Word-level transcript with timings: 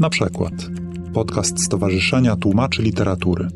Na 0.00 0.10
przykład 0.10 0.52
podcast 1.14 1.64
Stowarzyszenia 1.64 2.36
Tłumaczy 2.36 2.82
Literatury. 2.82 3.48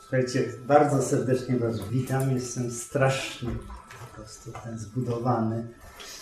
Słuchajcie, 0.00 0.52
bardzo 0.66 1.02
serdecznie 1.02 1.56
Was 1.56 1.88
witam. 1.88 2.30
Jestem 2.30 2.70
strasznie 2.70 3.50
po 4.00 4.16
prostu 4.16 4.52
ten 4.64 4.78
zbudowany, 4.78 5.68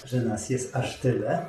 że 0.04 0.22
nas 0.22 0.50
jest 0.50 0.76
aż 0.76 1.00
tyle. 1.00 1.48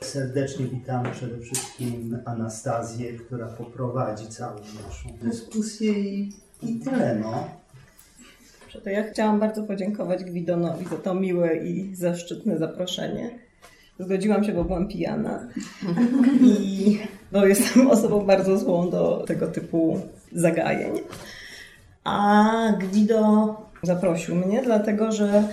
Serdecznie 0.00 0.66
witam 0.66 1.12
przede 1.12 1.38
wszystkim 1.38 2.18
Anastazję, 2.24 3.12
która 3.12 3.46
poprowadzi 3.46 4.28
całą 4.28 4.54
naszą 4.54 5.08
dyskusję 5.22 5.92
i, 5.92 6.32
i 6.62 6.80
tyle. 6.80 7.18
No. 7.22 7.48
To 8.84 8.90
ja 8.90 9.10
chciałam 9.10 9.40
bardzo 9.40 9.62
podziękować 9.62 10.24
Gwidonowi 10.24 10.86
za 10.88 10.96
to 10.96 11.14
miłe 11.14 11.56
i 11.56 11.94
zaszczytne 11.94 12.58
zaproszenie. 12.58 13.38
Zgodziłam 13.98 14.44
się, 14.44 14.52
bo 14.52 14.64
byłam 14.64 14.88
pijana 14.88 15.48
i 16.40 16.98
bo 17.32 17.46
jestem 17.46 17.90
osobą 17.90 18.26
bardzo 18.26 18.58
złą 18.58 18.90
do 18.90 19.24
tego 19.26 19.46
typu 19.46 20.00
zagajeń. 20.32 20.92
A 22.04 22.72
Gwido 22.78 23.56
zaprosił 23.82 24.34
mnie, 24.34 24.62
dlatego 24.62 25.12
że 25.12 25.44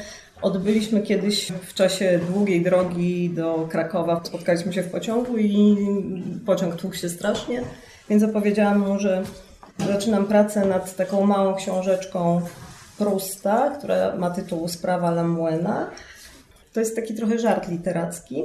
odbyliśmy 0.43 1.01
kiedyś 1.01 1.51
w 1.51 1.73
czasie 1.73 2.19
długiej 2.33 2.63
drogi 2.63 3.29
do 3.29 3.67
Krakowa, 3.71 4.21
spotkaliśmy 4.23 4.73
się 4.73 4.83
w 4.83 4.91
pociągu 4.91 5.37
i 5.37 5.77
pociąg 6.45 6.75
tłukł 6.75 6.95
się 6.95 7.09
strasznie, 7.09 7.61
więc 8.09 8.23
opowiedziałam 8.23 8.79
mu, 8.79 8.99
że 8.99 9.23
zaczynam 9.87 10.25
pracę 10.25 10.65
nad 10.65 10.95
taką 10.95 11.25
małą 11.25 11.55
książeczką 11.55 12.41
Prusta, 12.97 13.69
która 13.77 14.15
ma 14.15 14.29
tytuł 14.29 14.67
Sprawa 14.67 15.11
Lamuena. 15.11 15.89
To 16.73 16.79
jest 16.79 16.95
taki 16.95 17.13
trochę 17.13 17.39
żart 17.39 17.69
literacki, 17.69 18.43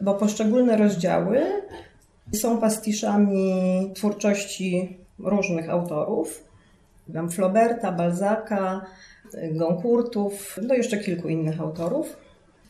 bo 0.00 0.14
poszczególne 0.14 0.76
rozdziały 0.76 1.42
są 2.34 2.58
pastiszami 2.58 3.92
twórczości 3.94 4.98
różnych 5.18 5.70
autorów. 5.70 6.44
Tam 7.14 7.30
Flauberta, 7.30 7.92
Balzaka, 7.92 8.86
Goncourtów, 9.52 10.58
no 10.62 10.74
jeszcze 10.74 10.98
kilku 10.98 11.28
innych 11.28 11.60
autorów. 11.60 12.16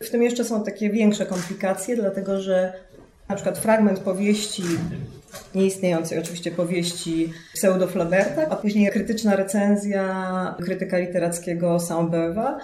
W 0.01 0.11
tym 0.11 0.23
jeszcze 0.23 0.45
są 0.45 0.65
takie 0.65 0.91
większe 0.91 1.27
komplikacje, 1.27 1.97
dlatego 1.97 2.41
że 2.41 2.73
na 3.29 3.35
przykład 3.35 3.59
fragment 3.59 3.99
powieści, 3.99 4.62
nieistniejącej 5.55 6.19
oczywiście 6.19 6.51
powieści 6.51 7.33
pseudo 7.55 7.87
Flauberta, 7.87 8.49
a 8.51 8.57
później 8.57 8.91
krytyczna 8.91 9.37
recenzja 9.37 10.55
krytyka 10.65 10.99
literackiego 10.99 11.77
Saint-Beuva, 11.81 12.59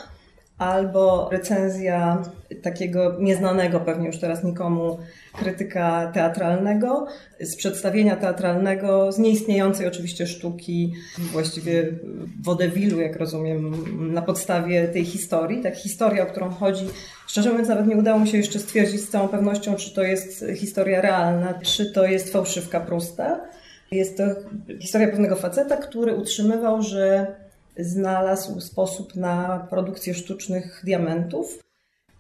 albo 0.59 1.29
recenzja 1.33 2.23
takiego 2.63 3.17
nieznanego 3.21 3.81
pewnie 3.81 4.07
już 4.07 4.19
teraz 4.19 4.45
nikomu 4.45 4.99
krytyka 5.33 6.11
teatralnego, 6.15 7.07
z 7.41 7.57
przedstawienia 7.57 8.17
teatralnego, 8.17 9.13
z 9.13 9.19
nieistniejącej 9.19 9.87
oczywiście 9.87 10.27
sztuki, 10.27 10.93
właściwie 11.19 11.89
wodewilu, 12.45 13.01
jak 13.01 13.17
rozumiem, 13.17 13.75
na 14.13 14.23
podstawie 14.23 14.89
tej 14.89 15.05
historii. 15.05 15.63
Tak, 15.63 15.77
historia, 15.77 16.23
o 16.23 16.27
którą 16.27 16.51
chodzi. 16.51 16.85
Szczerze 17.27 17.51
mówiąc, 17.51 17.69
nawet 17.69 17.87
nie 17.87 17.97
udało 17.97 18.21
mi 18.21 18.29
się 18.29 18.39
jeszcze 18.39 18.59
stwierdzić 18.59 19.01
z 19.01 19.09
całą 19.09 19.29
pewnością, 19.29 19.75
czy 19.75 19.95
to 19.95 20.03
jest 20.03 20.45
historia 20.57 21.01
realna, 21.01 21.55
czy 21.55 21.93
to 21.93 22.07
jest 22.07 22.33
fałszywka 22.33 22.81
Prusta. 22.81 23.41
Jest 23.91 24.17
to 24.17 24.23
historia 24.81 25.09
pewnego 25.09 25.37
faceta, 25.37 25.77
który 25.77 26.15
utrzymywał, 26.15 26.83
że 26.83 27.35
znalazł 27.79 28.61
sposób 28.61 29.17
na 29.17 29.67
produkcję 29.71 30.15
sztucznych 30.15 30.83
diamentów 30.85 31.59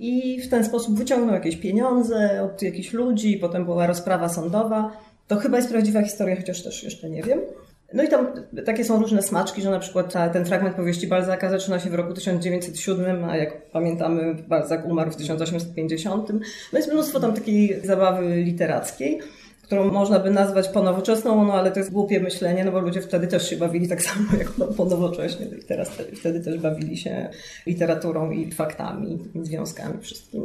i 0.02 0.40
w 0.40 0.48
ten 0.48 0.64
sposób 0.64 0.98
wyciągnął 0.98 1.34
jakieś 1.34 1.56
pieniądze 1.56 2.42
od 2.42 2.62
jakichś 2.62 2.92
ludzi, 2.92 3.38
potem 3.40 3.64
była 3.64 3.86
rozprawa 3.86 4.28
sądowa. 4.28 4.92
To 5.28 5.36
chyba 5.36 5.56
jest 5.56 5.70
prawdziwa 5.70 6.02
historia, 6.02 6.36
chociaż 6.36 6.62
też 6.62 6.84
jeszcze 6.84 7.10
nie 7.10 7.22
wiem. 7.22 7.40
No 7.94 8.02
i 8.02 8.08
tam 8.08 8.26
takie 8.66 8.84
są 8.84 9.02
różne 9.02 9.22
smaczki, 9.22 9.62
że 9.62 9.70
na 9.70 9.78
przykład 9.78 10.12
ta, 10.12 10.28
ten 10.28 10.44
fragment 10.44 10.76
powieści 10.76 11.06
Balzaka 11.06 11.50
zaczyna 11.50 11.80
się 11.80 11.90
w 11.90 11.94
roku 11.94 12.14
1907, 12.14 13.24
a 13.24 13.36
jak 13.36 13.70
pamiętamy 13.70 14.34
Balzak 14.48 14.86
umarł 14.86 15.10
w 15.10 15.16
1850. 15.16 16.30
No 16.72 16.78
jest 16.78 16.92
mnóstwo 16.92 17.20
tam 17.20 17.34
takiej 17.34 17.80
zabawy 17.84 18.36
literackiej 18.36 19.20
którą 19.72 19.92
można 19.92 20.18
by 20.18 20.30
nazwać 20.30 20.68
ponowoczesną, 20.68 21.44
no 21.44 21.52
ale 21.52 21.70
to 21.70 21.78
jest 21.78 21.92
głupie 21.92 22.20
myślenie, 22.20 22.64
no 22.64 22.72
bo 22.72 22.80
ludzie 22.80 23.00
wtedy 23.00 23.26
też 23.26 23.50
się 23.50 23.56
bawili 23.56 23.88
tak 23.88 24.02
samo 24.02 24.26
jak 24.38 24.50
ponowocześnie 24.76 25.46
i 25.46 25.64
teraz 25.64 25.90
wtedy 26.20 26.40
też 26.40 26.58
bawili 26.58 26.96
się 26.96 27.28
literaturą 27.66 28.30
i 28.30 28.52
faktami, 28.52 29.18
związkami 29.42 30.00
wszystkimi. 30.00 30.44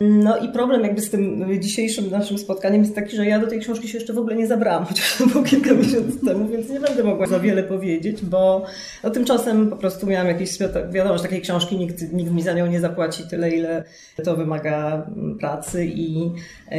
No 0.00 0.38
i 0.38 0.48
problem 0.48 0.82
jakby 0.82 1.00
z 1.00 1.10
tym 1.10 1.46
dzisiejszym 1.60 2.10
naszym 2.10 2.38
spotkaniem 2.38 2.82
jest 2.82 2.94
taki, 2.94 3.16
że 3.16 3.26
ja 3.26 3.38
do 3.38 3.46
tej 3.46 3.60
książki 3.60 3.88
się 3.88 3.98
jeszcze 3.98 4.12
w 4.12 4.18
ogóle 4.18 4.36
nie 4.36 4.46
zabrałam, 4.46 4.84
chociaż 4.88 5.16
to 5.18 5.26
było 5.26 5.44
kilka 5.44 5.74
miesięcy 5.74 6.26
temu, 6.26 6.48
więc 6.48 6.70
nie 6.70 6.80
będę 6.80 7.04
mogła 7.04 7.26
za 7.26 7.40
wiele 7.40 7.62
powiedzieć, 7.62 8.24
bo 8.24 8.64
no, 9.04 9.10
tymczasem 9.10 9.70
po 9.70 9.76
prostu 9.76 10.06
miałam 10.06 10.28
jakieś, 10.28 10.58
wiadomo, 10.90 11.16
że 11.16 11.22
takiej 11.22 11.40
książki 11.40 11.76
nikt, 11.76 12.12
nikt 12.12 12.32
mi 12.32 12.42
za 12.42 12.52
nią 12.52 12.66
nie 12.66 12.80
zapłaci 12.80 13.22
tyle, 13.30 13.50
ile 13.50 13.84
to 14.24 14.36
wymaga 14.36 15.06
pracy 15.40 15.86
i, 15.86 16.30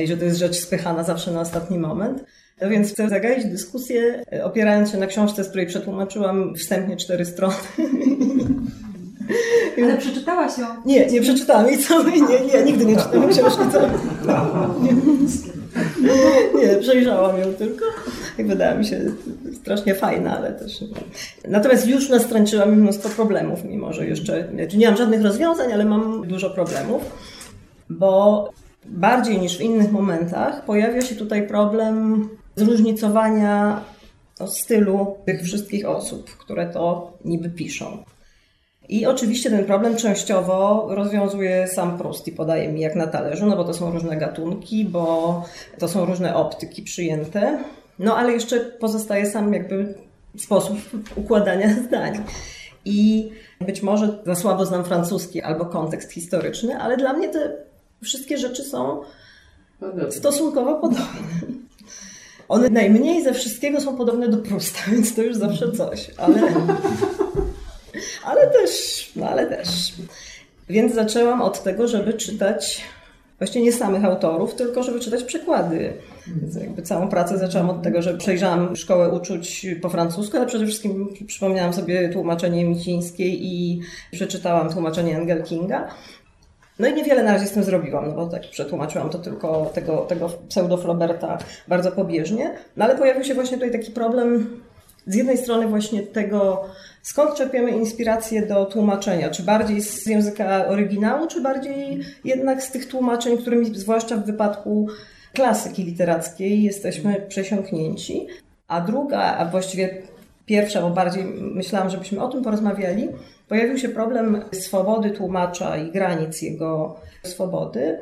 i 0.04 0.08
że 0.08 0.18
to 0.18 0.26
jest 0.26 0.38
rzecz 0.38 0.56
spychana 0.56 1.04
zawsze 1.04 1.32
na 1.32 1.42
ostatni 1.42 1.80
moment. 1.80 2.26
No 2.62 2.70
więc 2.70 2.92
chcę 2.92 3.10
zagaić 3.10 3.46
dyskusję, 3.46 4.24
opierając 4.44 4.92
się 4.92 4.98
na 4.98 5.08
książce, 5.08 5.44
z 5.44 5.50
której 5.50 5.68
przetłumaczyłam 5.68 6.56
wstępnie 6.56 6.98
cztery 6.98 7.26
strony. 7.26 7.56
Ale 9.84 9.98
przeczytałaś 9.98 10.58
ją? 10.58 10.66
Nie, 10.86 11.06
nie 11.06 11.22
przeczytałam 11.22 11.68
jej 11.68 11.78
całej, 11.78 12.22
nie, 12.22 12.40
nie, 12.40 12.64
nigdy 12.64 12.86
nie 12.86 12.96
czytałam 12.96 13.30
książki 13.30 13.64
całej. 13.72 13.90
Nie, 16.56 16.78
przejrzałam 16.82 17.40
ją 17.40 17.54
tylko 17.54 17.86
i 18.38 18.44
wydała 18.44 18.76
mi 18.76 18.86
się 18.86 19.02
strasznie 19.62 19.96
fajna, 19.96 20.38
ale 20.38 20.52
też 20.52 20.82
nie. 20.82 20.88
Natomiast 21.48 21.88
już 21.88 22.10
nastręczyła 22.10 22.66
mi 22.66 22.76
mnóstwo 22.76 23.10
problemów, 23.10 23.64
mimo 23.64 23.94
że 23.94 24.08
jeszcze, 24.08 24.48
znaczy 24.54 24.78
nie 24.78 24.88
mam 24.88 24.98
żadnych 24.98 25.24
rozwiązań, 25.24 25.74
ale 25.74 25.86
mam 25.86 26.28
dużo 26.28 26.50
problemów, 26.50 27.02
bo 27.90 28.50
bardziej 28.86 29.40
niż 29.40 29.58
w 29.58 29.62
innych 29.62 29.92
momentach 29.92 30.66
pojawia 30.66 31.02
się 31.02 31.16
tutaj 31.16 31.48
problem 31.48 32.30
zróżnicowania 32.56 33.82
stylu 34.48 35.18
tych 35.26 35.42
wszystkich 35.42 35.86
osób, 35.86 36.38
które 36.38 36.70
to 36.70 37.14
niby 37.26 37.50
piszą. 37.50 38.04
I 38.90 39.06
oczywiście 39.06 39.50
ten 39.50 39.66
problem 39.66 39.96
częściowo 39.96 40.88
rozwiązuje 40.90 41.68
sam 41.68 41.98
Proust 41.98 42.28
i 42.28 42.32
podaje 42.32 42.70
mi 42.70 42.82
jak 42.82 42.96
na 42.96 43.08
talerzu, 43.08 43.46
no 43.46 43.58
bo 43.58 43.64
to 43.64 43.74
są 43.74 43.92
różne 43.92 44.18
gatunki, 44.18 44.86
bo 44.86 45.44
to 45.80 45.88
są 45.88 46.06
różne 46.06 46.36
optyki 46.36 46.82
przyjęte. 46.82 47.64
No 48.00 48.18
ale 48.18 48.34
jeszcze 48.34 48.60
pozostaje 48.60 49.26
sam 49.26 49.54
jakby 49.54 49.94
sposób 50.38 50.78
układania 51.16 51.76
zdań. 51.88 52.24
I 52.86 53.30
być 53.62 53.82
może 53.82 54.18
za 54.26 54.36
słabo 54.36 54.66
znam 54.66 54.86
francuski 54.86 55.42
albo 55.42 55.66
kontekst 55.66 56.12
historyczny, 56.12 56.78
ale 56.78 56.98
dla 56.98 57.14
mnie 57.14 57.30
te 57.30 57.58
wszystkie 58.04 58.38
rzeczy 58.38 58.64
są 58.64 59.02
stosunkowo 60.10 60.76
podobne. 60.76 61.06
One 62.50 62.70
najmniej 62.70 63.24
ze 63.24 63.34
wszystkiego 63.34 63.82
są 63.82 63.98
podobne 63.98 64.30
do 64.30 64.38
Prusta, 64.38 64.80
więc 64.92 65.16
to 65.16 65.22
już 65.22 65.36
zawsze 65.36 65.72
coś, 65.72 66.12
ale 66.18 66.42
ale 68.26 68.48
też, 68.48 69.12
no 69.16 69.30
ale 69.30 69.46
też. 69.46 69.94
Więc 70.70 70.94
zaczęłam 70.94 71.42
od 71.42 71.64
tego, 71.64 71.88
żeby 71.88 72.14
czytać 72.14 72.84
właśnie 73.40 73.62
nie 73.62 73.74
samych 73.74 74.06
autorów, 74.06 74.56
tylko 74.56 74.84
żeby 74.84 75.00
czytać 75.00 75.24
przykłady. 75.24 75.94
Więc 76.42 76.56
jakby 76.56 76.82
całą 76.82 77.10
pracę 77.10 77.38
zaczęłam 77.38 77.70
od 77.70 77.84
tego, 77.84 78.02
że 78.02 78.18
przejrzałam 78.18 78.76
szkołę 78.76 79.10
uczuć 79.10 79.66
po 79.82 79.90
francusku, 79.90 80.38
ale 80.38 80.46
przede 80.46 80.66
wszystkim 80.66 81.10
przypomniałam 81.28 81.74
sobie 81.74 82.10
tłumaczenie 82.10 82.66
Micińskiej 82.66 83.46
i 83.46 83.82
przeczytałam 84.12 84.74
tłumaczenie 84.74 85.18
Engel 85.18 85.44
Kinga. 85.44 85.88
No 86.80 86.88
i 86.88 86.94
niewiele 86.94 87.24
na 87.24 87.34
razie 87.34 87.46
z 87.46 87.52
tym 87.52 87.64
zrobiłam, 87.64 88.08
no 88.08 88.16
bo 88.16 88.28
tak 88.28 88.50
przetłumaczyłam 88.50 89.10
to 89.10 89.20
tylko 89.20 89.72
tego, 89.74 89.98
tego 89.98 90.30
pseudo-Floberta 90.50 91.38
bardzo 91.68 91.92
pobieżnie. 91.92 92.54
No 92.78 92.86
ale 92.86 92.98
pojawił 92.98 93.24
się 93.24 93.34
właśnie 93.34 93.58
tutaj 93.58 93.72
taki 93.72 93.92
problem 93.92 94.62
z 95.10 95.16
jednej 95.16 95.38
strony 95.38 95.68
właśnie 95.68 96.02
tego, 96.04 96.66
skąd 97.02 97.36
czerpiemy 97.36 97.72
inspirację 97.72 98.46
do 98.46 98.66
tłumaczenia? 98.66 99.30
Czy 99.30 99.44
bardziej 99.44 99.82
z 99.82 100.06
języka 100.06 100.68
oryginału, 100.68 101.28
czy 101.28 101.42
bardziej 101.42 102.00
jednak 102.24 102.64
z 102.64 102.72
tych 102.72 102.88
tłumaczeń, 102.88 103.38
którymi 103.38 103.80
zwłaszcza 103.80 104.18
w 104.18 104.26
wypadku 104.26 104.88
klasyki 105.34 105.84
literackiej 105.84 106.64
jesteśmy 106.64 107.26
przesiąknięci? 107.28 108.28
A 108.68 108.82
druga, 108.82 109.20
a 109.20 109.46
właściwie 109.46 110.02
pierwsza, 110.46 110.82
bo 110.82 110.90
bardziej 110.90 111.24
myślałam, 111.42 111.90
żebyśmy 111.90 112.24
o 112.24 112.28
tym 112.28 112.44
porozmawiali, 112.44 113.10
pojawił 113.48 113.78
się 113.78 113.90
problem 113.90 114.42
swobody 114.52 115.12
tłumacza 115.12 115.78
i 115.78 115.92
granic 115.92 116.42
jego 116.42 117.00
swobody 117.24 118.00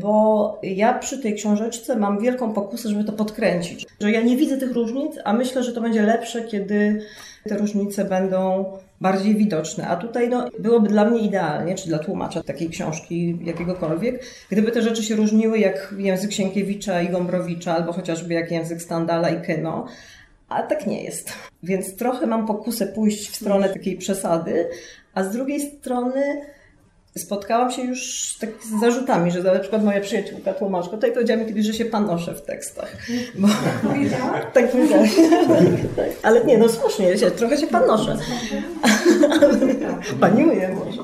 bo 0.00 0.60
ja 0.62 0.98
przy 0.98 1.18
tej 1.18 1.34
książeczce 1.34 1.96
mam 1.96 2.20
wielką 2.20 2.52
pokusę, 2.52 2.88
żeby 2.88 3.04
to 3.04 3.12
podkręcić. 3.12 3.86
Że 4.00 4.12
ja 4.12 4.20
nie 4.20 4.36
widzę 4.36 4.58
tych 4.58 4.72
różnic, 4.72 5.18
a 5.24 5.32
myślę, 5.32 5.62
że 5.62 5.72
to 5.72 5.80
będzie 5.80 6.02
lepsze, 6.02 6.42
kiedy 6.42 7.02
te 7.48 7.56
różnice 7.56 8.04
będą 8.04 8.64
bardziej 9.00 9.34
widoczne. 9.34 9.88
A 9.88 9.96
tutaj 9.96 10.28
no, 10.28 10.48
byłoby 10.58 10.88
dla 10.88 11.04
mnie 11.04 11.20
idealnie, 11.20 11.74
czy 11.74 11.88
dla 11.88 11.98
tłumacza 11.98 12.42
takiej 12.42 12.68
książki 12.68 13.38
jakiegokolwiek, 13.44 14.24
gdyby 14.50 14.72
te 14.72 14.82
rzeczy 14.82 15.02
się 15.02 15.16
różniły 15.16 15.58
jak 15.58 15.94
język 15.98 16.32
Sienkiewicza 16.32 17.02
i 17.02 17.08
Gombrowicza, 17.08 17.74
albo 17.74 17.92
chociażby 17.92 18.34
jak 18.34 18.50
język 18.50 18.82
Stendala 18.82 19.30
i 19.30 19.42
Keno. 19.42 19.86
A 20.48 20.62
tak 20.62 20.86
nie 20.86 21.04
jest. 21.04 21.32
Więc 21.62 21.96
trochę 21.96 22.26
mam 22.26 22.46
pokusę 22.46 22.86
pójść 22.86 23.30
w 23.30 23.36
stronę 23.36 23.68
takiej 23.68 23.96
przesady, 23.96 24.68
a 25.14 25.24
z 25.24 25.32
drugiej 25.32 25.60
strony 25.60 26.40
spotkałam 27.16 27.70
się 27.70 27.82
już 27.82 28.34
tak 28.40 28.50
z 28.62 28.80
zarzutami, 28.80 29.30
że 29.30 29.42
na 29.42 29.58
przykład 29.58 29.84
moja 29.84 30.00
przyjaciółka 30.00 30.52
tłumaczka 30.52 30.90
tutaj 30.90 31.12
powiedziała 31.12 31.40
mi 31.40 31.46
kiedyś, 31.46 31.66
że 31.66 31.74
się 31.74 31.84
panoszę 31.84 32.34
w 32.34 32.42
tekstach. 32.42 32.96
Bo... 33.34 33.48
tak 33.48 33.92
powiedziała. 33.92 34.40
tak, 34.54 34.64
Ale 36.22 36.44
nie, 36.44 36.58
no 36.58 36.68
słusznie, 36.68 37.18
się, 37.18 37.30
trochę 37.30 37.56
się 37.56 37.66
panoszę. 37.66 38.18
Paniuję 40.20 40.68
może. 40.68 41.02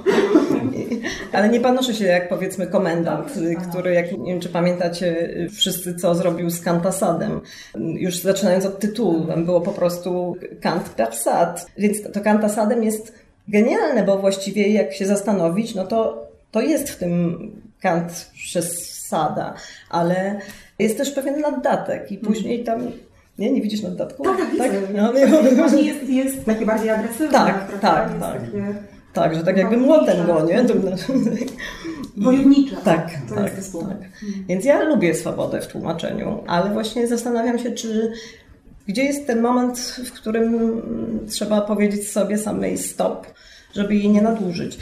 Ale 1.33 1.49
nie 1.49 1.61
panoszę 1.61 1.95
się 1.95 2.05
jak 2.05 2.29
powiedzmy 2.29 2.67
komendant, 2.67 3.33
który, 3.69 3.95
jak 3.95 4.19
nie 4.19 4.33
wiem 4.33 4.41
czy 4.41 4.49
pamiętacie 4.49 5.35
wszyscy, 5.57 5.95
co 5.95 6.15
zrobił 6.15 6.51
z 6.51 6.61
Kantasadem. 6.61 7.41
Już 7.77 8.17
zaczynając 8.19 8.67
od 8.67 8.79
tytułu, 8.79 9.27
tam 9.27 9.45
było 9.45 9.61
po 9.61 9.73
prostu 9.73 10.37
Kant 10.61 10.89
Persad. 10.89 11.67
Więc 11.79 12.03
to 12.13 12.21
Kantasadem 12.21 12.85
jest 12.85 13.28
genialne, 13.49 14.03
bo 14.05 14.19
właściwie 14.19 14.69
jak 14.69 14.93
się 14.93 15.07
zastanowić, 15.07 15.75
no 15.75 15.87
to, 15.87 16.29
to 16.51 16.61
jest 16.61 16.91
w 16.91 16.97
tym 16.97 17.39
Kant 17.81 18.31
przesada, 18.35 19.55
ale 19.91 20.41
jest 20.79 20.99
też 20.99 21.11
pewien 21.11 21.41
naddatek 21.41 22.13
i 22.13 22.19
później 22.19 22.65
tam 22.65 22.91
nie, 23.39 23.53
nie 23.53 23.63
widzisz 23.63 23.83
naddatku? 23.83 24.25
Tak, 24.25 24.37
tak, 24.37 24.59
tak? 24.59 24.71
No, 24.95 25.13
nie, 25.13 25.27
Właśnie 25.57 25.83
jest, 25.83 26.09
jest 26.09 26.45
takie 26.45 26.67
bardziej 26.67 26.91
agresywne. 26.91 27.33
Tak, 27.39 27.69
trochę, 27.69 27.81
tak, 27.81 28.09
jest 28.09 28.21
tak. 28.21 28.41
Takie 28.41 28.75
Tak, 29.13 29.35
że 29.35 29.45
tak 29.45 29.57
jakby 29.57 29.77
młotem 29.77 30.27
go, 30.27 30.45
nie? 30.45 30.65
Wojownicze. 32.25 32.77
Tak, 32.85 33.11
to 33.29 33.35
tak, 33.35 33.57
jest 33.57 33.71
słowo. 33.71 33.89
tak. 33.89 33.99
Więc 34.49 34.65
ja 34.65 34.83
lubię 34.83 35.15
swobodę 35.15 35.61
w 35.61 35.67
tłumaczeniu, 35.67 36.45
ale 36.47 36.71
właśnie 36.71 37.07
zastanawiam 37.07 37.59
się, 37.59 37.73
czy 37.73 38.13
gdzie 38.89 39.05
jest 39.05 39.27
ten 39.27 39.41
moment, 39.41 39.79
w 39.79 40.13
którym 40.13 40.83
trzeba 41.31 41.61
powiedzieć 41.61 42.11
sobie 42.11 42.39
samej 42.39 42.79
stop, 42.79 43.27
żeby 43.75 43.95
jej 43.95 44.09
nie 44.09 44.23
nadużyć. 44.23 44.79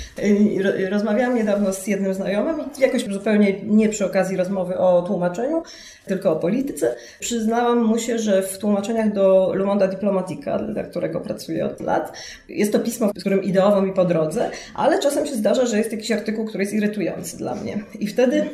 Ro- 0.65 0.91
Rozmawiałam 0.91 1.37
niedawno 1.37 1.73
z 1.73 1.87
jednym 1.87 2.15
znajomym 2.15 2.57
i 2.79 2.81
jakoś 2.81 3.05
zupełnie 3.05 3.61
nie 3.63 3.89
przy 3.89 4.07
okazji 4.07 4.37
rozmowy 4.37 4.79
o 4.79 5.03
tłumaczeniu, 5.03 5.63
tylko 6.07 6.33
o 6.33 6.37
polityce. 6.37 6.95
Przyznałam 7.21 7.85
mu 7.85 7.99
się, 7.99 8.19
że 8.19 8.43
w 8.43 8.59
tłumaczeniach 8.59 9.13
do 9.13 9.53
Le 9.55 9.65
Monde 9.65 9.89
Diplomatica, 9.89 10.59
dla 10.59 10.83
którego 10.83 11.21
pracuję 11.21 11.67
od 11.67 11.81
lat, 11.81 12.13
jest 12.49 12.73
to 12.73 12.79
pismo, 12.79 13.11
z 13.17 13.21
którym 13.21 13.43
ideowo 13.43 13.83
mi 13.83 13.93
po 13.93 14.05
drodze, 14.05 14.51
ale 14.75 14.99
czasem 14.99 15.27
się 15.27 15.35
zdarza, 15.35 15.67
że 15.67 15.79
jest 15.79 15.93
jakiś 15.93 16.13
artykuł, 16.13 16.45
który 16.45 16.65
jest 16.65 16.75
irytujący 16.75 17.37
dla 17.37 17.55
mnie. 17.55 17.79
I 18.01 18.07
wtedy 18.07 18.45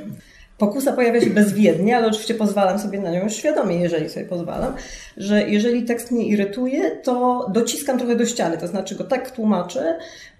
Pokusa 0.62 0.92
pojawia 0.92 1.20
się 1.20 1.30
bezwiednie, 1.30 1.96
ale 1.96 2.06
oczywiście 2.06 2.34
pozwalam 2.34 2.78
sobie 2.78 3.00
na 3.00 3.10
nią 3.10 3.28
świadomie, 3.28 3.76
jeżeli 3.76 4.10
sobie 4.10 4.26
pozwalam, 4.26 4.74
że 5.16 5.48
jeżeli 5.48 5.84
tekst 5.84 6.10
mnie 6.10 6.26
irytuje, 6.26 6.90
to 6.90 7.46
dociskam 7.52 7.98
trochę 7.98 8.16
do 8.16 8.26
ściany, 8.26 8.58
to 8.58 8.66
znaczy 8.66 8.94
go 8.94 9.04
tak 9.04 9.30
tłumaczę, 9.30 9.98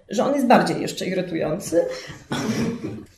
że 0.09 0.25
on 0.25 0.33
jest 0.33 0.47
bardziej 0.47 0.81
jeszcze 0.81 1.05
irytujący, 1.05 1.85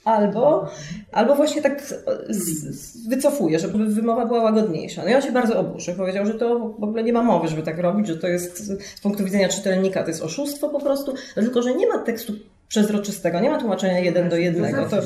albo, 0.06 0.70
albo 1.12 1.36
właśnie 1.36 1.62
tak 1.62 1.82
z, 2.30 3.08
wycofuję, 3.08 3.60
żeby 3.60 3.86
wymowa 3.86 4.26
była 4.26 4.44
łagodniejsza. 4.44 5.04
No 5.04 5.10
i 5.10 5.14
on 5.14 5.22
się 5.22 5.32
bardzo 5.32 5.60
oburzył, 5.60 5.96
powiedział, 5.96 6.26
że 6.26 6.34
to 6.34 6.60
w 6.60 6.84
ogóle 6.84 7.04
nie 7.04 7.14
ma 7.14 7.24
mowy, 7.24 7.48
żeby 7.48 7.64
tak 7.64 7.80
robić, 7.80 8.08
że 8.08 8.18
to 8.18 8.28
jest 8.28 8.58
z 8.98 9.02
punktu 9.02 9.24
widzenia 9.24 9.50
czytelnika 9.50 10.04
to 10.04 10.08
jest 10.08 10.24
oszustwo 10.24 10.70
po 10.70 10.80
prostu, 10.80 11.14
tylko 11.36 11.62
że 11.62 11.76
nie 11.76 11.88
ma 11.88 11.98
tekstu 11.98 12.34
przezroczystego, 12.68 13.40
nie 13.40 13.50
ma 13.50 13.60
tłumaczenia 13.60 14.00
jeden 14.00 14.30
do 14.30 14.38
jednego. 14.38 14.86
To 14.90 14.98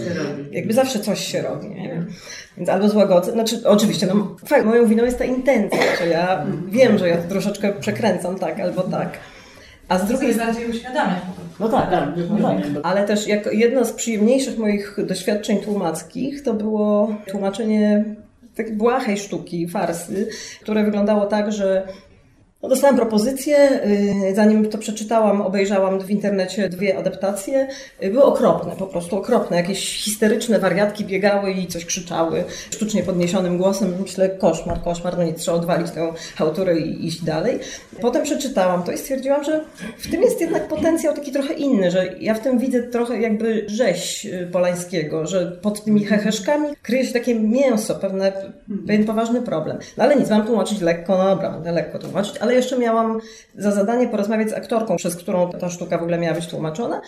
jakby 0.52 0.74
zawsze 0.74 1.00
coś 1.00 1.28
się 1.28 1.42
robi. 1.42 1.70
Nie? 1.70 2.06
Więc 2.58 2.70
albo 2.70 2.90
złagodzę, 2.90 3.32
znaczy 3.32 3.62
oczywiście, 3.66 4.08
no, 4.08 4.36
moją 4.66 4.88
winą 4.88 5.04
jest 5.04 5.18
ta 5.18 5.26
intencja, 5.26 5.96
że 6.00 6.08
ja 6.08 6.46
wiem, 6.68 6.98
że 6.98 7.10
ja 7.10 7.18
to 7.18 7.30
troszeczkę 7.30 7.74
przekręcam 7.74 8.40
tak 8.40 8.60
albo 8.60 8.84
tak. 8.84 9.10
A 9.90 10.00
z 10.00 10.06
drugiej 10.06 10.34
Sobie 10.34 10.46
bardziej 10.46 10.70
uświadamiać 10.70 11.20
po 11.20 11.42
prostu. 11.42 11.64
no 11.64 11.70
tak, 11.70 11.90
no 12.40 12.82
tak. 12.82 12.92
Ale 12.92 13.06
też 13.06 13.28
jako 13.28 13.52
jedno 13.52 13.86
z 13.86 13.92
przyjemniejszych 13.92 14.58
moich 14.58 14.98
doświadczeń 15.06 15.58
tłumackich 15.58 16.44
to 16.44 16.54
było 16.54 17.16
tłumaczenie 17.32 18.06
takiej 18.56 18.74
błahej 18.74 19.18
sztuki, 19.18 19.68
farsy, 19.68 20.30
które 20.62 20.84
wyglądało 20.84 21.26
tak, 21.26 21.52
że 21.52 21.88
no 22.64 22.70
dostałam 22.70 22.96
propozycję, 22.96 23.58
yy, 24.24 24.36
zanim 24.36 24.70
to 24.70 24.78
przeczytałam, 24.78 25.42
obejrzałam 25.42 26.00
w 26.00 26.12
internecie 26.12 26.70
dwie 26.70 26.98
adaptacje. 26.98 27.68
Yy, 28.02 28.12
Były 28.12 28.24
okropne, 28.24 28.72
po 28.76 28.88
prostu 28.88 29.18
okropne. 29.18 29.58
Jakieś 29.58 30.04
histeryczne 30.04 30.60
wariatki 30.60 31.06
biegały 31.06 31.52
i 31.52 31.68
coś 31.68 31.86
krzyczały 31.86 32.44
sztucznie 32.72 33.04
podniesionym 33.04 33.58
głosem. 33.58 33.94
Myślę, 34.02 34.30
koszmar, 34.30 34.82
koszmar, 34.82 35.18
no 35.18 35.24
nie 35.24 35.34
trzeba 35.34 35.58
odwalić 35.58 35.92
tę 35.92 36.14
autorę 36.40 36.80
i 36.80 37.08
iść 37.08 37.24
dalej. 37.24 37.60
Potem 38.02 38.24
przeczytałam 38.24 38.84
to 38.84 38.92
i 38.92 38.98
stwierdziłam, 38.98 39.44
że 39.44 39.64
w 39.98 40.12
tym 40.12 40.22
jest 40.22 40.42
jednak 40.42 40.68
potencjał 40.68 41.16
taki 41.16 41.32
trochę 41.32 41.54
inny, 41.54 41.92
że 41.92 42.16
ja 42.20 42.34
w 42.34 42.40
tym 42.40 42.60
widzę 42.60 42.84
trochę 42.84 43.22
jakby 43.22 43.66
rzeź 43.68 44.26
yy, 44.26 44.48
Polańskiego, 44.48 45.28
że 45.28 45.52
pod 45.62 45.84
tymi 45.84 46.06
heheszkami 46.06 46.68
kryje 46.82 47.06
się 47.06 47.14
takie 47.14 47.36
mięso, 47.36 47.96
pewne, 47.96 48.32
pewien 48.88 49.06
poważny 49.06 49.42
problem. 49.42 49.78
No 49.98 50.04
ale 50.04 50.16
nic, 50.16 50.30
mam 50.30 50.46
tłumaczyć 50.46 50.82
lekko, 50.82 51.18
no 51.18 51.24
dobra, 51.30 51.52
będę 51.52 51.72
lekko 51.72 52.00
tłumaczyć, 52.00 52.38
ale 52.38 52.49
jeszcze 52.56 52.80
miałam 52.80 53.20
za 53.56 53.72
zadanie 53.72 54.08
porozmawiać 54.08 54.50
z 54.50 54.54
aktorką, 54.54 54.98
przez 54.98 55.16
którą 55.16 55.52
ta 55.52 55.70
sztuka 55.70 55.98
w 55.98 56.02
ogóle 56.02 56.18
miała 56.18 56.36
być 56.36 56.48
tłumaczona. 56.48 57.02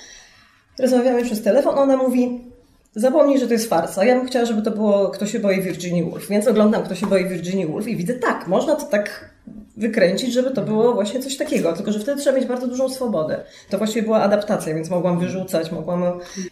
Rozmawiamy 0.80 1.24
przez 1.24 1.44
telefon, 1.44 1.80
ona 1.80 1.98
mówi, 1.98 2.52
zapomnij, 2.96 3.40
że 3.40 3.48
to 3.48 3.54
jest 3.54 3.70
farsa. 3.70 4.06
Ja 4.06 4.16
bym 4.16 4.28
chciała, 4.28 4.46
żeby 4.46 4.62
to 4.62 4.72
było 4.72 5.10
Kto 5.10 5.26
się 5.26 5.40
boi 5.40 5.62
Virginia 5.62 6.04
Woolf. 6.06 6.28
Więc 6.28 6.48
oglądam 6.48 6.84
Kto 6.84 6.96
się 6.96 7.08
boi 7.08 7.26
Virginia 7.26 7.68
Woolf 7.68 7.88
i 7.88 7.96
widzę, 7.96 8.14
tak, 8.14 8.48
można 8.48 8.76
to 8.76 8.86
tak 8.86 9.32
wykręcić, 9.78 10.34
żeby 10.34 10.52
to 10.52 10.62
było 10.62 10.94
właśnie 10.94 11.20
coś 11.20 11.38
takiego. 11.38 11.74
Tylko, 11.74 11.92
że 11.92 12.00
wtedy 12.00 12.22
trzeba 12.22 12.38
mieć 12.38 12.48
bardzo 12.48 12.68
dużą 12.68 12.90
swobodę. 12.90 13.44
To 13.70 13.78
właściwie 13.78 14.04
była 14.04 14.22
adaptacja, 14.22 14.76
więc 14.76 14.90
mogłam 14.90 15.20
wyrzucać, 15.20 15.72
mogłam... 15.72 16.04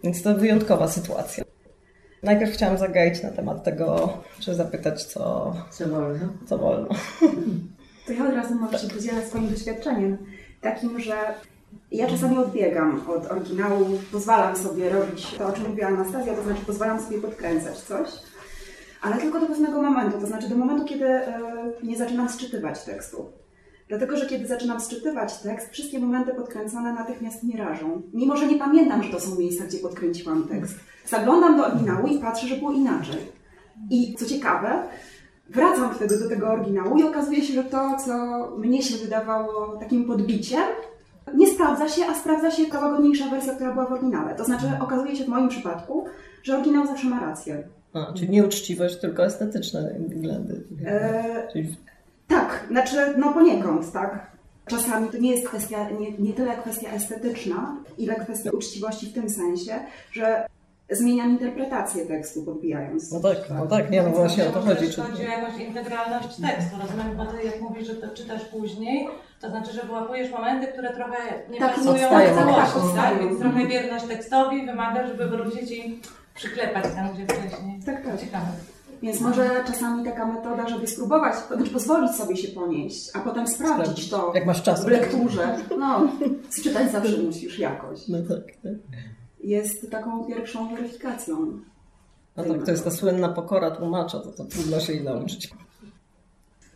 Więc 0.04 0.22
to 0.22 0.36
wyjątkowa 0.36 0.88
sytuacja. 0.88 1.44
Najpierw 2.24 2.52
chciałam 2.52 2.78
zagaić 2.78 3.24
na 3.24 3.30
temat 3.30 3.64
tego, 3.64 4.18
czy 4.40 4.56
zapytać, 4.56 5.04
co, 5.04 5.54
Co 5.72 5.88
wolno. 5.88 6.28
co 6.46 6.58
wolno. 6.58 6.88
To 8.10 8.14
ja 8.14 8.28
od 8.28 8.36
razu 8.36 8.56
może 8.56 8.80
się 8.80 8.88
podzielę 8.88 9.28
swoim 9.28 9.50
doświadczeniem, 9.50 10.18
takim, 10.62 11.00
że 11.00 11.16
ja 11.92 12.08
czasami 12.08 12.38
odbiegam 12.38 13.02
od 13.10 13.32
oryginału, 13.32 13.86
pozwalam 14.12 14.56
sobie 14.56 14.90
robić 14.90 15.34
to, 15.38 15.48
o 15.48 15.52
czym 15.52 15.70
mówiła 15.70 15.88
Anastazja, 15.88 16.34
to 16.34 16.44
znaczy 16.44 16.66
pozwalam 16.66 17.02
sobie 17.02 17.18
podkręcać 17.18 17.78
coś, 17.78 18.10
ale 19.02 19.18
tylko 19.18 19.40
do 19.40 19.46
pewnego 19.46 19.82
momentu, 19.82 20.22
to 20.22 20.28
znaczy 20.28 20.50
do 20.50 20.56
momentu, 20.56 20.86
kiedy 20.86 21.06
e, 21.06 21.42
nie 21.84 21.98
zaczynam 21.98 22.30
sczytywać 22.30 22.84
tekstu. 22.84 23.26
Dlatego, 23.88 24.18
że 24.18 24.26
kiedy 24.26 24.48
zaczynam 24.48 24.82
sczytywać 24.82 25.38
tekst, 25.38 25.70
wszystkie 25.72 26.00
momenty 26.00 26.34
podkręcone 26.34 26.94
natychmiast 26.94 27.44
mnie 27.44 27.58
rażą. 27.58 28.02
Mimo, 28.14 28.38
że 28.38 28.48
nie 28.48 28.60
pamiętam, 28.60 29.04
że 29.04 29.10
to 29.10 29.20
są 29.20 29.36
miejsca, 29.36 29.64
gdzie 29.64 29.78
podkręciłam 29.78 30.48
tekst. 30.48 30.76
Zaglądam 31.08 31.58
do 31.58 31.66
oryginału 31.66 32.08
i 32.08 32.20
patrzę, 32.20 32.48
że 32.48 32.56
było 32.56 32.72
inaczej. 32.72 33.40
I 33.90 34.16
co 34.16 34.26
ciekawe, 34.26 34.84
wracam 35.50 35.94
wtedy 35.96 36.20
do 36.20 36.30
tego 36.30 36.48
oryginału 36.48 36.98
i 36.98 37.04
okazuje 37.04 37.44
się, 37.44 37.54
że 37.54 37.64
to, 37.64 37.98
co 38.06 38.16
mnie 38.58 38.82
się 38.84 38.98
wydawało 38.98 39.78
takim 39.80 40.06
podbiciem, 40.06 40.64
nie 41.36 41.48
sprawdza 41.48 41.90
się, 41.90 42.06
a 42.06 42.16
sprawdza 42.16 42.52
się 42.52 42.66
ta 42.66 42.80
łagodniejsza 42.80 43.30
wersja, 43.30 43.56
która 43.56 43.74
była 43.74 43.86
w 43.86 43.92
oryginale. 43.92 44.36
To 44.36 44.46
znaczy, 44.46 44.66
okazuje 44.82 45.16
się 45.16 45.24
w 45.24 45.28
moim 45.28 45.50
przypadku, 45.50 46.06
że 46.44 46.56
oryginał 46.56 46.88
zawsze 46.88 47.08
ma 47.08 47.20
rację. 47.20 47.64
A, 47.94 48.14
czyli 48.14 48.30
nie 48.30 48.46
uczciwość, 48.46 49.00
tylko 49.00 49.26
estetyczne 49.26 49.96
względy. 50.08 50.64
E, 50.86 51.48
Czyli 51.54 51.76
tak, 52.28 52.66
znaczy, 52.72 52.98
no 53.18 53.34
poniekąd, 53.34 53.92
tak. 53.92 54.30
Czasami 54.66 55.10
to 55.10 55.18
nie 55.18 55.32
jest 55.32 55.48
kwestia, 55.48 55.90
nie, 55.90 56.12
nie 56.12 56.34
tyle 56.34 56.58
kwestia 56.58 56.90
estetyczna, 56.92 57.76
ile 57.98 58.16
kwestia 58.16 58.52
uczciwości 58.52 59.08
w 59.08 59.14
tym 59.14 59.30
sensie, 59.30 59.80
że 60.12 60.46
zmieniam 60.92 61.30
interpretację 61.30 62.06
tekstu, 62.06 62.44
podbijając. 62.44 63.12
No 63.12 63.20
tak, 63.20 63.38
no 63.50 63.68
tak, 63.68 63.92
nie, 63.92 64.04
no 64.04 64.10
właśnie 64.10 64.48
o 64.50 64.52
to 64.52 64.62
chodzi. 64.62 64.90
Czy... 64.90 65.02
chodzi 65.02 65.22
o 65.28 65.30
jakąś 65.30 65.62
integralność 65.62 66.28
tekstu. 66.28 66.76
Rozumiem, 66.82 67.18
bo 67.18 67.26
ty 67.26 67.44
jak 67.44 67.62
mówisz, 67.62 67.88
że 67.88 67.96
to 67.96 68.08
czytasz 68.10 68.46
później, 68.46 69.08
to 69.42 69.50
znaczy, 69.50 69.72
że 69.74 69.82
wyłapujesz 69.82 70.32
momenty, 70.32 70.68
które 70.68 70.94
trochę 70.94 71.18
nie 71.52 71.60
Tak, 71.60 71.76
pasują 71.76 71.92
odstają 71.94 72.30
do 72.36 72.42
całości, 72.42 72.74
tekstu. 72.74 72.96
tak? 72.96 73.20
Więc 73.20 73.40
trochę 73.40 73.68
wierność 73.68 74.06
tekstowi 74.06 74.66
wymaga, 74.66 75.08
żeby 75.08 75.28
wrócić 75.28 75.72
i 75.72 76.00
przyklepać 76.36 76.84
tam, 76.84 77.14
gdzie 77.14 77.24
wcześniej. 77.26 77.80
Tak, 77.86 78.06
tak. 78.06 78.20
Ciekawe. 78.20 78.48
Więc 79.02 79.22
może 79.22 79.50
czasami 79.68 80.06
taka 80.06 80.26
metoda, 80.26 80.68
żeby 80.70 80.88
spróbować, 80.88 81.34
to 81.50 81.56
znaczy 81.56 81.72
pozwolić 81.72 82.12
sobie 82.12 82.38
się 82.38 82.48
ponieść, 82.48 83.10
a 83.14 83.20
potem 83.20 83.48
sprawdzić 83.48 84.10
to 84.10 84.32
Jak 84.36 84.46
masz 84.46 84.64
czas. 84.64 84.86
w 84.86 84.88
lekturze. 84.88 85.58
No, 85.80 86.08
czytać 86.64 86.92
zawsze 86.92 87.18
musisz 87.18 87.60
jakoś. 87.60 88.08
No 88.08 88.18
tak, 88.18 88.46
tak. 88.64 88.74
Jest 89.44 89.92
taką 89.92 90.26
pierwszą 90.26 90.76
weryfikacją. 90.76 91.60
A 92.36 92.44
tak, 92.44 92.66
to 92.66 92.72
jest 92.72 92.84
ta 92.84 92.92
słynna 92.92 93.30
pokora 93.30 93.72
tłumacza, 93.72 94.20
to, 94.20 94.32
to 94.32 94.46
trudno 94.46 94.80
się 94.80 94.94
jej 94.94 95.04
nauczyć. 95.04 95.50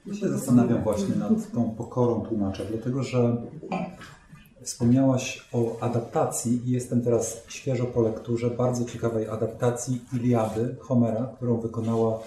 Ja 0.06 0.14
się 0.14 0.30
zastanawiam 0.30 0.84
właśnie 0.84 1.16
nad 1.16 1.52
tą 1.52 1.72
pokorą 1.72 2.22
tłumacza, 2.22 2.64
dlatego 2.66 3.04
że 3.04 3.38
wspomniałaś 4.62 5.50
o 5.54 5.78
adaptacji 5.82 6.62
i 6.66 6.72
jestem 6.72 7.02
teraz 7.02 7.44
świeżo 7.48 7.86
po 7.86 8.02
lekturze 8.02 8.50
bardzo 8.50 8.86
ciekawej 8.86 9.28
adaptacji 9.28 10.02
Iliady 10.14 10.76
Homera, 10.80 11.34
którą 11.36 11.58
wykonała 11.58 12.20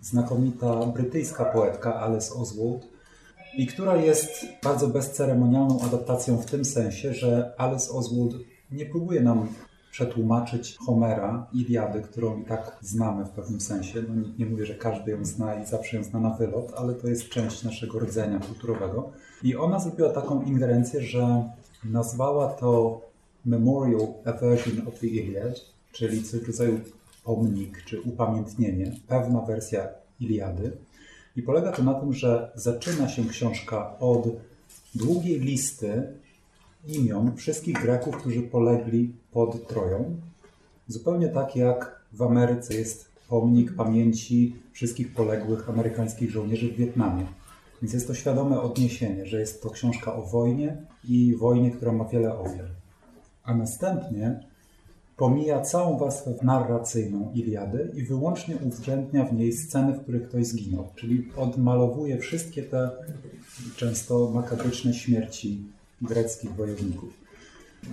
znakomita 0.00 0.86
brytyjska 0.86 1.44
poetka 1.44 2.00
Alice 2.00 2.34
Oswald 2.34 2.88
i 3.56 3.66
która 3.66 3.96
jest 3.96 4.46
bardzo 4.62 4.88
bezceremonialną 4.88 5.80
adaptacją 5.80 6.36
w 6.36 6.46
tym 6.46 6.64
sensie, 6.64 7.14
że 7.14 7.54
Alice 7.58 7.92
Oswald 7.92 8.34
nie 8.72 8.86
próbuje 8.86 9.20
nam 9.20 9.48
przetłumaczyć 9.90 10.76
Homera, 10.86 11.46
Iliady, 11.52 12.02
którą 12.02 12.40
i 12.40 12.44
tak 12.44 12.78
znamy 12.80 13.24
w 13.24 13.30
pewnym 13.30 13.60
sensie. 13.60 14.02
No 14.08 14.22
nie, 14.38 14.46
mówię, 14.46 14.66
że 14.66 14.74
każdy 14.74 15.10
ją 15.10 15.24
zna 15.24 15.62
i 15.62 15.66
zawsze 15.66 15.96
ją 15.96 16.04
zna 16.04 16.20
na 16.20 16.30
wylot, 16.30 16.72
ale 16.76 16.94
to 16.94 17.08
jest 17.08 17.28
część 17.28 17.62
naszego 17.62 17.98
rdzenia 17.98 18.38
kulturowego. 18.38 19.10
I 19.42 19.56
ona 19.56 19.80
zrobiła 19.80 20.10
taką 20.10 20.42
ingerencję, 20.42 21.00
że 21.02 21.50
nazwała 21.84 22.48
to 22.48 23.00
Memorial 23.44 24.06
a 24.24 24.32
Version 24.32 24.88
of 24.88 24.98
the 24.98 25.06
Iliad, 25.06 25.60
czyli 25.92 26.22
coś 26.22 26.42
rodzaju 26.42 26.80
pomnik 27.24 27.84
czy 27.84 28.00
upamiętnienie, 28.00 28.92
pewna 29.08 29.40
wersja 29.40 29.88
Iliady. 30.20 30.72
I 31.36 31.42
polega 31.42 31.72
to 31.72 31.82
na 31.82 31.94
tym, 31.94 32.12
że 32.12 32.50
zaczyna 32.54 33.08
się 33.08 33.24
książka 33.24 33.98
od 33.98 34.28
długiej 34.94 35.40
listy 35.40 36.19
imion 36.86 37.36
wszystkich 37.36 37.82
Greków, 37.82 38.16
którzy 38.16 38.42
polegli 38.42 39.12
pod 39.32 39.68
Troją. 39.68 40.16
Zupełnie 40.86 41.28
tak 41.28 41.56
jak 41.56 42.00
w 42.12 42.22
Ameryce 42.22 42.74
jest 42.74 43.10
pomnik 43.28 43.72
pamięci 43.72 44.56
wszystkich 44.72 45.14
poległych 45.14 45.68
amerykańskich 45.68 46.30
żołnierzy 46.30 46.72
w 46.72 46.76
Wietnamie. 46.76 47.26
Więc 47.82 47.94
jest 47.94 48.06
to 48.06 48.14
świadome 48.14 48.60
odniesienie, 48.60 49.26
że 49.26 49.40
jest 49.40 49.62
to 49.62 49.70
książka 49.70 50.14
o 50.14 50.22
wojnie 50.22 50.76
i 51.04 51.36
wojnie, 51.36 51.70
która 51.70 51.92
ma 51.92 52.04
wiele 52.04 52.38
ofiar. 52.38 52.66
A 53.42 53.54
następnie 53.54 54.40
pomija 55.16 55.60
całą 55.60 55.98
warstwę 55.98 56.34
narracyjną 56.42 57.32
Iliady 57.34 57.92
i 57.94 58.02
wyłącznie 58.02 58.56
uwzględnia 58.56 59.24
w 59.24 59.32
niej 59.32 59.52
sceny, 59.52 59.92
w 59.92 60.02
których 60.02 60.28
ktoś 60.28 60.46
zginął. 60.46 60.88
Czyli 60.96 61.28
odmalowuje 61.36 62.18
wszystkie 62.18 62.62
te 62.62 62.90
często 63.76 64.30
makabryczne 64.34 64.94
śmierci 64.94 65.64
greckich 66.02 66.54
wojowników. 66.54 67.10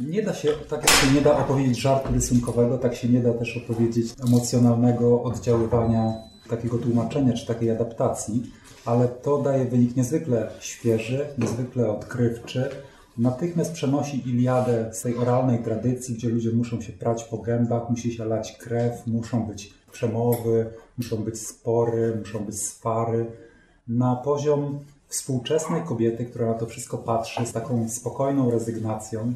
Nie 0.07 0.23
da 0.23 0.33
się, 0.33 0.49
tak 0.69 0.81
jak 0.81 0.91
się 0.91 1.11
nie 1.15 1.21
da 1.21 1.37
opowiedzieć 1.37 1.79
żartu 1.79 2.13
rysunkowego, 2.13 2.77
tak 2.77 2.95
się 2.95 3.09
nie 3.09 3.19
da 3.19 3.33
też 3.33 3.57
opowiedzieć 3.57 4.13
emocjonalnego 4.27 5.23
oddziaływania 5.23 6.13
takiego 6.49 6.77
tłumaczenia 6.77 7.33
czy 7.33 7.47
takiej 7.47 7.71
adaptacji, 7.71 8.51
ale 8.85 9.07
to 9.07 9.41
daje 9.41 9.65
wynik 9.65 9.95
niezwykle 9.95 10.51
świeży, 10.59 11.25
niezwykle 11.37 11.91
odkrywczy. 11.91 12.69
Natychmiast 13.17 13.71
przenosi 13.71 14.29
Iliadę 14.29 14.89
z 14.93 15.01
tej 15.01 15.17
oralnej 15.17 15.63
tradycji, 15.63 16.15
gdzie 16.15 16.29
ludzie 16.29 16.51
muszą 16.51 16.81
się 16.81 16.93
prać 16.93 17.23
po 17.23 17.37
gębach, 17.37 17.89
musi 17.89 18.13
się 18.13 18.25
lać 18.25 18.57
krew, 18.57 19.07
muszą 19.07 19.45
być 19.45 19.73
przemowy, 19.91 20.65
muszą 20.97 21.17
być 21.17 21.41
spory, 21.41 22.15
muszą 22.19 22.39
być 22.39 22.61
swary, 22.61 23.25
na 23.87 24.15
poziom 24.15 24.79
współczesnej 25.07 25.81
kobiety, 25.81 26.25
która 26.25 26.47
na 26.47 26.53
to 26.53 26.65
wszystko 26.65 26.97
patrzy 26.97 27.45
z 27.45 27.53
taką 27.53 27.89
spokojną 27.89 28.51
rezygnacją 28.51 29.33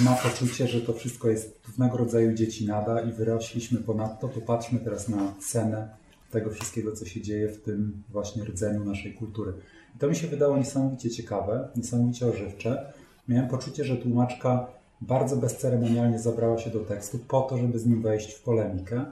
i 0.00 0.04
ma 0.04 0.14
poczucie, 0.14 0.68
że 0.68 0.80
to 0.80 0.92
wszystko 0.92 1.28
jest 1.28 1.60
pewnego 1.60 1.96
rodzaju 1.96 2.34
dziecinada 2.34 3.00
i 3.00 3.12
wyrośliśmy 3.12 3.80
ponadto, 3.80 4.28
to 4.28 4.40
patrzmy 4.40 4.80
teraz 4.80 5.08
na 5.08 5.34
cenę 5.48 5.88
tego 6.30 6.50
wszystkiego, 6.50 6.92
co 6.92 7.06
się 7.06 7.20
dzieje 7.20 7.48
w 7.48 7.62
tym 7.62 8.02
właśnie 8.08 8.44
rdzeniu 8.44 8.84
naszej 8.84 9.14
kultury. 9.14 9.52
I 9.96 9.98
to 9.98 10.08
mi 10.08 10.16
się 10.16 10.26
wydało 10.26 10.56
niesamowicie 10.56 11.10
ciekawe, 11.10 11.68
niesamowicie 11.76 12.26
ożywcze. 12.26 12.92
Miałem 13.28 13.48
poczucie, 13.48 13.84
że 13.84 13.96
tłumaczka 13.96 14.66
bardzo 15.00 15.36
bezceremonialnie 15.36 16.18
zabrała 16.18 16.58
się 16.58 16.70
do 16.70 16.80
tekstu 16.80 17.18
po 17.18 17.40
to, 17.40 17.58
żeby 17.58 17.78
z 17.78 17.86
nim 17.86 18.02
wejść 18.02 18.32
w 18.32 18.42
polemikę. 18.42 19.04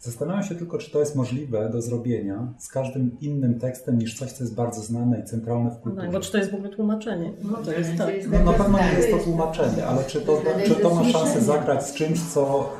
Zastanawiam 0.00 0.42
się 0.42 0.54
tylko, 0.54 0.78
czy 0.78 0.90
to 0.90 1.00
jest 1.00 1.16
możliwe 1.16 1.70
do 1.72 1.82
zrobienia 1.82 2.52
z 2.58 2.68
każdym 2.68 3.20
innym 3.20 3.58
tekstem 3.60 3.98
niż 3.98 4.18
coś, 4.18 4.32
co 4.32 4.44
jest 4.44 4.54
bardzo 4.54 4.82
znane 4.82 5.20
i 5.20 5.24
centralne 5.24 5.70
w 5.70 5.74
No, 5.74 5.80
kulturze. 5.80 6.08
bo 6.12 6.20
czy 6.20 6.32
to 6.32 6.38
jest 6.38 6.50
w 6.50 6.54
ogóle 6.54 6.68
tłumaczenie? 6.68 7.32
No 7.42 7.58
to 7.58 7.72
jest 7.72 7.90
tak. 7.98 8.08
No 8.32 8.52
na 8.52 8.58
pewno 8.58 8.78
nie 8.78 8.92
jest 8.98 9.10
to 9.10 9.18
tłumaczenie, 9.18 9.86
ale 9.86 10.04
czy 10.04 10.20
to, 10.20 10.42
czy 10.66 10.74
to 10.74 10.94
ma 10.94 11.04
szansę 11.04 11.40
zagrać 11.40 11.86
z 11.86 11.94
czymś, 11.94 12.22
co 12.22 12.70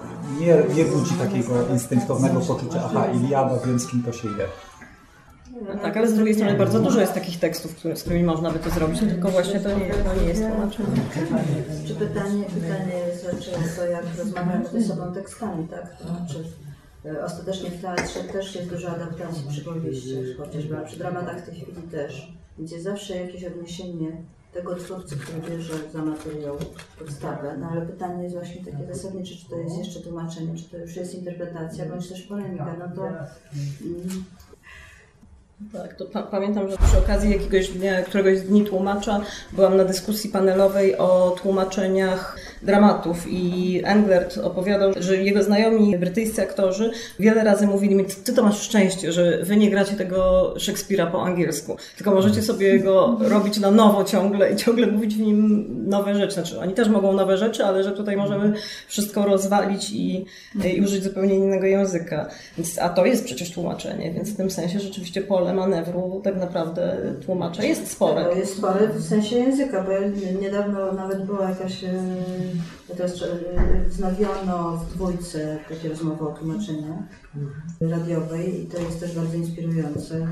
nie, 0.40 0.46
nie 0.74 0.84
budzi 0.84 1.14
takiego 1.14 1.68
instynktownego 1.72 2.40
poczucia, 2.40 2.82
aha, 2.84 3.06
Iliada, 3.06 3.58
wiem 3.66 3.78
z 3.80 3.86
kim 3.90 4.02
to 4.02 4.12
się 4.12 4.28
je. 4.28 4.44
No 5.74 5.80
tak, 5.82 5.96
ale 5.96 6.08
z 6.08 6.14
drugiej 6.14 6.34
strony 6.34 6.58
bardzo 6.58 6.80
dużo 6.80 7.00
jest 7.00 7.14
takich 7.14 7.38
tekstów, 7.40 7.74
które, 7.76 7.96
z 7.96 8.00
którymi 8.02 8.24
można 8.24 8.50
by 8.50 8.58
to 8.58 8.70
zrobić, 8.70 9.00
tylko 9.00 9.28
właśnie 9.28 9.60
to 9.60 9.68
nie, 9.78 9.90
to 9.90 10.14
nie 10.22 10.28
jest 10.28 10.42
tłumaczenie. 10.42 10.88
Czy 11.86 11.94
pytanie, 11.94 12.44
pytanie 12.54 12.94
jest 13.08 13.24
raczej 13.26 13.54
to, 13.76 13.84
jak 13.86 14.04
rozmawiamy 14.18 14.64
ze 14.72 14.82
sobą 14.82 15.12
tekstami, 15.14 15.68
tak? 15.68 15.96
To 15.98 16.08
znaczy, 16.08 16.44
ostatecznie 17.24 17.70
w 17.70 17.82
teatrze 17.82 18.24
też 18.24 18.54
jest 18.54 18.68
dużo 18.68 18.88
adaptacji 18.90 19.42
przy 19.48 19.60
powieściach, 19.60 20.24
chociażby, 20.38 20.76
przy 20.86 20.98
dramatach 20.98 21.42
w 21.42 21.46
tej 21.46 21.54
chwili 21.54 21.82
też, 21.82 22.32
gdzie 22.58 22.82
zawsze 22.82 23.16
jakieś 23.16 23.44
odniesienie 23.44 24.12
tego 24.52 24.74
twórcy, 24.74 25.16
który 25.16 25.50
bierze 25.50 25.74
za 25.92 26.02
materiał 26.02 26.56
podstawę, 26.98 27.56
no 27.60 27.68
ale 27.70 27.86
pytanie 27.86 28.22
jest 28.22 28.34
właśnie 28.36 28.64
takie 28.64 28.94
zasadnicze, 28.94 29.34
czy 29.34 29.48
to 29.50 29.56
jest 29.56 29.78
jeszcze 29.78 30.00
tłumaczenie, 30.00 30.58
czy 30.58 30.64
to 30.64 30.78
już 30.78 30.96
jest 30.96 31.14
interpretacja, 31.14 31.86
bądź 31.86 32.08
też 32.08 32.22
polemika, 32.22 32.76
no 32.78 32.96
to 32.96 33.06
mm, 33.06 34.24
Tak, 35.72 35.94
to 35.94 36.04
pa 36.04 36.22
pamiętam, 36.22 36.70
że 36.70 36.76
przy 36.76 36.98
okazji 36.98 37.30
jakiegoś 37.30 37.68
dnia, 37.68 38.02
któregoś 38.02 38.38
z 38.38 38.42
dni 38.42 38.64
tłumacza 38.64 39.20
byłam 39.52 39.76
na 39.76 39.84
dyskusji 39.84 40.30
panelowej 40.30 40.98
o 40.98 41.36
tłumaczeniach 41.42 42.38
dramatów 42.62 43.26
i 43.30 43.80
Englert 43.84 44.38
opowiadał, 44.38 44.92
że 45.00 45.16
jego 45.16 45.42
znajomi 45.42 45.98
brytyjscy 45.98 46.42
aktorzy 46.42 46.90
wiele 47.18 47.44
razy 47.44 47.66
mówili 47.66 47.94
mi, 47.94 48.04
ty 48.24 48.32
to 48.32 48.42
masz 48.42 48.62
szczęście, 48.62 49.12
że 49.12 49.38
wy 49.42 49.56
nie 49.56 49.70
gracie 49.70 49.96
tego 49.96 50.54
Szekspira 50.58 51.06
po 51.06 51.22
angielsku, 51.22 51.76
tylko 51.96 52.10
możecie 52.10 52.42
sobie 52.42 52.78
go 52.80 53.18
robić 53.20 53.58
na 53.58 53.70
nowo 53.70 54.04
ciągle 54.04 54.52
i 54.52 54.56
ciągle 54.56 54.86
mówić 54.86 55.14
w 55.14 55.20
nim 55.20 55.66
nowe 55.88 56.14
rzeczy. 56.14 56.34
Znaczy, 56.34 56.60
oni 56.60 56.74
też 56.74 56.88
mogą 56.88 57.12
nowe 57.12 57.36
rzeczy, 57.36 57.64
ale 57.64 57.84
że 57.84 57.92
tutaj 57.92 58.16
możemy 58.16 58.52
wszystko 58.88 59.24
rozwalić 59.24 59.90
i, 59.90 60.26
i 60.74 60.80
użyć 60.82 61.04
zupełnie 61.04 61.34
innego 61.34 61.66
języka. 61.66 62.28
Więc, 62.56 62.78
a 62.78 62.88
to 62.88 63.06
jest 63.06 63.24
przecież 63.24 63.52
tłumaczenie, 63.52 64.12
więc 64.12 64.30
w 64.30 64.36
tym 64.36 64.50
sensie 64.50 64.80
rzeczywiście 64.80 65.22
pole 65.22 65.54
manewru 65.54 66.20
tak 66.24 66.36
naprawdę 66.36 66.96
tłumacza 67.26 67.64
jest 67.64 67.90
spore. 67.90 68.24
To 68.24 68.36
jest 68.36 68.56
spore 68.56 68.88
w 68.88 69.04
sensie 69.04 69.36
języka, 69.36 69.82
bo 69.82 69.90
ja 69.90 70.00
niedawno 70.40 70.92
nawet 70.92 71.24
była 71.24 71.48
jakaś, 71.50 71.84
teraz 72.96 73.22
e, 73.22 73.84
wznowiono 73.88 74.76
w 74.76 74.94
dwójce 74.94 75.58
takie 75.68 75.88
rozmowy 75.88 76.28
o 76.28 76.32
tłumaczeniach 76.32 76.98
radiowej 77.80 78.62
i 78.62 78.66
to 78.66 78.78
jest 78.78 79.00
też 79.00 79.14
bardzo 79.16 79.36
inspirujące. 79.36 80.26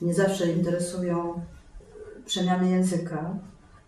Mnie 0.00 0.14
zawsze 0.14 0.52
interesują 0.52 1.40
przemiany 2.26 2.70
języka 2.70 3.34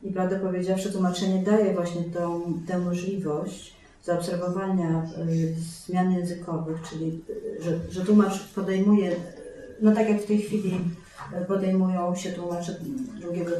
i 0.03 0.13
prawdę 0.13 0.41
powiedziawszy 0.41 0.93
tłumaczenie 0.93 1.43
daje 1.43 1.75
właśnie 1.75 2.05
tą, 2.05 2.53
tę 2.67 2.79
możliwość 2.79 3.75
zaobserwowania 4.05 5.03
y, 5.29 5.55
zmian 5.87 6.13
językowych, 6.13 6.83
czyli 6.91 7.23
y, 7.31 7.63
że, 7.63 7.79
że 7.91 8.05
tłumacz 8.05 8.49
podejmuje, 8.55 9.17
no 9.83 9.95
tak 9.95 10.09
jak 10.09 10.23
w 10.23 10.27
tej 10.27 10.39
chwili 10.39 10.81
y, 11.43 11.45
podejmują 11.45 12.15
się 12.15 12.33
tłumacze 12.33 12.77
drugiego, 13.21 13.51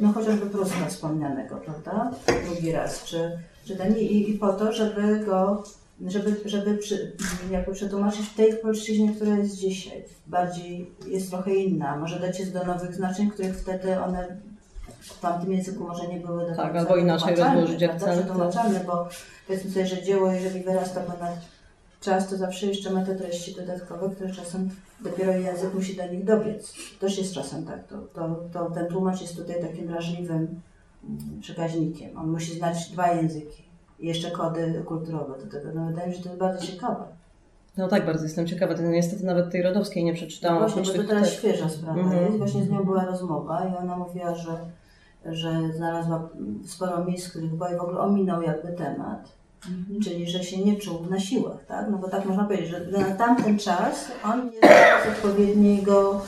no 0.00 0.12
chociażby 0.12 0.46
Pruska 0.46 0.86
wspomnianego, 0.88 1.56
prawda? 1.56 2.10
Drugi 2.46 2.72
raz, 2.72 3.04
czy, 3.04 3.38
czy 3.64 3.76
ten, 3.76 3.96
i, 3.96 4.30
i 4.30 4.38
po 4.38 4.52
to, 4.52 4.72
żeby 4.72 5.18
go, 5.18 5.62
żeby, 6.06 6.36
żeby 6.44 6.74
przy, 6.74 7.12
jakby 7.50 7.72
przetłumaczyć 7.72 8.26
w 8.26 8.34
tej 8.34 8.56
polszczyźnie, 8.56 9.14
która 9.14 9.36
jest 9.36 9.56
dzisiaj, 9.56 10.04
bardziej 10.26 10.90
jest 11.06 11.30
trochę 11.30 11.54
inna, 11.54 11.96
może 11.96 12.20
dać 12.20 12.38
się 12.38 12.46
do 12.46 12.64
nowych 12.64 12.94
znaczeń, 12.94 13.30
których 13.30 13.56
wtedy 13.56 14.00
one 14.00 14.36
w 15.00 15.20
tamtym 15.20 15.52
języku 15.52 15.84
może 15.84 16.08
nie 16.08 16.20
były 16.20 16.42
do 16.50 16.56
Tak, 16.56 16.56
końca 16.56 16.78
albo 16.78 16.96
inaczej 16.96 17.36
rozłożyć 17.36 17.82
akcenty. 17.82 18.22
Przetłumaczalne, 18.22 18.80
bo 18.86 19.08
powiedzmy 19.46 19.70
sobie, 19.70 19.86
że 19.86 20.02
dzieło, 20.02 20.32
jeżeli 20.32 20.64
wyrasta 20.64 21.00
ponad 21.00 21.34
czas, 22.00 22.28
to 22.28 22.36
zawsze 22.36 22.66
jeszcze 22.66 22.90
ma 22.90 23.04
te 23.04 23.14
treści 23.14 23.54
dodatkowe, 23.54 24.10
które 24.14 24.30
czasem 24.30 24.70
dopiero 25.00 25.32
język 25.32 25.74
musi 25.74 25.96
do 25.96 26.06
nich 26.06 26.24
dobiec. 26.24 26.74
Też 27.00 27.18
jest 27.18 27.34
czasem 27.34 27.64
tak. 27.66 27.86
To, 27.86 27.98
to, 27.98 28.40
to 28.52 28.70
ten 28.70 28.86
tłumacz 28.86 29.20
jest 29.20 29.36
tutaj 29.36 29.60
takim 29.60 29.86
wrażliwym 29.86 30.60
mm, 31.04 31.40
przekaźnikiem. 31.40 32.18
On 32.18 32.30
musi 32.30 32.58
znać 32.58 32.90
dwa 32.90 33.12
języki 33.12 33.62
i 33.98 34.06
jeszcze 34.06 34.30
kody 34.30 34.82
kulturowe 34.86 35.38
do 35.44 35.50
tego. 35.50 35.68
No, 35.74 35.86
wydaje 35.86 36.08
mi 36.08 36.12
się, 36.12 36.18
że 36.18 36.24
to 36.24 36.28
jest 36.30 36.40
bardzo 36.40 36.66
ciekawe. 36.66 37.04
No 37.76 37.88
tak, 37.88 38.06
bardzo 38.06 38.24
jestem 38.24 38.46
ciekawa. 38.46 38.74
To 38.74 38.82
Niestety 38.82 39.24
nawet 39.24 39.50
tej 39.50 39.62
rodowskiej 39.62 40.04
nie 40.04 40.14
przeczytałam. 40.14 40.58
Właśnie, 40.58 40.82
oprócz 40.82 40.96
bo 40.96 41.02
to 41.02 41.08
teraz 41.08 41.30
świeża 41.30 41.68
sprawa 41.68 42.00
Mhm. 42.00 42.24
jest. 42.24 42.38
Właśnie 42.38 42.64
z 42.64 42.70
nią 42.70 42.84
była 42.84 43.04
rozmowa 43.04 43.64
i 43.64 43.76
ona 43.76 43.96
mówiła, 43.96 44.34
że, 44.34 44.58
że 45.24 45.72
znalazła 45.72 46.28
sporo 46.66 47.04
miejsc, 47.04 47.30
których 47.30 47.54
była 47.54 47.72
i 47.72 47.76
w 47.76 47.80
ogóle 47.80 47.98
ominął 47.98 48.42
jakby 48.42 48.72
temat. 48.72 49.32
Czyli 50.04 50.30
że 50.30 50.44
się 50.44 50.64
nie 50.64 50.76
czuł 50.76 50.98
na 51.10 51.20
siłach, 51.20 51.64
tak? 51.68 51.86
No 51.90 51.98
bo 51.98 52.08
tak 52.08 52.24
można 52.24 52.44
powiedzieć, 52.44 52.68
że 52.68 52.80
na 52.98 53.14
tamten 53.14 53.58
czas 53.58 54.08
on 54.24 54.46
nie 54.50 54.58
znalazł 54.58 55.08
odpowiedniego 55.08 56.20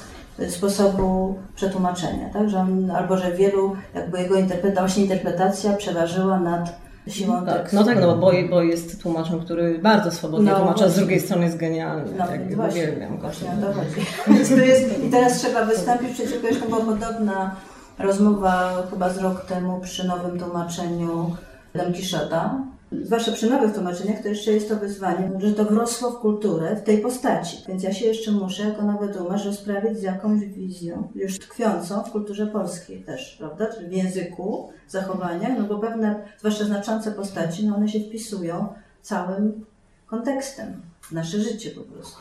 sposobu 0.48 1.34
przetłumaczenia, 1.54 2.28
tak? 2.32 2.50
Że 2.50 2.58
on, 2.58 2.90
albo 2.90 3.16
że 3.16 3.32
wielu, 3.32 3.76
jakby 3.94 4.18
jego 4.22 4.34
interpretacja, 4.34 4.80
właśnie 4.82 5.02
interpretacja 5.02 5.72
przeważyła 5.72 6.40
nad 6.40 6.78
siłą 7.08 7.44
Tak, 7.46 7.56
tekstu. 7.58 7.76
no 7.76 7.84
tak, 7.84 8.00
no 8.00 8.16
bo, 8.16 8.32
bo 8.50 8.62
jest 8.62 9.02
tłumaczem, 9.02 9.40
który 9.40 9.78
bardzo 9.78 10.10
swobodnie 10.10 10.50
No, 10.50 10.56
tłumacza, 10.56 10.84
a 10.84 10.88
z 10.88 10.96
drugiej 10.96 11.20
strony 11.20 11.44
jest 11.44 11.56
genialny. 11.56 12.12
No, 12.18 12.26
tak, 12.26 12.56
właśnie, 12.56 12.82
uwielbiam 12.82 13.16
go. 13.16 13.22
właśnie 13.22 13.48
to 13.60 13.72
chodzi. 13.72 14.66
Jest, 14.68 15.04
I 15.04 15.10
teraz 15.10 15.38
trzeba 15.38 15.64
wystąpić 15.64 16.10
przeciwko, 16.10 16.46
jeszcze 16.46 16.66
była 16.68 16.80
podobna 16.80 17.56
rozmowa 17.98 18.82
chyba 18.90 19.10
z 19.10 19.18
rok 19.18 19.44
temu 19.46 19.80
przy 19.80 20.06
nowym 20.06 20.38
tłumaczeniu 20.38 21.36
Don 21.74 21.92
Quixota. 21.92 22.54
Zwłaszcza 22.92 23.32
przy 23.32 23.50
nowych 23.50 23.74
tłumaczeniach 23.74 24.22
to 24.22 24.28
jeszcze 24.28 24.52
jest 24.52 24.68
to 24.68 24.76
wyzwanie, 24.76 25.30
że 25.38 25.52
to 25.52 25.64
wrosło 25.64 26.10
w 26.10 26.20
kulturę 26.20 26.76
w 26.76 26.82
tej 26.82 26.98
postaci. 26.98 27.56
Więc 27.68 27.82
ja 27.82 27.92
się 27.92 28.06
jeszcze 28.06 28.32
muszę 28.32 28.62
jako 28.62 28.82
nowy 28.82 29.08
tłumacz 29.08 29.44
rozprawić 29.44 29.98
z 29.98 30.02
jakąś 30.02 30.40
wizją, 30.40 31.08
już 31.14 31.38
tkwiącą 31.38 32.02
w 32.02 32.10
kulturze 32.10 32.46
polskiej 32.46 33.02
też, 33.02 33.36
prawda? 33.38 33.66
W 33.88 33.92
języku, 33.92 34.72
zachowaniach, 34.88 35.58
no 35.58 35.64
bo 35.64 35.78
pewne, 35.78 36.22
zwłaszcza 36.38 36.64
znaczące 36.64 37.12
postaci, 37.12 37.66
no 37.66 37.76
one 37.76 37.88
się 37.88 38.00
wpisują 38.00 38.68
całym 39.02 39.64
kontekstem 40.06 40.82
w 41.00 41.12
nasze 41.12 41.40
życie 41.40 41.70
po 41.70 41.80
prostu. 41.80 42.20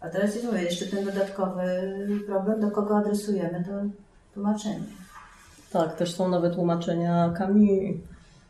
A 0.00 0.08
teraz 0.08 0.34
jest 0.34 0.46
mówię, 0.46 0.62
jeszcze 0.62 0.86
ten 0.86 1.04
dodatkowy 1.04 1.62
problem, 2.26 2.60
do 2.60 2.70
kogo 2.70 2.96
adresujemy 2.96 3.64
to 3.64 3.70
tłumaczenie. 4.34 4.84
Tak, 5.72 5.96
też 5.96 6.14
są 6.14 6.28
nowe 6.28 6.50
tłumaczenia 6.50 7.34
Camus. 7.38 7.68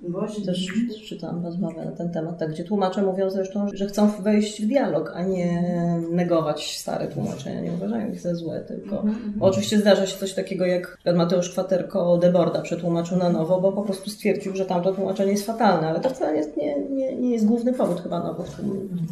Właśnie. 0.01 0.45
Też 0.45 0.67
czytałam 1.09 1.45
rozmowę 1.45 1.85
na 1.85 1.93
ten 1.93 2.11
temat, 2.11 2.39
tak, 2.39 2.51
gdzie 2.51 2.65
tłumacze 2.65 3.03
mówią 3.03 3.31
zresztą, 3.31 3.67
że 3.73 3.87
chcą 3.87 4.11
wejść 4.23 4.63
w 4.63 4.67
dialog, 4.67 5.13
a 5.15 5.23
nie 5.23 5.63
negować 6.11 6.79
stare 6.79 7.09
tłumaczenia. 7.09 7.61
Nie 7.61 7.73
uważają 7.73 8.13
ich 8.13 8.21
za 8.21 8.35
złe, 8.35 8.61
tylko. 8.61 9.05
Bo 9.37 9.47
oczywiście 9.47 9.79
zdarza 9.79 10.07
się 10.07 10.19
coś 10.19 10.35
takiego, 10.35 10.67
jak 10.67 10.99
Mateusz 11.17 11.51
Kwaterko 11.51 12.19
Deborda 12.19 12.63
przetłumaczył 12.63 13.19
na 13.19 13.29
nowo, 13.29 13.61
bo 13.61 13.73
po 13.73 13.83
prostu 13.83 14.11
stwierdził, 14.11 14.57
że 14.57 14.65
tamto 14.65 14.95
tłumaczenie 14.95 15.31
jest 15.31 15.47
fatalne, 15.47 15.89
ale 15.89 16.01
to 16.01 16.11
wcale 16.11 16.41
nie, 16.41 16.47
nie, 16.57 16.89
nie, 16.91 17.17
nie 17.17 17.31
jest 17.31 17.47
główny 17.47 17.73
powód 17.73 18.01
chyba 18.01 18.23
nowych 18.23 18.47
tłumaczeń. 18.47 19.07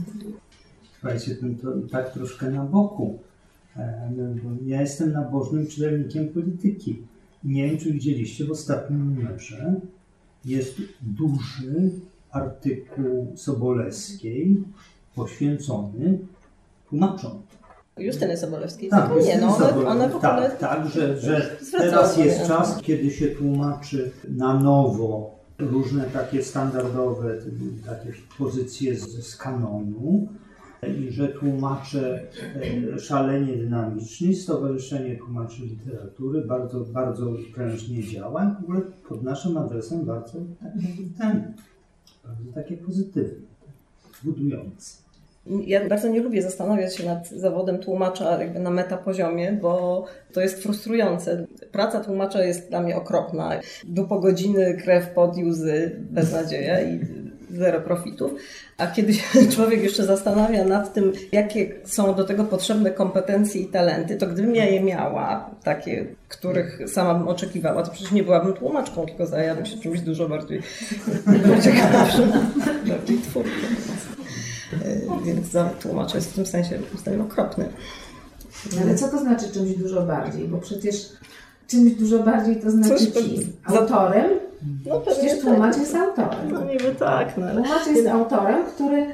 Słuchajcie, 1.00 1.34
to, 1.34 1.46
to 1.62 1.88
tak 1.92 2.12
troszkę 2.12 2.50
na 2.50 2.64
boku. 2.64 3.18
E, 3.76 4.10
no, 4.16 4.24
bo 4.42 4.50
Ja 4.66 4.80
jestem 4.80 5.12
nabożnym 5.12 5.66
czytelnikiem 5.66 6.28
polityki. 6.28 7.02
Nie 7.44 7.68
wiem, 7.68 7.78
czy 7.78 7.92
widzieliście 7.92 8.44
w 8.44 8.50
ostatnim 8.50 9.14
numerze 9.14 9.80
jest 10.44 10.74
duży 11.00 11.90
artykuł 12.30 13.32
Sobolewskiej 13.36 14.64
poświęcony 15.14 16.18
tłumaczom. 16.88 17.42
Justyny 17.98 18.36
Sobolewskiej, 18.36 18.88
Tak, 18.88 19.08
tak, 19.08 19.24
nie, 19.24 19.38
no, 19.38 19.46
Justyny 19.46 19.70
one, 19.70 19.86
one 19.86 20.12
Sobolewskiej. 20.12 20.60
tak, 20.60 20.82
tak, 20.82 20.88
że, 20.88 21.18
że 21.20 21.56
teraz 21.78 22.16
jest 22.16 22.46
czas, 22.46 22.78
kiedy 22.82 23.10
się 23.10 23.26
tłumaczy 23.26 24.10
na 24.28 24.54
nowo 24.60 25.36
różne 25.58 26.04
takie 26.04 26.42
standardowe 26.42 27.38
takie 27.86 28.12
pozycje 28.38 28.96
z, 28.96 29.26
z 29.26 29.36
kanonu 29.36 30.28
i 30.82 31.10
że 31.12 31.28
tłumacze 31.28 32.20
e, 32.94 32.98
szalenie 32.98 33.56
dynamiczni, 33.56 34.34
Stowarzyszenie 34.34 35.16
Tłumaczy 35.16 35.62
Literatury 35.62 36.44
bardzo, 36.44 36.80
bardzo 36.80 37.32
prężnie 37.54 38.02
działa 38.02 38.44
i 38.44 38.62
w 38.62 38.64
ogóle 38.64 38.80
pod 39.08 39.22
naszym 39.22 39.56
adresem 39.56 40.04
bardzo 40.04 40.38
ten, 41.18 41.52
bardzo 42.24 42.52
takie 42.54 42.76
pozytywne, 42.76 43.46
budujące. 44.24 45.06
Ja 45.66 45.88
bardzo 45.88 46.08
nie 46.08 46.22
lubię 46.22 46.42
zastanawiać 46.42 46.96
się 46.96 47.06
nad 47.06 47.28
zawodem 47.28 47.78
tłumacza 47.78 48.42
jakby 48.42 48.58
na 48.58 48.70
metapoziomie, 48.70 49.52
bo 49.52 50.04
to 50.32 50.40
jest 50.40 50.62
frustrujące. 50.62 51.46
Praca 51.72 52.00
tłumacza 52.00 52.44
jest 52.44 52.68
dla 52.68 52.82
mnie 52.82 52.96
okropna. 52.96 53.60
Do 53.84 54.04
po 54.04 54.20
godziny 54.20 54.76
krew 54.82 55.10
pod 55.10 55.38
i 55.38 55.44
łzy, 55.44 55.96
beznadzieja 56.10 56.80
i 56.80 57.00
zero 57.56 57.80
profitów. 57.80 58.32
A 58.78 58.86
kiedy 58.86 59.14
się 59.14 59.22
człowiek 59.54 59.82
jeszcze 59.82 60.04
zastanawia 60.04 60.64
nad 60.64 60.94
tym, 60.94 61.12
jakie 61.32 61.74
są 61.84 62.14
do 62.14 62.24
tego 62.24 62.44
potrzebne 62.44 62.90
kompetencje 62.90 63.60
i 63.60 63.66
talenty, 63.66 64.16
to 64.16 64.26
gdybym 64.26 64.54
ja 64.54 64.64
je 64.64 64.82
miała, 64.82 65.50
takie, 65.64 66.06
których 66.28 66.80
sama 66.86 67.14
bym 67.14 67.28
oczekiwała, 67.28 67.82
to 67.82 67.90
przecież 67.90 68.12
nie 68.12 68.22
byłabym 68.22 68.52
tłumaczką, 68.52 69.06
tylko 69.06 69.26
zajęłabym 69.26 69.66
się 69.66 69.78
czymś 69.78 70.00
dużo 70.00 70.28
bardziej 70.28 70.62
ciekawszym, 71.64 72.32
bardziej 72.86 73.18
twórczym. 73.18 73.76
E, 74.72 75.24
Więc 75.24 75.46
zawód 75.50 75.78
tłumacza 75.78 76.16
jest 76.16 76.30
w 76.30 76.34
tym 76.34 76.46
sensie 76.46 76.78
zdaniem 76.98 77.20
okropny. 77.20 77.68
Ale 78.82 78.94
co 78.94 79.08
to 79.08 79.18
znaczy 79.18 79.52
czymś 79.52 79.70
dużo 79.74 80.02
bardziej? 80.02 80.48
Bo 80.48 80.58
przecież 80.58 80.96
czymś 81.66 81.92
dużo 81.92 82.18
bardziej 82.18 82.56
to 82.56 82.70
znaczy 82.70 83.12
Coś 83.12 83.24
Autorem? 83.64 84.30
No 84.86 85.00
Przecież 85.00 85.40
tłumacz 85.40 85.76
jest 85.76 85.94
autorem. 85.94 86.52
No 86.52 86.64
niby 86.64 86.94
tak, 86.98 87.36
no 87.36 87.46
ale... 87.46 87.62
Tłumacz 87.62 87.86
jest 87.86 88.06
autorem, 88.06 88.64
który 88.74 89.06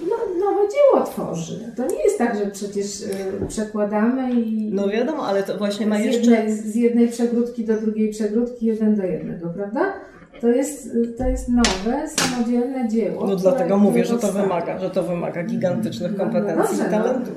no, 0.00 0.16
nowe 0.44 0.62
dzieło 0.68 1.06
tworzy. 1.06 1.72
To 1.76 1.86
nie 1.86 2.04
jest 2.04 2.18
tak, 2.18 2.38
że 2.38 2.46
przecież 2.46 3.00
y, 3.00 3.46
przekładamy 3.48 4.32
i 4.32 4.70
No 4.72 4.88
wiadomo, 4.88 5.26
ale 5.26 5.42
to 5.42 5.58
właśnie 5.58 5.86
ma 5.86 5.98
z, 5.98 6.04
jeszcze... 6.04 6.30
jednej, 6.30 6.52
z 6.52 6.74
jednej 6.74 7.08
przegródki 7.08 7.64
do 7.64 7.80
drugiej 7.80 8.10
przegródki, 8.10 8.66
jeden 8.66 8.96
do 8.96 9.02
jednego, 9.02 9.48
prawda? 9.48 9.92
To 10.40 10.48
jest, 10.48 10.86
y, 10.86 11.14
to 11.18 11.28
jest 11.28 11.48
nowe, 11.48 12.08
samodzielne 12.08 12.88
dzieło. 12.88 13.26
No 13.26 13.36
dlatego 13.36 13.78
mówię, 13.78 14.04
że 14.04 14.18
to 14.18 14.32
wymaga, 14.32 14.78
że 14.78 14.90
to 14.90 15.02
wymaga 15.02 15.44
gigantycznych 15.44 16.12
No, 16.18 16.18
no 16.18 16.24
kompetencji 16.24 16.78
dobrze, 16.78 16.88
i 16.88 16.98
no. 16.98 17.04
talentu. 17.04 17.30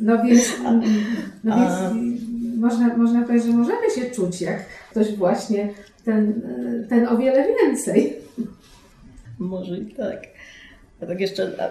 No 0.00 0.24
więc, 0.24 0.54
no 1.44 1.56
więc 1.56 1.70
A- 1.70 1.90
można, 2.56 2.96
można 2.96 3.22
powiedzieć, 3.22 3.46
że 3.46 3.52
możemy 3.52 3.90
się 3.94 4.10
czuć 4.10 4.40
jak 4.40 4.58
ktoś 4.90 5.16
właśnie 5.16 5.68
ten, 6.04 6.42
ten 6.88 7.08
o 7.08 7.16
wiele 7.16 7.46
więcej. 7.48 8.16
Może 9.38 9.78
i 9.78 9.94
tak. 9.94 10.22
A 11.02 11.06
tak 11.06 11.20
jeszcze 11.20 11.52
a, 11.58 11.68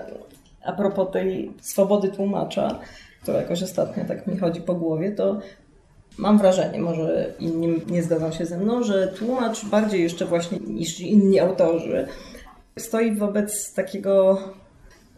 a 0.70 0.74
propos 0.74 1.12
tej 1.12 1.52
swobody 1.62 2.10
tłumacza, 2.10 2.80
która 3.22 3.38
jakoś 3.38 3.64
ostatnio 3.64 4.06
tak 4.06 4.28
mi 4.28 4.38
chodzi 4.38 4.62
po 4.62 4.76
głowie, 4.76 5.12
to 5.12 5.40
mam 6.18 6.38
wrażenie, 6.38 6.80
może 6.80 7.34
inni 7.40 7.82
nie 7.88 8.04
zgadzą 8.04 8.32
się 8.32 8.46
ze 8.46 8.58
mną, 8.58 8.84
że 8.84 9.08
tłumacz 9.08 9.66
bardziej 9.66 10.04
jeszcze 10.04 10.26
właśnie 10.26 10.60
niż 10.60 11.00
inni 11.00 11.40
autorzy 11.40 12.08
stoi 12.78 13.16
wobec 13.16 13.74
takiego 13.74 14.40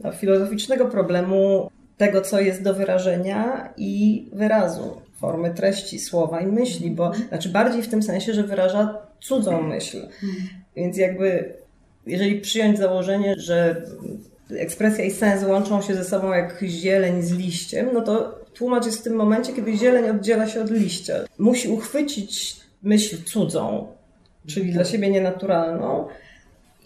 no, 0.03 0.11
filozoficznego 0.11 0.85
problemu 0.85 1.71
tego, 1.97 2.21
co 2.21 2.39
jest 2.39 2.63
do 2.63 2.73
wyrażenia 2.73 3.69
i 3.77 4.25
wyrazu, 4.33 5.01
formy 5.23 5.53
treści, 5.53 5.99
słowa 5.99 6.41
i 6.41 6.45
myśli, 6.45 6.91
bo 6.91 7.11
znaczy 7.29 7.49
bardziej 7.49 7.81
w 7.81 7.87
tym 7.87 8.03
sensie, 8.03 8.33
że 8.33 8.43
wyraża 8.43 8.97
cudzą 9.21 9.61
myśl. 9.61 10.07
Więc 10.75 10.97
jakby, 10.97 11.53
jeżeli 12.07 12.41
przyjąć 12.41 12.77
założenie, 12.77 13.35
że 13.37 13.85
ekspresja 14.57 15.05
i 15.05 15.11
sens 15.11 15.43
łączą 15.43 15.81
się 15.81 15.95
ze 15.95 16.03
sobą 16.03 16.33
jak 16.33 16.63
zieleń 16.67 17.21
z 17.21 17.31
liściem, 17.31 17.89
no 17.93 18.01
to 18.01 18.39
tłumacz 18.53 18.85
jest 18.85 18.99
w 18.99 19.03
tym 19.03 19.15
momencie, 19.15 19.53
kiedy 19.53 19.77
zieleń 19.77 20.09
oddziela 20.09 20.47
się 20.47 20.61
od 20.61 20.71
liścia. 20.71 21.13
Musi 21.37 21.69
uchwycić 21.69 22.55
myśl 22.83 23.17
cudzą, 23.25 23.87
czyli 24.47 24.71
dla 24.71 24.85
siebie 24.85 25.09
nienaturalną, 25.09 26.07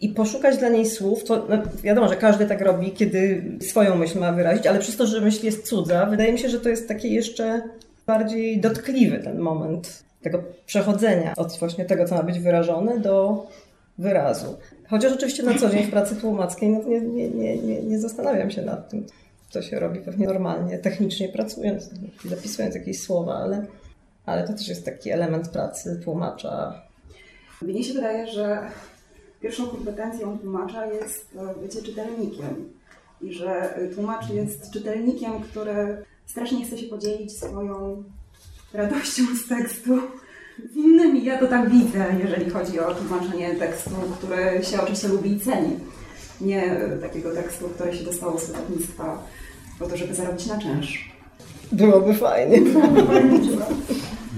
i 0.01 0.09
poszukać 0.09 0.57
dla 0.57 0.69
niej 0.69 0.85
słów, 0.85 1.23
to 1.23 1.45
no, 1.49 1.57
wiadomo, 1.83 2.09
że 2.09 2.15
każdy 2.15 2.45
tak 2.45 2.61
robi, 2.61 2.91
kiedy 2.91 3.43
swoją 3.61 3.95
myśl 3.95 4.19
ma 4.19 4.31
wyrazić, 4.31 4.67
ale 4.67 4.79
przez 4.79 4.97
to, 4.97 5.07
że 5.07 5.21
myśl 5.21 5.45
jest 5.45 5.67
cudza, 5.67 6.05
wydaje 6.05 6.31
mi 6.31 6.39
się, 6.39 6.49
że 6.49 6.59
to 6.59 6.69
jest 6.69 6.87
taki 6.87 7.13
jeszcze 7.13 7.61
bardziej 8.07 8.61
dotkliwy 8.61 9.19
ten 9.19 9.39
moment 9.39 10.03
tego 10.21 10.43
przechodzenia 10.65 11.33
od 11.35 11.59
właśnie 11.59 11.85
tego, 11.85 12.05
co 12.05 12.15
ma 12.15 12.23
być 12.23 12.39
wyrażone, 12.39 12.99
do 12.99 13.47
wyrazu. 13.97 14.57
Chociaż 14.89 15.13
oczywiście 15.13 15.43
na 15.43 15.53
co 15.53 15.69
dzień 15.69 15.83
w 15.83 15.91
pracy 15.91 16.15
tłumackiej 16.15 16.69
no, 16.69 16.83
nie, 16.83 17.01
nie, 17.01 17.57
nie, 17.57 17.83
nie, 17.83 17.99
zastanawiam 17.99 18.51
się 18.51 18.61
nad 18.61 18.89
tym, 18.89 19.05
co 19.49 19.61
się 19.61 19.79
robi 19.79 19.99
pewnie 19.99 20.25
normalnie, 20.25 20.77
technicznie 20.77 21.29
pracując, 21.29 21.89
zapisując 22.25 22.75
jakieś 22.75 23.01
słowa, 23.01 23.35
ale, 23.35 23.65
ale 24.25 24.47
to 24.47 24.53
też 24.53 24.67
jest 24.67 24.85
taki 24.85 25.09
element 25.09 25.49
pracy 25.49 26.01
tłumacza. 26.03 26.81
Mnie 27.61 27.83
się 27.83 27.93
wydaje, 27.93 28.27
że 28.27 28.61
pierwszą 29.41 29.67
kompetencją 29.67 30.39
tłumacza 30.39 30.85
jest 30.85 31.35
e, 31.35 31.61
bycie 31.61 31.81
czytelnikiem. 31.81 32.73
I 33.21 33.33
że 33.33 33.79
tłumacz 33.95 34.29
jest 34.29 34.71
czytelnikiem, 34.71 35.31
który 35.41 36.03
strasznie 36.27 36.65
chce 36.65 36.77
się 36.77 36.87
podzielić 36.87 37.37
swoją 37.37 38.03
radością 38.73 39.23
z 39.45 39.47
tekstu 39.47 39.99
z 40.73 40.75
innymi. 40.75 41.25
Ja 41.25 41.39
to 41.39 41.47
tak 41.47 41.69
widzę, 41.69 42.05
jeżeli 42.23 42.49
chodzi 42.49 42.79
o 42.79 42.95
tłumaczenie 42.95 43.55
tekstu, 43.55 43.91
który 44.17 44.63
się 44.63 44.81
oczywiście 44.81 45.07
lubi 45.07 45.31
i 45.31 45.39
ceni. 45.39 45.79
Nie 46.41 46.63
e, 46.63 46.97
takiego 46.97 47.33
tekstu, 47.33 47.69
który 47.69 47.97
się 47.97 48.03
dostało 48.03 48.39
z 48.39 48.47
wydawnictwa 48.47 49.23
po 49.79 49.87
to, 49.87 49.97
żeby 49.97 50.15
zarobić 50.15 50.45
na 50.45 50.61
czynsz. 50.61 51.11
Byłoby 51.71 52.13
fajnie. 52.13 52.61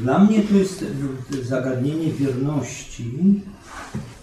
Dla 0.02 0.19
mnie 0.19 0.41
to 0.41 0.58
jest 0.58 0.86
e, 1.34 1.43
zagadnienie 1.43 2.12
wierności 2.12 3.41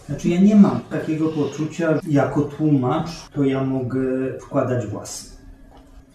Znaczy 0.07 0.29
ja 0.29 0.41
nie 0.41 0.57
mam 0.57 0.81
takiego 0.81 1.29
poczucia, 1.29 1.95
że 1.95 2.01
jako 2.11 2.43
tłumacz 2.43 3.11
to 3.35 3.45
ja 3.45 3.65
mogę 3.65 4.01
wkładać 4.41 4.87
własne. 4.87 5.36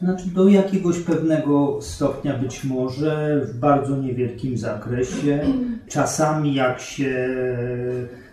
Znaczy 0.04 0.28
do 0.28 0.48
jakiegoś 0.48 1.00
pewnego 1.00 1.82
stopnia 1.82 2.38
być 2.38 2.64
może, 2.64 3.42
w 3.46 3.58
bardzo 3.60 3.98
niewielkim 3.98 4.58
zakresie. 4.58 5.40
Czasami 5.88 6.54
jak 6.56 6.80
się 6.80 7.30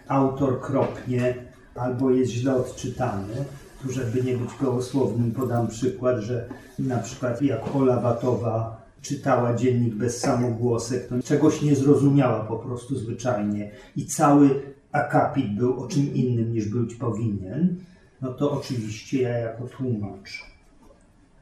autor 0.09 0.61
kropnie 0.61 1.35
albo 1.75 2.11
jest 2.11 2.33
źle 2.33 2.57
odczytany, 2.57 3.35
tu 3.83 3.93
żeby 3.93 4.23
nie 4.23 4.37
być 4.37 4.51
gołosłownym 4.61 5.31
podam 5.31 5.69
przykład, 5.69 6.19
że 6.19 6.49
na 6.79 6.99
przykład 6.99 7.43
jak 7.43 7.77
Ola 7.77 8.01
Watowa 8.01 8.83
czytała 9.03 9.55
dziennik 9.55 9.95
bez 9.95 10.21
samogłosek, 10.21 11.09
to 11.09 11.15
czegoś 11.25 11.63
nie 11.63 11.77
zrozumiała 11.77 12.45
po 12.45 12.57
prostu 12.57 12.97
zwyczajnie 12.97 13.71
i 13.97 14.07
cały 14.07 14.63
akapit 14.93 15.57
był 15.57 15.81
o 15.81 15.89
czym 15.89 16.15
innym 16.15 16.53
niż 16.53 16.69
być 16.69 16.95
powinien, 16.95 17.77
no 18.23 18.33
to 18.33 18.53
oczywiście 18.53 19.23
ja 19.23 19.39
jako 19.39 19.65
tłumacz 19.65 20.58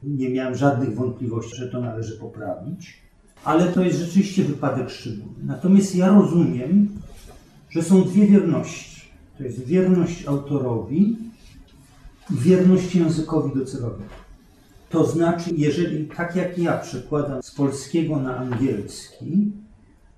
nie 0.03 0.29
miałem 0.29 0.55
żadnych 0.55 0.95
wątpliwości, 0.95 1.55
że 1.55 1.67
to 1.67 1.81
należy 1.81 2.17
poprawić, 2.17 2.93
ale 3.43 3.67
to 3.67 3.83
jest 3.83 3.99
rzeczywiście 3.99 4.43
wypadek 4.43 4.89
szczególny. 4.89 5.43
Natomiast 5.43 5.95
ja 5.95 6.09
rozumiem, 6.09 6.89
że 7.69 7.83
są 7.83 8.03
dwie 8.03 8.27
wierności. 8.27 9.01
To 9.37 9.43
jest 9.43 9.65
wierność 9.65 10.27
autorowi 10.27 11.17
i 12.31 12.35
wierność 12.35 12.95
językowi 12.95 13.59
docelowi. 13.59 14.03
To 14.89 15.05
znaczy, 15.05 15.49
jeżeli 15.57 16.05
tak 16.05 16.35
jak 16.35 16.57
ja 16.57 16.77
przekładam 16.77 17.43
z 17.43 17.51
polskiego 17.51 18.19
na 18.19 18.37
angielski, 18.37 19.51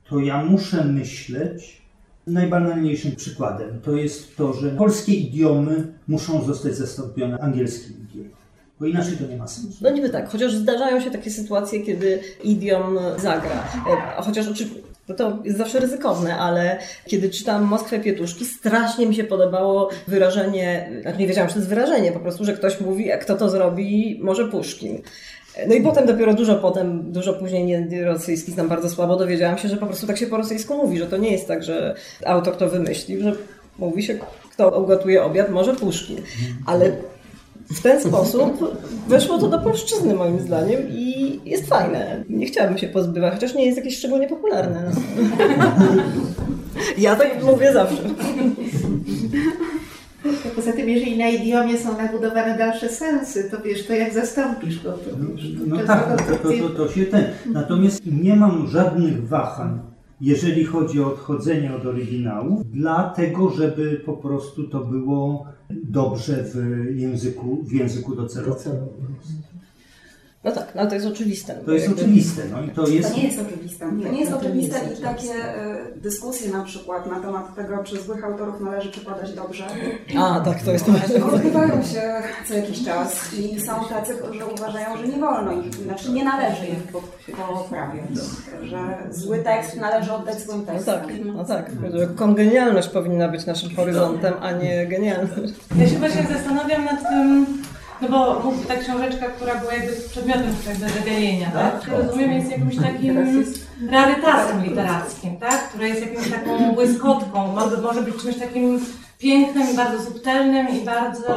to 0.09 0.19
ja 0.19 0.45
muszę 0.45 0.85
myśleć, 0.85 1.81
najbanalniejszym 2.27 3.15
przykładem 3.15 3.81
to 3.81 3.95
jest 3.95 4.35
to, 4.35 4.53
że 4.53 4.69
polskie 4.69 5.13
idiomy 5.13 5.93
muszą 6.07 6.43
zostać 6.45 6.75
zastąpione 6.75 7.39
angielskim 7.39 7.95
idiomem, 8.03 8.38
bo 8.79 8.85
inaczej 8.85 9.17
to 9.17 9.27
nie 9.27 9.37
ma 9.37 9.47
sensu. 9.47 9.77
No 9.81 9.89
niby 9.89 10.09
tak, 10.09 10.29
chociaż 10.29 10.53
zdarzają 10.53 11.01
się 11.01 11.11
takie 11.11 11.31
sytuacje, 11.31 11.79
kiedy 11.79 12.19
idiom 12.43 12.99
zagra. 13.17 13.63
E, 14.17 14.21
Chociaż 14.21 14.47
oczywiście 14.47 14.79
to, 15.07 15.13
to 15.13 15.39
jest 15.43 15.57
zawsze 15.57 15.79
ryzykowne, 15.79 16.37
ale 16.37 16.79
kiedy 17.05 17.29
czytam 17.29 17.63
Moskwę 17.63 17.99
Pietuszki, 17.99 18.45
strasznie 18.45 19.05
mi 19.05 19.15
się 19.15 19.23
podobało 19.23 19.89
wyrażenie, 20.07 20.89
znaczy 21.01 21.17
nie 21.17 21.27
wiedziałam, 21.27 21.49
że 21.49 21.53
to 21.53 21.59
jest 21.59 21.69
wyrażenie, 21.69 22.11
po 22.11 22.19
prostu, 22.19 22.45
że 22.45 22.53
ktoś 22.53 22.81
mówi, 22.81 23.11
a 23.11 23.17
kto 23.17 23.35
to 23.35 23.49
zrobi, 23.49 24.19
może 24.23 24.47
Puszkin. 24.47 25.01
No 25.67 25.75
i 25.75 25.81
potem 25.81 26.05
dopiero 26.05 26.33
dużo 26.33 26.55
potem, 26.55 27.11
dużo 27.11 27.33
później 27.33 27.65
nie 27.65 28.03
rosyjski 28.05 28.51
znam 28.51 28.67
bardzo 28.67 28.89
słabo, 28.89 29.15
dowiedziałam 29.15 29.57
się, 29.57 29.69
że 29.69 29.77
po 29.77 29.85
prostu 29.85 30.07
tak 30.07 30.17
się 30.17 30.27
po 30.27 30.37
rosyjsku 30.37 30.77
mówi, 30.77 30.97
że 30.97 31.05
to 31.05 31.17
nie 31.17 31.31
jest 31.31 31.47
tak, 31.47 31.63
że 31.63 31.95
autor 32.25 32.57
to 32.57 32.69
wymyślił, 32.69 33.23
że 33.23 33.33
mówi 33.77 34.03
się, 34.03 34.17
kto 34.51 34.81
ugotuje 34.81 35.23
obiad, 35.23 35.49
może 35.49 35.75
Puszkin. 35.75 36.17
Ale 36.65 36.91
w 37.69 37.81
ten 37.81 38.01
sposób 38.01 38.75
weszło 39.07 39.37
to 39.37 39.47
do 39.47 39.59
polszczyzny 39.59 40.13
moim 40.13 40.39
zdaniem 40.39 40.81
i 40.89 41.39
jest 41.45 41.67
fajne. 41.67 42.23
Nie 42.29 42.45
chciałabym 42.45 42.77
się 42.77 42.87
pozbywać, 42.87 43.33
chociaż 43.33 43.55
nie 43.55 43.65
jest 43.65 43.77
jakieś 43.77 43.97
szczególnie 43.97 44.27
popularne. 44.27 44.91
Ja 46.97 47.15
tak 47.15 47.43
mówię 47.43 47.73
zawsze. 47.73 48.03
Poza 50.55 50.73
tym, 50.73 50.89
jeżeli 50.89 51.17
na 51.17 51.29
idiomie 51.29 51.77
są 51.77 51.97
nabudowane 51.97 52.57
dalsze 52.57 52.89
sensy, 52.89 53.49
to 53.51 53.61
wiesz, 53.61 53.87
to 53.87 53.93
jak 53.93 54.13
zastąpisz 54.13 54.83
go, 54.83 54.91
to 54.91 55.09
wiesz. 55.35 55.45
No 55.67 55.77
to 55.77 55.85
tak, 55.85 56.21
to, 56.27 56.49
to, 56.49 56.69
to 56.69 56.93
się 56.93 57.05
ten. 57.05 57.23
Natomiast 57.45 58.01
nie 58.05 58.35
mam 58.35 58.67
żadnych 58.67 59.27
wahań, 59.27 59.79
jeżeli 60.21 60.65
chodzi 60.65 61.01
o 61.01 61.07
odchodzenie 61.07 61.75
od 61.75 61.85
oryginału, 61.85 62.63
dlatego, 62.73 63.49
żeby 63.49 64.01
po 64.05 64.13
prostu 64.13 64.67
to 64.67 64.79
było 64.79 65.45
dobrze 65.69 66.43
w 66.43 66.85
języku, 66.95 67.63
w 67.63 67.71
języku 67.71 68.15
docelowym. 68.15 68.87
No 70.43 70.51
tak, 70.51 70.75
no 70.75 70.81
ale 70.81 70.89
to 70.89 70.95
jest 70.95 71.07
oczywiste. 71.07 71.53
To 71.65 71.71
jest 71.71 71.89
oczywiste, 71.89 72.41
no 72.51 72.61
i 72.63 72.69
to 72.69 72.87
jest... 72.87 73.09
To 73.11 73.17
nie 73.17 73.23
jest 73.23 73.39
oczywiste. 73.39 73.85
To 74.03 74.09
nie 74.11 74.19
jest 74.19 74.33
oczywiste 74.33 74.79
i 74.99 75.01
takie 75.01 75.33
y, 75.95 75.99
dyskusje 76.01 76.51
na 76.51 76.63
przykład 76.63 77.09
na 77.11 77.19
temat 77.19 77.55
tego, 77.55 77.83
czy 77.83 78.01
złych 78.01 78.23
autorów 78.25 78.61
należy 78.61 78.91
przekładać 78.91 79.33
dobrze, 79.33 79.67
A, 80.17 80.39
tak, 80.39 80.63
to 80.63 80.71
jest 80.71 80.85
to. 80.85 80.91
odbywają 81.33 81.83
się 81.83 82.01
co 82.47 82.53
jakiś 82.53 82.85
czas 82.85 83.33
i 83.33 83.61
są 83.61 83.71
tacy, 83.89 84.13
którzy 84.13 84.45
uważają, 84.45 84.97
że 84.97 85.07
nie 85.07 85.17
wolno 85.17 85.51
ich, 85.51 85.73
znaczy 85.75 86.11
nie 86.11 86.23
należy 86.23 86.65
ich 86.67 86.83
po- 86.83 87.01
poprawiać, 87.53 88.05
że 88.63 88.77
zły 89.11 89.39
tekst 89.39 89.75
należy 89.77 90.13
oddać 90.13 90.41
złym 90.41 90.59
No 90.67 90.73
tekstem. 90.73 90.99
tak, 91.01 91.07
no 91.35 91.45
tak. 91.45 91.71
Że 91.93 92.07
Kongenialność 92.07 92.87
powinna 92.89 93.27
być 93.29 93.45
naszym 93.45 93.75
horyzontem, 93.75 94.33
a 94.41 94.51
nie 94.51 94.87
genialność. 94.87 95.53
Ja 95.79 95.87
się 95.89 95.95
właśnie 95.99 96.23
zastanawiam 96.33 96.85
nad 96.85 97.09
tym, 97.09 97.45
no 98.01 98.09
bo 98.09 98.39
mów, 98.43 98.67
ta 98.67 98.75
książeczka, 98.75 99.25
która 99.25 99.55
była 99.55 99.73
jakby 99.73 99.91
przedmiotem 100.09 100.55
jakby 100.67 100.89
zagadnienia, 100.89 101.51
tak? 101.51 101.87
Rozumiem, 101.87 102.31
jest 102.31 102.51
jakimś 102.51 102.75
takim 102.75 103.45
rarytasem 103.91 104.63
literackim, 104.63 105.37
tak? 105.37 105.69
Która 105.69 105.87
jest 105.87 106.01
jakąś 106.01 106.31
taką 106.31 106.71
błyskotką, 106.71 107.47
może, 107.81 108.01
być 108.01 108.15
czymś 108.21 108.37
takim 108.37 108.85
pięknym, 109.19 109.69
i 109.73 109.75
bardzo 109.75 110.03
subtelnym 110.03 110.69
i 110.69 110.81
bardzo 110.81 111.35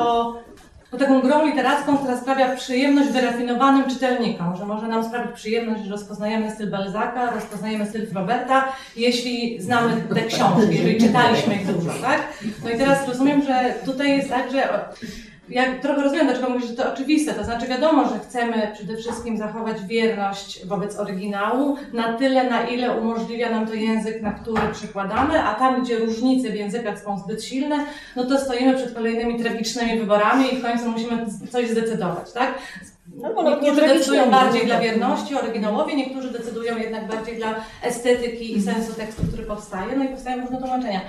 no, 0.92 0.98
taką 0.98 1.20
grą 1.20 1.46
literacką, 1.46 1.98
która 1.98 2.16
sprawia 2.16 2.56
przyjemność 2.56 3.10
wyrafinowanym 3.10 3.90
czytelnikom, 3.90 4.56
że 4.56 4.66
może 4.66 4.88
nam 4.88 5.04
sprawić 5.04 5.32
przyjemność, 5.32 5.84
że 5.84 5.90
rozpoznajemy 5.90 6.50
styl 6.50 6.70
Balzaka, 6.70 7.30
rozpoznajemy 7.30 7.86
styl 7.86 8.06
Roberta, 8.14 8.72
jeśli 8.96 9.62
znamy 9.62 10.02
te 10.14 10.22
książki, 10.22 10.76
jeżeli 10.76 11.00
czytaliśmy 11.00 11.54
ich 11.54 11.66
dużo, 11.66 11.90
tak? 12.02 12.20
No 12.64 12.70
i 12.70 12.78
teraz 12.78 13.08
rozumiem, 13.08 13.42
że 13.42 13.74
tutaj 13.84 14.16
jest 14.16 14.28
tak, 14.28 14.52
że 14.52 14.84
ja 15.52 15.78
trochę 15.82 16.02
rozumiem, 16.02 16.26
dlaczego 16.26 16.50
mówisz, 16.50 16.68
że 16.68 16.76
to 16.76 16.92
oczywiste. 16.92 17.34
To 17.34 17.44
znaczy 17.44 17.66
wiadomo, 17.66 18.08
że 18.08 18.18
chcemy 18.18 18.70
przede 18.74 18.96
wszystkim 18.96 19.38
zachować 19.38 19.86
wierność 19.86 20.66
wobec 20.66 20.98
oryginału 20.98 21.76
na 21.92 22.18
tyle, 22.18 22.50
na 22.50 22.66
ile 22.66 22.98
umożliwia 22.98 23.50
nam 23.50 23.66
to 23.66 23.74
język, 23.74 24.22
na 24.22 24.32
który 24.32 24.62
przekładamy, 24.72 25.42
a 25.42 25.54
tam, 25.54 25.82
gdzie 25.82 25.98
różnice 25.98 26.50
w 26.50 26.54
językach 26.54 27.00
są 27.00 27.18
zbyt 27.18 27.44
silne, 27.44 27.76
no 28.16 28.24
to 28.24 28.38
stoimy 28.38 28.74
przed 28.74 28.94
kolejnymi 28.94 29.42
tragicznymi 29.42 29.98
wyborami 29.98 30.54
i 30.54 30.56
w 30.56 30.62
końcu 30.62 30.90
musimy 30.90 31.26
coś 31.50 31.68
zdecydować, 31.68 32.32
tak? 32.32 32.54
Albo 33.24 33.42
nawet 33.42 33.62
nie 33.62 33.70
Niektórzy 33.70 33.94
decydują 33.94 34.30
bardziej 34.30 34.66
dla 34.66 34.80
wierności 34.80 35.34
oryginałowi, 35.34 35.96
niektórzy 35.96 36.30
decydują 36.30 36.78
jednak 36.78 37.08
bardziej 37.08 37.36
dla 37.36 37.54
estetyki 37.82 38.56
i 38.56 38.62
sensu 38.62 38.94
tekstu, 38.94 39.22
który 39.28 39.42
powstaje, 39.42 39.96
no 39.96 40.04
i 40.04 40.08
powstają 40.08 40.40
różne 40.40 40.58
tłumaczenia. 40.58 41.00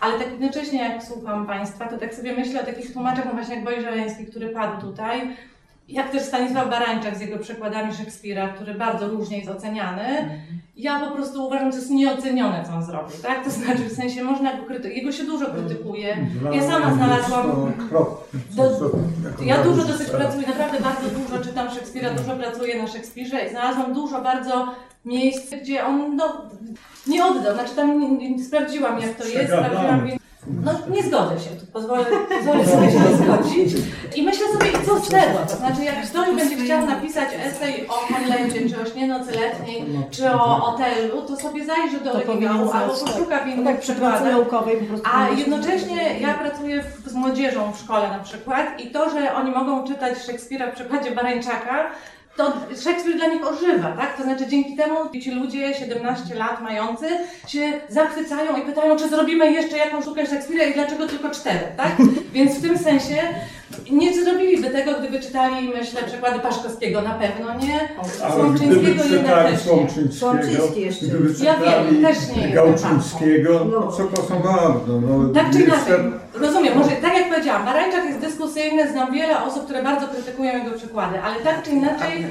Ale 0.00 0.18
tak 0.18 0.30
jednocześnie 0.30 0.78
jak 0.78 1.02
słucham 1.02 1.46
Państwa, 1.46 1.88
to 1.88 1.98
tak 1.98 2.14
sobie 2.14 2.32
myślę 2.32 2.62
o 2.62 2.66
takich 2.66 2.92
tłumaczach, 2.92 3.24
no 3.24 3.32
właśnie 3.32 3.54
jak 3.54 3.64
Boj 3.64 3.80
Żeleński, 3.80 4.26
który 4.26 4.48
padł 4.48 4.86
tutaj, 4.86 5.36
jak 5.88 6.10
też 6.10 6.22
Stanisław 6.22 6.70
Barańczak 6.70 7.16
z 7.16 7.20
jego 7.20 7.38
przekładami 7.38 7.94
Szekspira, 7.94 8.48
który 8.48 8.74
bardzo 8.74 9.08
różnie 9.08 9.38
jest 9.38 9.50
oceniany. 9.50 10.40
Ja 10.76 11.00
po 11.00 11.10
prostu 11.10 11.46
uważam, 11.46 11.72
że 11.72 11.78
jest 11.78 11.90
nieocenione, 11.90 12.64
co 12.66 12.72
on 12.72 12.84
zrobił, 12.84 13.16
tak? 13.22 13.44
To 13.44 13.50
znaczy, 13.50 13.84
w 13.84 13.92
sensie 13.92 14.24
można 14.24 14.56
go 14.56 14.62
krytykować, 14.64 14.96
jego 14.96 15.12
się 15.12 15.24
dużo 15.24 15.46
krytykuje. 15.46 16.26
Ja 16.52 16.62
sama 16.62 16.94
znalazłam 16.94 17.72
do, 18.50 18.90
ja 19.44 19.64
dużo 19.64 19.84
dosyć 19.84 20.08
pracuję, 20.10 20.46
naprawdę 20.46 20.80
bardzo 20.80 21.08
dużo 21.08 21.44
czytam 21.44 21.70
Szekspira, 21.70 22.10
dużo 22.10 22.36
pracuję 22.36 22.82
na 22.82 22.88
Szekspirze 22.88 23.46
i 23.46 23.50
znalazłam 23.50 23.94
dużo 23.94 24.22
bardzo 24.22 24.74
miejsc, 25.04 25.54
gdzie 25.62 25.86
on 25.86 26.16
no, 26.16 26.42
nie 27.06 27.24
oddał, 27.24 27.54
znaczy 27.54 27.74
tam 27.76 28.18
nie, 28.18 28.30
nie 28.36 28.44
sprawdziłam 28.44 29.00
jak 29.00 29.14
to 29.14 29.24
jest, 29.24 29.52
sprawdziłam, 29.52 30.06
więc 30.06 30.20
no 30.64 30.72
nie 30.90 31.02
zgodzę 31.02 31.40
się, 31.40 31.50
tu 31.50 31.66
pozwolę, 31.72 32.04
pozwolę 32.28 32.66
sobie 32.66 32.90
się 32.90 32.98
nie 32.98 33.16
zgodzić. 33.16 33.74
I 34.16 34.22
myślę 34.22 34.46
sobie, 34.52 34.66
i 34.70 34.86
co 34.86 35.00
z 35.00 35.08
tego? 35.08 35.38
To 35.48 35.56
znaczy, 35.56 35.84
jak 35.84 36.06
ktoś 36.06 36.36
będzie 36.36 36.56
chciał 36.56 36.86
napisać 36.86 37.28
esej 37.44 37.88
o 37.88 37.92
Hamlecie, 37.92 38.68
czy 38.68 38.82
o 38.82 38.86
Śnie 38.86 39.06
Nocy 39.06 39.30
Letniej, 39.30 39.84
czy 40.10 40.30
o 40.30 40.66
Otellu, 40.74 41.22
to 41.22 41.36
sobie 41.36 41.64
zajrzy 41.64 42.00
do 42.00 42.12
oryginału, 42.12 42.70
albo 42.70 42.96
znać, 42.96 43.12
poszuka 43.12 43.44
w 43.44 43.48
innych 43.48 43.66
tak, 43.66 43.80
przykładach. 43.80 44.24
naukowej 44.24 44.76
po 44.76 44.84
prostu. 44.84 45.08
A 45.14 45.28
jednocześnie 45.28 46.20
ja 46.20 46.34
pracuję 46.34 46.82
w, 46.82 47.08
z 47.08 47.14
młodzieżą 47.14 47.72
w 47.72 47.78
szkole 47.78 48.08
na 48.08 48.18
przykład 48.18 48.80
i 48.80 48.90
to, 48.90 49.10
że 49.10 49.34
oni 49.34 49.50
mogą 49.50 49.86
czytać 49.86 50.18
Szekspira 50.18 50.70
w 50.70 50.74
przekładzie 50.74 51.10
Barańczaka, 51.10 51.90
to 52.40 52.52
Szekspir 52.84 53.16
dla 53.16 53.26
nich 53.26 53.46
ożywa, 53.46 53.92
tak? 53.92 54.16
To 54.16 54.22
znaczy 54.22 54.46
dzięki 54.46 54.76
temu 54.76 54.96
ci 55.22 55.30
ludzie 55.30 55.74
17 55.74 56.34
lat 56.34 56.62
mający 56.62 57.06
się 57.48 57.72
zachwycają 57.88 58.56
i 58.56 58.62
pytają, 58.62 58.96
czy 58.96 59.08
zrobimy 59.08 59.52
jeszcze 59.52 59.76
jakąś 59.78 60.04
sztukę 60.04 60.26
Szekspira 60.26 60.64
i 60.64 60.74
dlaczego 60.74 61.08
tylko 61.08 61.30
cztery, 61.30 61.66
tak? 61.76 61.96
Więc 62.34 62.58
w 62.58 62.62
tym 62.62 62.78
sensie 62.78 63.16
nie 63.90 64.14
zrobiliby 64.24 64.70
tego, 64.70 64.90
gdyby 64.98 65.20
czytali, 65.20 65.68
myślę, 65.68 66.02
przekłady 66.06 66.38
Paszkowskiego, 66.40 67.02
na 67.02 67.14
pewno 67.14 67.54
nie. 67.66 67.88
Słomczyńskiego 68.34 69.02
czytali 69.02 69.12
jednocześnie. 69.12 69.58
Słomczyńskiego, 69.58 70.14
Słomczyński 70.18 70.80
jeszcze. 70.80 71.06
gdyby 71.06 71.44
Ja 71.44 71.56
wiem, 71.56 72.02
też 72.02 72.16
nie 72.36 72.42
jestem 72.42 72.52
Gałczyńskiego, 72.52 73.64
No. 73.64 73.92
co 74.28 74.34
bardzo, 74.34 75.00
no 75.00 75.34
Tak 75.34 75.50
czy 75.52 75.60
inaczej, 75.62 75.94
rozumiem, 76.34 76.78
może 76.78 76.90
tak 76.90 77.14
jak 77.14 77.28
powiedziałam, 77.28 77.64
Barańczak 77.64 78.04
jest 78.04 78.18
dyskusyjny, 78.18 78.92
znam 78.92 79.14
wiele 79.14 79.42
osób, 79.42 79.64
które 79.64 79.82
bardzo 79.82 80.08
krytykują 80.08 80.64
jego 80.64 80.78
przykłady, 80.78 81.20
ale 81.22 81.40
tak 81.40 81.62
czy 81.62 81.70
inaczej 81.70 82.26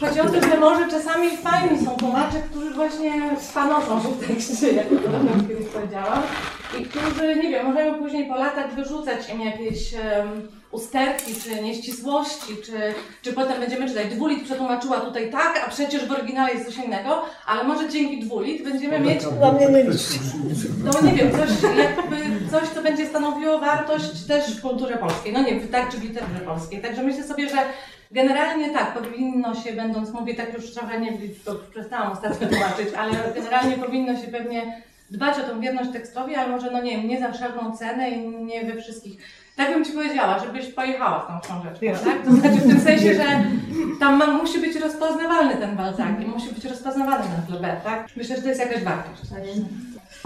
Chodzi 0.00 0.20
o 0.20 0.24
to, 0.24 0.40
że 0.48 0.60
może 0.60 0.90
czasami 0.90 1.36
fajni 1.36 1.84
są 1.84 1.96
tłumacze, 1.96 2.36
którzy 2.50 2.74
właśnie 2.74 3.12
panoszą 3.54 4.02
się 4.02 4.08
w 4.08 4.26
tekście, 4.26 4.72
jak 4.72 4.88
to 4.88 4.94
kiedyś 5.48 5.66
powiedziałam, 5.66 6.22
i 6.80 6.84
którzy, 6.84 7.36
nie 7.36 7.50
wiem, 7.50 7.66
możemy 7.66 7.98
później 7.98 8.28
po 8.28 8.36
latach 8.36 8.74
wyrzucać 8.74 9.30
im 9.30 9.40
jakieś 9.40 9.94
em, 9.94 10.48
usterki, 10.70 11.34
czy 11.34 11.62
nieścisłości, 11.62 12.56
czy, 12.64 12.72
czy 13.22 13.32
potem 13.32 13.60
będziemy 13.60 13.88
czytać 13.88 14.06
dwulit 14.06 14.44
przetłumaczyła 14.44 15.00
tutaj 15.00 15.30
tak, 15.30 15.64
a 15.66 15.70
przecież 15.70 16.06
w 16.06 16.12
oryginale 16.12 16.54
jest 16.54 16.66
coś 16.66 16.84
innego, 16.84 17.22
ale 17.46 17.64
może 17.64 17.88
dzięki 17.88 18.20
dwulit 18.20 18.64
będziemy 18.64 19.00
mieć 19.00 19.22
no 20.84 21.00
nie 21.00 21.12
wiem, 21.12 21.32
coś, 21.32 21.76
jakby 21.78 22.16
coś, 22.50 22.68
co 22.68 22.82
będzie 22.82 23.06
stanowiło 23.06 23.58
wartość 23.58 24.26
też 24.26 24.56
w 24.56 24.62
kulturze 24.62 24.96
polskiej. 24.96 25.32
No 25.32 25.42
nie, 25.42 25.60
tak, 25.60 25.90
czy 25.90 25.96
w 25.96 26.02
literaturze 26.02 26.40
polskiej. 26.40 26.82
Także 26.82 27.02
myślę 27.02 27.24
sobie, 27.24 27.48
że 27.48 27.56
generalnie 28.10 28.70
tak, 28.70 28.94
powinno 28.94 29.54
się, 29.54 29.72
będąc, 29.72 30.12
mówię 30.12 30.34
tak 30.34 30.54
już 30.54 30.74
trochę 30.74 31.00
nie, 31.00 31.12
to 31.44 31.54
przestałam 31.70 32.12
ostatnio 32.12 32.48
tłumaczyć, 32.56 32.88
ale 32.96 33.12
generalnie 33.34 33.76
powinno 33.76 34.16
się 34.16 34.28
pewnie 34.28 34.82
dbać 35.10 35.38
o 35.38 35.42
tą 35.42 35.60
wierność 35.60 35.90
tekstowi, 35.92 36.34
ale 36.34 36.48
może, 36.48 36.70
no 36.70 36.82
nie 36.82 36.96
wiem, 36.96 37.08
nie 37.08 37.20
za 37.20 37.32
wszelką 37.32 37.76
cenę 37.76 38.10
i 38.10 38.28
nie 38.28 38.64
we 38.64 38.82
wszystkich. 38.82 39.18
Tak 39.56 39.74
bym 39.74 39.84
Ci 39.84 39.92
powiedziała, 39.92 40.38
żebyś 40.38 40.66
pojechała 40.66 41.20
w 41.20 41.26
tą 41.28 41.40
książeczkę, 41.40 42.04
tak? 42.04 42.24
To 42.24 42.32
znaczy 42.32 42.56
w 42.56 42.68
tym 42.68 42.80
sensie, 42.80 43.14
że 43.14 43.44
tam 44.00 44.16
ma, 44.16 44.26
musi 44.26 44.58
być 44.58 44.76
rozpoznawalny 44.76 45.56
ten 45.56 45.76
Balzac 45.76 46.20
i 46.22 46.26
musi 46.26 46.48
być 46.54 46.64
rozpoznawalny 46.64 47.24
ten 47.24 47.46
Flaubert, 47.46 47.84
tak? 47.84 48.06
Myślę, 48.16 48.36
że 48.36 48.42
to 48.42 48.48
jest 48.48 48.60
jakaś 48.60 48.82
wartość. 48.82 49.30
Tak? 49.30 49.40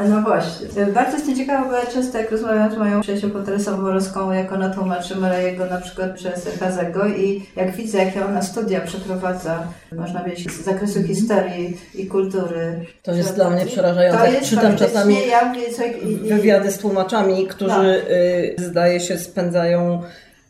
No 0.08 0.22
właśnie. 0.22 0.86
Bardzo 0.94 1.16
jestem 1.16 1.36
ciekawa, 1.36 1.68
bo 1.68 1.76
ja 1.76 1.86
często 1.86 2.18
jak 2.18 2.30
rozmawiam 2.30 2.72
z 2.74 2.76
moją 2.76 3.00
przyjaciółką 3.00 3.44
Teresą 3.44 3.82
Borowską, 3.82 4.32
jak 4.32 4.52
ona 4.52 4.70
tłumaczy 4.70 5.16
Marejego 5.16 5.66
na 5.66 5.80
przykład 5.80 6.14
przez 6.14 6.58
Hazego 6.60 7.06
i 7.08 7.46
jak 7.56 7.76
widzę, 7.76 7.98
jakie 7.98 8.24
ona 8.26 8.42
studia 8.42 8.80
przeprowadza, 8.80 9.66
można 9.92 10.20
powiedzieć, 10.20 10.52
z 10.52 10.64
zakresu 10.64 11.02
historii 11.02 11.80
i 11.94 12.06
kultury. 12.06 12.86
To 13.02 13.12
jest 13.12 13.34
dla 13.34 13.50
mnie 13.50 13.66
przerażające. 13.66 14.18
To 14.18 14.32
jest 14.32 14.50
Czytam 14.50 14.76
czasami 14.76 15.16
ja 15.28 15.44
mówię, 15.44 15.72
co, 15.72 15.84
i, 15.84 16.12
i, 16.12 16.16
wywiady 16.16 16.72
z 16.72 16.78
tłumaczami, 16.78 17.46
którzy 17.46 18.02
y, 18.10 18.54
zdaje 18.58 19.00
się 19.00 19.18
spędzają. 19.18 20.02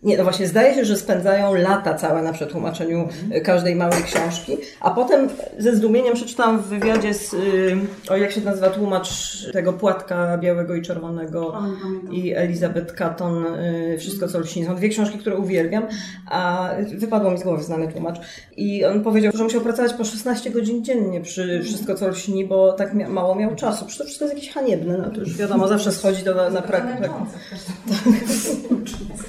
Nie, 0.02 0.18
no 0.18 0.24
właśnie, 0.24 0.46
zdaje 0.46 0.74
się, 0.74 0.84
że 0.84 0.96
spędzają 0.96 1.54
lata 1.54 1.94
całe 1.94 2.22
na 2.22 2.32
przetłumaczeniu 2.32 3.08
y, 3.36 3.40
każdej 3.40 3.76
małej 3.76 4.02
książki, 4.02 4.56
a 4.80 4.90
potem 4.90 5.28
ze 5.58 5.76
zdumieniem 5.76 6.14
przeczytałam 6.14 6.58
w 6.58 6.66
wywiadzie 6.66 7.14
z, 7.14 7.34
y, 7.34 7.76
o 8.10 8.16
jak 8.16 8.32
się 8.32 8.40
nazywa 8.40 8.70
tłumacz 8.70 9.10
tego 9.52 9.72
płatka 9.72 10.38
białego 10.38 10.74
i 10.74 10.82
czerwonego 10.82 11.62
i 12.10 12.34
Elizabeth 12.34 12.94
Catton, 12.94 13.44
y, 13.44 13.96
Wszystko 13.98 14.28
co 14.28 14.38
lśni. 14.38 14.66
Są 14.66 14.76
dwie 14.76 14.88
książki, 14.88 15.18
które 15.18 15.36
uwielbiam, 15.36 15.86
a 16.30 16.70
wypadło 16.94 17.30
mi 17.30 17.38
z 17.38 17.42
głowy 17.42 17.62
znany 17.62 17.92
tłumacz. 17.92 18.20
I 18.56 18.84
on 18.84 19.02
powiedział, 19.02 19.32
że 19.34 19.44
musiał 19.44 19.60
pracować 19.60 19.92
po 19.92 20.04
16 20.04 20.50
godzin 20.50 20.84
dziennie 20.84 21.20
przy 21.20 21.60
Wszystko 21.64 21.94
co 21.94 22.08
lśni, 22.08 22.44
bo 22.44 22.72
tak 22.72 22.94
mia- 22.94 23.08
mało 23.08 23.34
miał 23.34 23.56
czasu. 23.56 23.84
Przecież 23.84 23.98
to 23.98 24.04
wszystko 24.04 24.24
jest 24.24 24.36
jakieś 24.36 24.54
haniebne, 24.54 24.98
no 24.98 25.10
to 25.10 25.20
już 25.20 25.36
wiadomo, 25.36 25.68
zawsze 25.68 25.92
schodzi 26.00 26.22
to 26.22 26.34
na, 26.34 26.50
na 26.50 26.62
prak. 26.62 26.98
prak. 26.98 27.10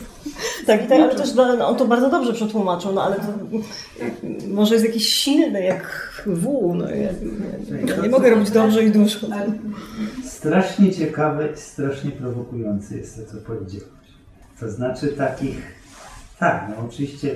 Tak, 0.71 0.85
i 0.85 0.87
tak, 0.87 0.99
ale 0.99 1.15
też 1.15 1.33
no, 1.33 1.67
on 1.67 1.75
to 1.75 1.85
bardzo 1.85 2.09
dobrze 2.09 2.33
przetłumaczył, 2.33 2.93
no 2.93 3.03
ale 3.03 3.15
to 3.15 3.23
może 4.47 4.73
jest 4.75 4.85
jakiś 4.85 5.07
silny 5.07 5.63
jak 5.63 6.11
wół, 6.25 6.75
no 6.75 6.89
ja, 6.89 6.95
ja, 6.95 7.11
ja 7.95 8.01
nie 8.01 8.09
mogę 8.09 8.29
robić 8.29 8.51
dobrze 8.51 8.83
i 8.83 8.91
dużo. 8.91 9.19
Strasznie 10.25 10.93
ciekawe 10.93 11.51
i 11.51 11.57
strasznie 11.57 12.11
prowokujące 12.11 12.97
jest 12.97 13.15
to, 13.15 13.31
co 13.31 13.37
powiedziałeś. 13.37 13.87
To 14.59 14.71
znaczy 14.71 15.07
takich, 15.07 15.61
tak, 16.39 16.67
no 16.69 16.85
oczywiście 16.85 17.35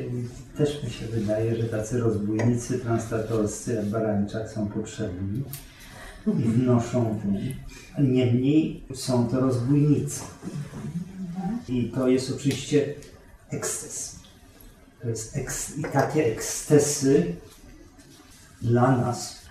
też 0.57 0.83
mi 0.83 0.89
się 0.89 1.05
wydaje, 1.05 1.55
że 1.55 1.63
tacy 1.63 1.99
rozbójnicy 1.99 2.79
translatorscy 2.79 3.73
jak 3.73 3.85
Barańczak 3.85 4.49
są 4.49 4.67
potrzebni 4.67 5.43
i 6.27 6.31
wnoszą 6.31 7.19
ten. 7.21 7.53
Niemniej 8.07 8.83
są 8.93 9.27
to 9.27 9.39
rozbójnicy. 9.39 10.21
I 11.69 11.91
to 11.95 12.07
jest 12.07 12.35
oczywiście 12.35 12.93
eksces. 13.55 14.15
To 15.01 15.09
jest 15.09 15.37
eks, 15.37 15.77
I 15.77 15.83
takie 15.83 16.25
ekscesy 16.25 17.35
dla 18.61 18.97
nas, 18.97 19.41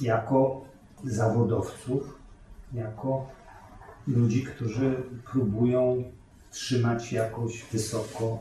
jako 0.00 0.64
zawodowców, 1.04 2.18
jako 2.74 3.26
ludzi, 4.06 4.42
którzy 4.42 4.96
próbują 5.32 6.04
trzymać 6.50 7.12
jakoś 7.12 7.64
wysoko 7.72 8.38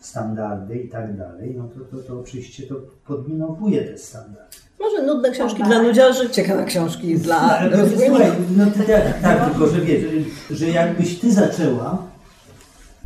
standardy 0.00 0.78
i 0.78 0.88
tak 0.88 1.16
dalej, 1.16 1.54
no 1.56 1.68
to, 1.68 1.80
to, 1.80 2.02
to 2.02 2.20
oczywiście 2.20 2.62
to 2.62 2.74
podminowuje 3.06 3.84
te 3.84 3.98
standardy. 3.98 4.56
Może 4.80 5.02
nudne 5.02 5.30
książki 5.30 5.62
dla 5.62 5.82
nudziarzy, 5.82 6.30
ciekawe 6.30 6.64
książki 6.64 7.18
dla 7.18 7.60
słuchaj, 7.96 8.32
no 8.56 8.66
ty, 8.66 8.78
tak, 8.78 9.20
tak, 9.22 9.50
tylko 9.50 9.66
że 9.66 9.80
wiesz, 9.80 10.04
że 10.50 10.68
jakbyś 10.68 11.18
ty 11.18 11.32
zaczęła 11.32 12.10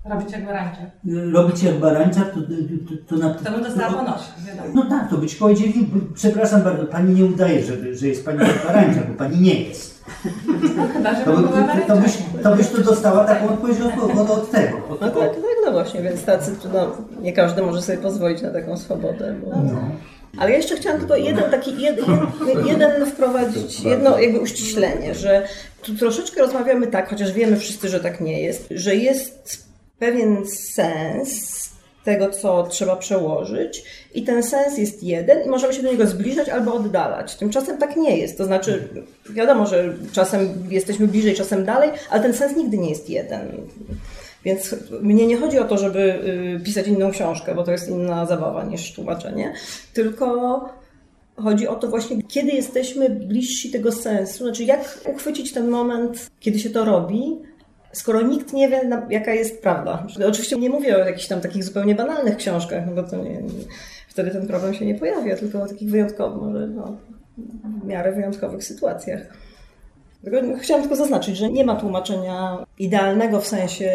Robić 0.04 0.32
jak 0.32 0.46
barańcze. 0.46 0.90
y, 1.08 1.30
robić 1.30 1.62
jak 1.62 1.74
barańczak, 1.74 2.30
to, 2.34 2.40
to, 2.40 2.46
to, 3.08 3.16
to 3.16 3.28
na 3.28 3.34
To 3.34 3.50
bym 3.50 3.62
dostała 3.62 3.92
po 3.92 4.02
nosie, 4.02 4.24
wiadomo. 4.46 4.68
No 4.74 4.90
tak, 4.90 5.10
to 5.10 5.16
by 5.18 5.26
ci 5.26 5.36
powiedzieli, 5.36 5.90
przepraszam 6.14 6.62
bardzo, 6.62 6.84
pani 6.86 7.14
nie 7.14 7.24
udaje, 7.24 7.62
że, 7.62 7.94
że 7.94 8.08
jest 8.08 8.24
pani 8.24 8.38
jak 8.38 8.66
barańczak, 8.66 9.08
bo 9.08 9.14
pani 9.14 9.40
nie 9.40 9.54
jest. 9.54 10.04
Chyba, 10.92 11.14
że 11.14 11.24
To, 11.24 11.36
by, 11.36 11.42
była 11.42 11.68
to, 11.86 11.96
byś, 11.96 12.18
to 12.42 12.56
byś 12.56 12.68
tu 12.68 12.82
dostała 12.82 13.24
taką 13.24 13.48
odpowiedź 13.48 13.78
od, 13.80 14.18
od, 14.18 14.30
od 14.30 14.50
tego. 14.50 14.76
Od, 14.88 15.00
No 15.00 15.10
tak, 15.10 15.30
tak, 15.30 15.56
no 15.66 15.72
właśnie, 15.72 16.02
więc 16.02 16.24
tacy, 16.24 16.50
no, 16.72 16.96
nie 17.22 17.32
każdy 17.32 17.62
może 17.62 17.82
sobie 17.82 17.98
pozwolić 17.98 18.42
na 18.42 18.50
taką 18.50 18.76
swobodę. 18.76 19.34
Bo... 19.44 19.50
no. 19.50 19.80
Ale 20.38 20.50
ja 20.50 20.56
jeszcze 20.56 20.76
chciałam 20.76 20.98
tylko 20.98 21.16
jeden 21.16 21.50
taki, 21.50 21.70
jed, 21.82 21.96
jed, 22.46 22.66
jeden 22.66 23.06
wprowadzić, 23.06 23.80
jedno 23.80 24.18
jakby 24.18 24.40
uściślenie, 24.40 25.14
że 25.14 25.42
tu 25.82 25.94
troszeczkę 25.94 26.40
rozmawiamy 26.40 26.86
tak, 26.86 27.10
chociaż 27.10 27.32
wiemy 27.32 27.56
wszyscy, 27.56 27.88
że 27.88 28.00
tak 28.00 28.20
nie 28.20 28.42
jest, 28.42 28.68
że 28.70 28.96
jest 28.96 29.63
pewien 29.98 30.46
sens 30.46 31.64
tego, 32.04 32.30
co 32.30 32.62
trzeba 32.62 32.96
przełożyć 32.96 33.84
i 34.14 34.22
ten 34.22 34.42
sens 34.42 34.78
jest 34.78 35.02
jeden 35.02 35.46
i 35.46 35.48
możemy 35.48 35.74
się 35.74 35.82
do 35.82 35.90
niego 35.90 36.06
zbliżać 36.06 36.48
albo 36.48 36.74
oddalać. 36.74 37.36
Tymczasem 37.36 37.78
tak 37.78 37.96
nie 37.96 38.18
jest. 38.18 38.38
To 38.38 38.44
znaczy, 38.44 38.88
wiadomo, 39.30 39.66
że 39.66 39.94
czasem 40.12 40.48
jesteśmy 40.68 41.08
bliżej, 41.08 41.34
czasem 41.34 41.64
dalej, 41.64 41.90
ale 42.10 42.22
ten 42.22 42.34
sens 42.34 42.56
nigdy 42.56 42.78
nie 42.78 42.90
jest 42.90 43.10
jeden. 43.10 43.48
Więc 44.44 44.74
mnie 45.00 45.26
nie 45.26 45.36
chodzi 45.36 45.58
o 45.58 45.64
to, 45.64 45.78
żeby 45.78 46.00
y, 46.60 46.64
pisać 46.64 46.88
inną 46.88 47.10
książkę, 47.10 47.54
bo 47.54 47.62
to 47.62 47.72
jest 47.72 47.88
inna 47.88 48.26
zabawa 48.26 48.64
niż 48.64 48.92
tłumaczenie, 48.92 49.52
tylko 49.92 50.60
chodzi 51.36 51.68
o 51.68 51.74
to 51.74 51.88
właśnie, 51.88 52.22
kiedy 52.22 52.52
jesteśmy 52.52 53.10
bliżsi 53.10 53.70
tego 53.70 53.92
sensu, 53.92 54.44
znaczy 54.44 54.64
jak 54.64 54.98
uchwycić 55.14 55.52
ten 55.52 55.68
moment, 55.68 56.30
kiedy 56.40 56.58
się 56.58 56.70
to 56.70 56.84
robi, 56.84 57.38
skoro 57.94 58.22
nikt 58.22 58.52
nie 58.52 58.68
wie, 58.68 58.90
jaka 59.10 59.34
jest 59.34 59.62
prawda. 59.62 60.06
Oczywiście 60.28 60.56
nie 60.56 60.70
mówię 60.70 60.96
o 60.96 60.98
jakichś 60.98 61.26
tam 61.28 61.40
takich 61.40 61.64
zupełnie 61.64 61.94
banalnych 61.94 62.36
książkach, 62.36 62.86
no 62.86 62.92
bo 62.92 63.02
to 63.02 63.16
nie, 63.16 63.42
wtedy 64.08 64.30
ten 64.30 64.46
problem 64.46 64.74
się 64.74 64.86
nie 64.86 64.94
pojawia, 64.94 65.36
tylko 65.36 65.62
o 65.62 65.68
takich 65.68 65.90
wyjątkowych, 65.90 66.42
może 66.42 66.66
no, 66.66 66.96
w 67.82 67.86
miarę 67.86 68.12
wyjątkowych 68.12 68.64
sytuacjach. 68.64 69.20
Tylko 70.24 70.38
chciałam 70.58 70.82
tylko 70.82 70.96
zaznaczyć, 70.96 71.36
że 71.36 71.50
nie 71.50 71.64
ma 71.64 71.76
tłumaczenia 71.76 72.58
idealnego 72.78 73.40
w 73.40 73.46
sensie 73.46 73.90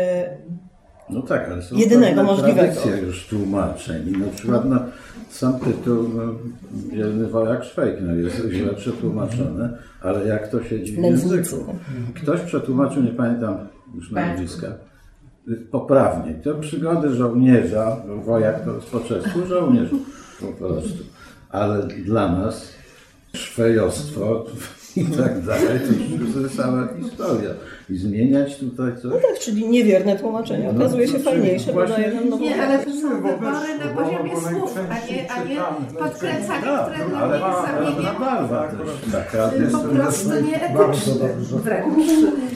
No 1.09 1.21
tak, 1.21 1.49
ale 1.51 1.62
są 1.62 1.75
Jedynego 1.75 2.23
możliwego. 2.23 2.81
już 3.01 3.27
tłumaczeń. 3.27 4.07
I 4.07 4.12
na 4.12 4.27
przykład 4.27 4.65
no, 4.65 4.79
sam 5.29 5.59
tytuł 5.59 6.09
no, 6.15 6.21
Dzielny 6.95 7.27
Wojak 7.27 7.63
Szwajk 7.63 7.95
no, 8.01 8.13
jest 8.13 8.41
źle 8.51 8.73
przetłumaczony, 8.73 9.69
ale 10.01 10.27
jak 10.27 10.47
to 10.47 10.63
siedzi 10.63 10.95
w 10.95 10.99
Nędznicy. 10.99 11.35
języku. 11.35 11.75
Ktoś 12.15 12.41
przetłumaczył, 12.41 13.03
nie 13.03 13.12
pamiętam 13.12 13.57
już 13.95 14.12
nazwiska, 14.12 14.67
poprawnie. 15.71 16.34
To 16.34 16.56
przygody 16.56 17.15
żołnierza, 17.15 17.97
wojak 18.25 18.65
to 18.65 18.73
po 18.91 18.99
czesku 18.99 19.45
żołnierz 19.45 19.89
po 20.39 20.47
prostu. 20.47 21.04
Ale 21.49 21.88
dla 21.88 22.32
nas 22.32 22.73
szwejostwo 23.34 24.45
i 24.95 25.06
tak 25.06 25.45
dalej, 25.45 25.80
to 25.80 26.15
już 26.15 26.36
jest 26.36 26.58
cała 26.58 26.88
historia. 27.02 27.49
I 27.89 27.97
zmieniać 27.97 28.56
tutaj 28.58 28.91
coś. 28.95 29.04
No 29.04 29.12
tak, 29.30 29.39
czyli 29.39 29.69
niewierne 29.69 30.15
tłumaczenie 30.19 30.69
okazuje 30.69 31.08
się 31.08 31.17
No, 31.17 31.23
fajniejsze, 31.23 31.73
bo 31.73 31.88
daje 31.88 32.13
nam 32.13 32.30
nową 32.30 32.43
Nie, 32.43 32.63
ale 32.63 32.80
to 32.80 32.91
są 32.91 33.10
Bo 33.21 33.28
wybory 33.30 33.78
na 33.86 34.04
poziomie 34.04 34.32
słów, 34.36 34.78
a 34.89 35.12
nie, 35.12 35.32
a 35.32 35.43
nie 35.43 35.56
podkręcanie 35.99 36.62
Tak, 36.63 36.88
wtrętnym 36.91 37.17
ale 37.17 37.39
zamieniem. 37.39 38.15
barwa 38.19 38.67
też 38.67 39.12
taka 39.12 39.56
jest. 39.56 39.71
Po 39.71 39.80
prostu 39.80 40.30
nieetyczny 40.30 41.30
wręcz. 41.63 41.95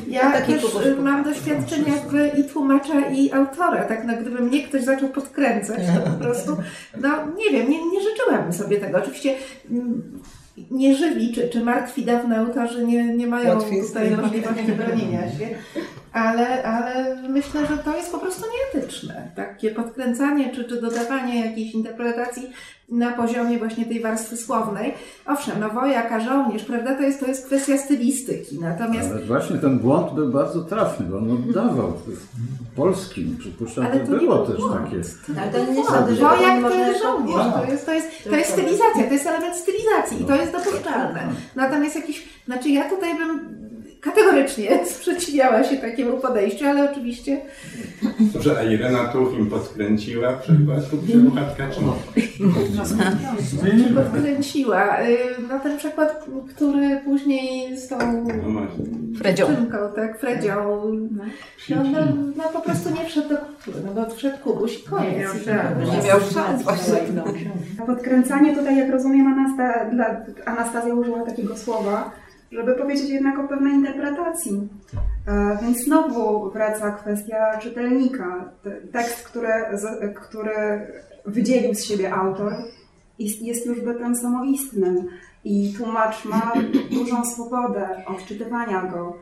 Ja 0.08 0.42
też 0.42 0.64
y, 0.86 0.96
mam 1.02 1.24
doświadczenie 1.24 1.92
jakby 1.96 2.28
i 2.42 2.44
tłumacza, 2.44 3.10
i 3.10 3.32
autora. 3.32 3.84
Tak, 3.86 4.04
no, 4.08 4.14
gdyby 4.22 4.42
mnie 4.42 4.64
ktoś 4.64 4.84
zaczął 4.84 5.10
podkręcać, 5.10 5.78
to 5.96 6.12
po 6.12 6.18
prostu, 6.24 6.58
no 7.02 7.10
nie 7.38 7.52
wiem, 7.52 7.70
nie, 7.70 7.78
nie 7.92 8.00
życzyłabym 8.02 8.54
sobie 8.54 8.78
tego. 8.78 8.98
Oczywiście 8.98 9.36
mm, 10.58 10.68
nie 10.72 10.96
żywi, 10.96 11.34
czy, 11.34 11.50
czy 11.50 11.64
martwi 11.64 12.06
dawni 12.06 12.36
autorzy 12.36 12.86
nie, 12.88 13.04
nie 13.04 13.28
mają 13.28 13.56
Łatwiej 13.56 13.82
tutaj 13.82 14.12
możliwości 14.12 14.72
bronienia 14.72 15.32
się. 15.32 15.48
ale, 16.14 16.64
ale 16.64 17.16
myślę, 17.30 17.66
że 17.66 17.78
to 17.78 17.98
jest 17.98 18.12
po 18.12 18.18
prostu 18.18 18.46
nieetyczne. 18.54 19.32
Takie 19.36 19.72
podkręcanie 19.72 20.56
czy, 20.56 20.64
czy 20.64 20.82
dodawanie 20.82 21.46
jakiejś 21.46 21.74
interpretacji 21.74 22.50
na 22.90 23.12
poziomie 23.12 23.58
właśnie 23.58 23.86
tej 23.86 24.02
warstwy 24.02 24.38
słownej. 24.38 24.94
Owszem, 25.26 25.60
no 25.60 25.70
wojaka, 25.70 26.20
żołnierz, 26.20 26.64
prawda, 26.64 26.96
to 26.96 27.02
jest, 27.04 27.20
to 27.20 27.26
jest 27.26 27.46
kwestia 27.46 27.78
stylistyki, 27.78 28.60
natomiast 28.60 29.12
Ale 29.12 29.22
właśnie 29.22 29.58
ten 29.58 29.80
błąd 29.80 30.14
był 30.14 30.32
bardzo 30.32 30.62
trafny, 30.62 31.06
bo 31.06 31.18
on 31.18 31.32
oddawał 31.32 31.92
w 31.92 32.76
polskim, 32.76 33.38
przypuszczam, 33.40 33.86
Ale 33.86 33.94
że 33.94 34.00
to 34.00 34.12
nie 34.12 34.20
było 34.20 34.36
był 34.36 34.46
też 34.46 34.58
błąd. 34.58 34.74
takie. 34.74 35.02
Ale 35.42 35.52
to 35.52 35.72
nie 35.72 35.84
No, 35.84 36.16
że 36.16 36.22
Wojak 36.22 36.62
to 36.62 36.76
jest 36.76 37.04
żołnierz, 37.04 37.54
to 37.54 37.72
jest, 37.72 37.86
to 37.86 37.94
jest, 37.94 38.08
to 38.24 38.36
jest 38.36 38.52
stylizacja, 38.52 39.04
to 39.08 39.14
jest 39.14 39.28
element 39.28 39.56
stylizacji 39.56 40.22
i 40.22 40.26
to 40.26 40.36
jest 40.36 40.52
dopuszczalne. 40.52 41.28
Natomiast 41.56 41.96
jakiś, 41.96 42.28
znaczy 42.46 42.70
ja 42.70 42.90
tutaj 42.90 43.18
bym 43.18 43.64
kategorycznie 44.04 44.86
sprzeciwiała 44.96 45.64
się 45.64 45.78
takiemu 45.78 46.18
podejściu, 46.18 46.66
ale 46.66 46.92
oczywiście 46.92 47.42
Dobrze, 48.34 48.60
a 48.60 48.64
Irena 48.64 49.04
Tuchim 49.08 49.50
podkręciła 49.50 50.34
przykład 50.34 50.80
Bohatka, 51.30 51.70
czy 51.70 51.82
nie? 51.82 51.94
podkręciła. 53.96 55.02
Y, 55.02 55.18
No 55.50 55.60
ten 55.60 55.78
przykład, 55.78 56.26
który 56.56 57.00
później 57.06 57.78
z 57.78 57.88
tą 57.88 57.98
No 59.24 59.34
dziewczynką, 59.34 59.78
tak, 59.96 60.20
Fredzią, 60.20 60.56
no, 61.70 61.76
no, 61.84 62.00
no 62.38 62.44
po 62.54 62.62
prostu 62.62 62.90
nie 62.90 63.06
wszedł 63.06 63.30
do 63.30 63.38
kultury, 63.38 63.86
no 63.86 63.94
bo 63.94 64.16
wszedł 64.16 64.38
Kubuś 64.38 64.80
i 64.80 64.84
koniec. 64.84 65.36
I 65.42 65.46
tak. 65.46 65.78
Nie 65.80 66.08
miał 66.08 66.20
szans 66.34 66.64
właśnie. 66.64 66.94
Podkręcanie 67.86 68.56
tutaj, 68.56 68.78
jak 68.78 68.92
rozumiem, 68.92 69.28
Anasta, 69.28 69.86
dla, 69.90 70.06
Anastazja 70.46 70.94
użyła 70.94 71.24
takiego 71.26 71.58
słowa, 71.58 72.12
żeby 72.54 72.76
powiedzieć 72.76 73.10
jednak 73.10 73.40
o 73.40 73.48
pewnej 73.48 73.74
interpretacji. 73.74 74.68
E, 75.28 75.58
więc 75.62 75.84
znowu 75.84 76.52
wraca 76.52 76.92
kwestia 76.92 77.58
czytelnika. 77.60 78.50
Te- 78.64 78.82
Tekst, 78.82 79.24
który, 79.24 79.50
który 80.16 80.88
wydzielił 81.26 81.74
z 81.76 81.84
siebie 81.84 82.14
autor, 82.14 82.54
jest 83.20 83.66
już 83.66 83.82
bytem 83.82 84.16
samoistnym 84.16 85.08
i 85.44 85.74
tłumacz 85.78 86.26
ma 86.26 86.54
dużą 87.00 87.26
swobodę 87.26 87.88
odczytywania 88.08 88.82
go. 88.82 89.18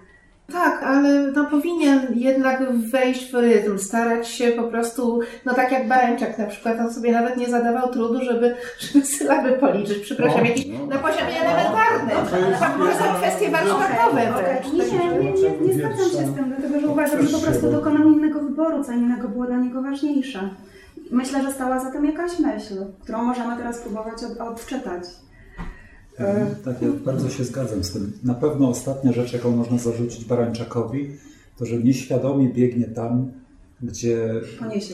Tak, 0.54 0.84
ale 0.84 1.32
no 1.32 1.46
powinien 1.46 2.08
jednak 2.16 2.72
wejść 2.74 3.32
w 3.32 3.36
rytm, 3.36 3.78
starać 3.78 4.28
się 4.28 4.48
po 4.52 4.64
prostu, 4.64 5.20
no 5.46 5.54
tak 5.54 5.72
jak 5.72 5.88
Barańczak 5.88 6.38
na 6.38 6.46
przykład, 6.46 6.80
on 6.80 6.94
sobie 6.94 7.12
nawet 7.12 7.38
nie 7.38 7.50
zadawał 7.50 7.92
trudu, 7.94 8.24
żeby, 8.24 8.56
żeby 8.80 9.06
sylaby 9.06 9.52
policzyć, 9.52 9.98
przepraszam, 9.98 10.42
No, 10.42 10.46
jakieś 10.46 10.68
na 10.68 10.98
poziomie 10.98 11.42
elementarnym. 11.42 12.18
To 12.78 13.06
są 13.06 13.14
kwestie 13.14 13.50
warsztatowe 13.50 14.34
wręcz. 14.34 14.74
Nie, 14.74 15.00
nie, 15.00 15.24
nie, 15.24 15.32
nie, 15.32 15.68
nie 15.68 15.74
zgadzam 15.74 16.10
się 16.10 16.32
z 16.32 16.36
tym, 16.36 16.54
dlatego 16.58 16.80
że 16.80 16.88
uważam, 16.88 17.28
że 17.28 17.38
po 17.38 17.46
prostu 17.46 17.72
dokonał 17.72 18.14
innego 18.14 18.40
wyboru, 18.40 18.84
co 18.84 18.92
innego 18.92 19.28
było 19.28 19.46
dla 19.46 19.58
niego 19.58 19.82
ważniejsze. 19.82 20.50
Myślę, 21.12 21.44
że 21.44 21.52
stała 21.52 21.80
za 21.80 21.92
tym 21.92 22.06
jakaś 22.06 22.40
myśl, 22.40 22.76
którą 23.04 23.24
możemy 23.24 23.58
teraz 23.58 23.80
próbować 23.80 24.24
od, 24.24 24.48
odczytać. 24.48 25.04
E, 26.28 26.56
Tak, 26.66 26.82
ja 26.82 26.88
bardzo 27.06 27.30
się 27.30 27.44
zgadzam 27.44 27.84
z 27.84 27.92
tym. 27.92 28.12
Na 28.24 28.34
pewno 28.34 28.70
ostatnia 28.70 29.12
rzecz, 29.14 29.34
jaką 29.34 29.52
można 29.52 29.78
zarzucić 29.78 30.26
Barańczakowi, 30.26 31.10
to 31.58 31.66
że 31.66 31.78
nieświadomie 31.78 32.50
biegnie 32.50 32.86
tam, 32.86 33.32
gdzie 33.84 34.32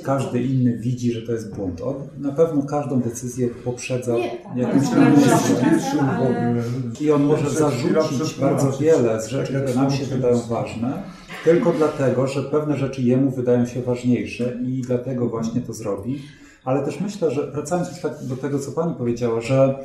każdy 0.03 0.41
inny 0.43 0.77
widzi, 0.77 1.11
że 1.11 1.21
to 1.21 1.31
jest 1.31 1.55
błąd. 1.55 1.81
On 1.81 1.95
na 2.19 2.31
pewno 2.31 2.63
każdą 2.63 2.99
decyzję 3.01 3.47
poprzedza 3.47 4.13
Nie, 4.15 4.37
jakimś 4.55 4.87
ale- 4.87 5.05
innym 5.05 5.99
ale- 6.09 6.63
I 7.01 7.11
on 7.11 7.23
może 7.23 7.49
zarzucić 7.49 8.39
bardzo 8.39 8.77
wiele 8.77 9.21
z 9.21 9.27
rzeczy, 9.27 9.53
Tak 9.53 9.63
które 9.63 9.81
nam 9.83 9.91
się 9.91 10.05
wydają 10.05 10.37
ważne, 10.49 11.03
tylko 11.43 11.71
dlatego, 11.71 12.27
że 12.27 12.43
pewne 12.43 12.77
rzeczy 12.77 13.01
jemu 13.01 13.31
wydają 13.31 13.65
się 13.65 13.81
ważniejsze 13.81 14.57
i 14.65 14.81
dlatego 14.81 15.29
właśnie 15.29 15.61
to 15.61 15.73
zrobi. 15.73 16.21
Ale 16.65 16.85
też 16.85 16.99
myślę, 16.99 17.31
że 17.31 17.51
wracając 17.51 17.89
już 17.91 17.99
tak 18.01 18.13
do 18.21 18.35
tego, 18.37 18.59
co 18.59 18.71
Pani 18.71 18.95
powiedziała, 18.95 19.41
że 19.41 19.79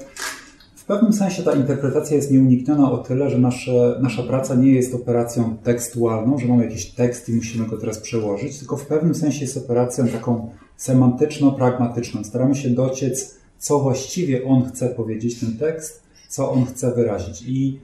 w 0.83 0.85
pewnym 0.85 1.13
sensie 1.13 1.43
ta 1.43 1.53
interpretacja 1.53 2.17
jest 2.17 2.31
nieunikniona 2.31 2.93
o 2.93 2.99
tyle, 2.99 3.31
że 3.31 3.39
nasze, 3.39 3.99
nasza 4.01 4.23
praca 4.23 4.55
nie 4.55 4.73
jest 4.73 4.95
operacją 4.95 5.57
tekstualną, 5.57 6.39
że 6.39 6.47
mamy 6.47 6.65
jakiś 6.65 6.87
tekst 6.87 7.29
i 7.29 7.33
musimy 7.33 7.67
go 7.67 7.79
teraz 7.79 7.99
przełożyć, 7.99 8.59
tylko 8.59 8.77
w 8.77 8.87
pewnym 8.87 9.15
sensie 9.15 9.41
jest 9.41 9.57
operacją 9.57 10.09
taką 10.09 10.51
semantyczno-pragmatyczną. 10.77 12.25
Staramy 12.25 12.55
się 12.55 12.71
dociec, 12.71 13.35
co 13.59 13.79
właściwie 13.79 14.45
on 14.45 14.65
chce 14.65 14.89
powiedzieć, 14.89 15.41
ten 15.41 15.57
tekst, 15.57 16.03
co 16.29 16.51
on 16.53 16.65
chce 16.65 16.95
wyrazić. 16.95 17.43
I 17.47 17.81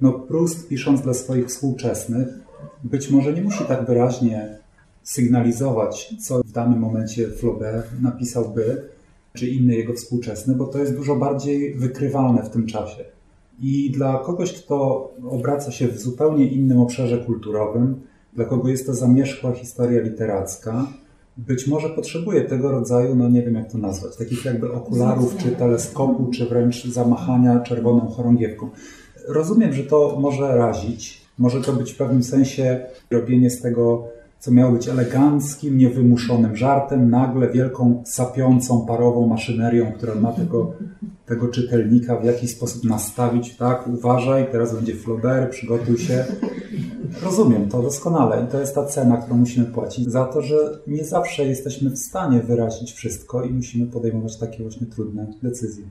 no, 0.00 0.12
Proust, 0.12 0.68
pisząc 0.68 1.00
dla 1.00 1.14
swoich 1.14 1.46
współczesnych, 1.46 2.28
być 2.84 3.10
może 3.10 3.32
nie 3.32 3.42
musi 3.42 3.64
tak 3.64 3.86
wyraźnie 3.86 4.58
sygnalizować, 5.02 6.14
co 6.20 6.42
w 6.42 6.52
danym 6.52 6.78
momencie 6.78 7.28
Flaubert 7.28 7.86
napisałby, 8.02 8.82
czy 9.32 9.46
inny 9.46 9.74
jego 9.74 9.94
współczesny, 9.94 10.54
bo 10.54 10.66
to 10.66 10.78
jest 10.78 10.96
dużo 10.96 11.16
bardziej 11.16 11.74
wykrywalne 11.74 12.42
w 12.42 12.50
tym 12.50 12.66
czasie. 12.66 13.04
I 13.60 13.90
dla 13.90 14.18
kogoś, 14.18 14.52
kto 14.52 15.10
obraca 15.30 15.70
się 15.70 15.88
w 15.88 15.98
zupełnie 15.98 16.46
innym 16.46 16.80
obszarze 16.80 17.18
kulturowym, 17.18 18.00
dla 18.32 18.44
kogo 18.44 18.68
jest 18.68 18.86
to 18.86 18.94
zamierzchła 18.94 19.52
historia 19.52 20.00
literacka, 20.00 20.86
być 21.36 21.66
może 21.66 21.88
potrzebuje 21.88 22.40
tego 22.44 22.70
rodzaju, 22.70 23.14
no 23.14 23.28
nie 23.28 23.42
wiem 23.42 23.54
jak 23.54 23.72
to 23.72 23.78
nazwać, 23.78 24.16
takich 24.16 24.44
jakby 24.44 24.72
okularów, 24.72 25.36
czy 25.36 25.50
teleskopu, 25.50 26.30
czy 26.30 26.46
wręcz 26.46 26.84
zamachania 26.84 27.60
czerwoną 27.60 28.00
chorągiewką. 28.00 28.70
Rozumiem, 29.28 29.72
że 29.72 29.84
to 29.84 30.18
może 30.20 30.56
razić, 30.56 31.20
może 31.38 31.60
to 31.60 31.72
być 31.72 31.92
w 31.92 31.96
pewnym 31.96 32.22
sensie 32.22 32.80
robienie 33.10 33.50
z 33.50 33.60
tego, 33.60 34.08
co 34.40 34.50
miało 34.50 34.72
być 34.72 34.88
eleganckim, 34.88 35.78
niewymuszonym 35.78 36.56
żartem, 36.56 37.10
nagle 37.10 37.50
wielką, 37.50 38.02
sapiącą, 38.06 38.86
parową 38.86 39.26
maszynerią, 39.26 39.92
która 39.92 40.14
ma 40.14 40.32
tego, 40.32 40.72
tego 41.26 41.48
czytelnika 41.48 42.16
w 42.16 42.24
jakiś 42.24 42.50
sposób 42.50 42.84
nastawić, 42.84 43.56
tak, 43.56 43.88
uważaj, 43.88 44.46
teraz 44.52 44.74
będzie 44.74 44.94
Flaubert, 44.94 45.50
przygotuj 45.50 45.98
się. 45.98 46.24
Rozumiem 47.22 47.68
to 47.68 47.82
doskonale 47.82 48.44
i 48.44 48.50
to 48.52 48.60
jest 48.60 48.74
ta 48.74 48.86
cena, 48.86 49.16
którą 49.16 49.36
musimy 49.36 49.66
płacić 49.66 50.10
za 50.10 50.24
to, 50.24 50.42
że 50.42 50.56
nie 50.86 51.04
zawsze 51.04 51.44
jesteśmy 51.44 51.90
w 51.90 51.98
stanie 51.98 52.40
wyrazić 52.40 52.92
wszystko 52.92 53.44
i 53.44 53.50
musimy 53.50 53.86
podejmować 53.86 54.36
takie 54.36 54.62
właśnie 54.62 54.86
trudne 54.86 55.26
decyzje. 55.42 55.84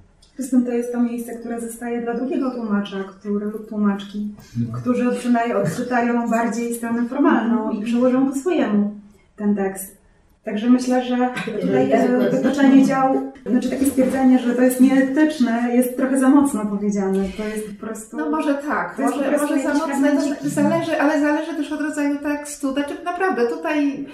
Tym 0.48 0.66
to 0.66 0.72
jest 0.72 0.92
to 0.92 1.02
miejsce, 1.02 1.36
które 1.36 1.62
zostaje 1.62 2.02
dla 2.02 2.14
drugiego 2.14 2.52
tłumacza, 2.52 3.04
który, 3.04 3.46
lub 3.46 3.70
tłumaczki, 3.70 4.36
którzy 4.74 5.10
odczytają, 5.10 5.58
odczytają 5.58 6.30
bardziej 6.30 6.76
stronę 6.76 7.06
formalną 7.10 7.72
i 7.72 7.84
przełożą 7.84 8.30
po 8.30 8.36
swojemu 8.36 8.96
ten 9.36 9.56
tekst. 9.56 10.00
Także 10.44 10.70
myślę, 10.70 11.04
że 11.04 11.30
tutaj 11.62 11.92
e, 11.92 12.30
wytoczenie 12.32 12.86
działu, 12.86 13.32
znaczy 13.46 13.70
takie 13.70 13.86
stwierdzenie, 13.86 14.40
że 14.40 14.56
to 14.56 14.62
jest 14.62 14.82
nieetyczne, 14.82 15.76
jest 15.76 15.98
trochę 15.98 16.20
za 16.20 16.30
mocno 16.30 16.66
powiedziane. 16.66 17.24
To 17.38 17.44
jest 17.44 17.68
po 17.68 17.86
prostu... 17.86 18.18
No 18.18 18.30
może 18.30 18.54
tak, 18.54 18.98
może, 19.00 19.32
może 19.32 19.60
za 19.64 19.74
mocne, 19.74 20.18
zależy, 20.44 21.02
ale 21.02 21.22
zależy 21.22 21.56
też 21.56 21.72
od 21.72 21.82
rodzaju 21.82 22.18
tekstu. 22.18 22.74
Znaczy 22.74 22.94
naprawdę 23.06 23.48
tutaj, 23.48 24.06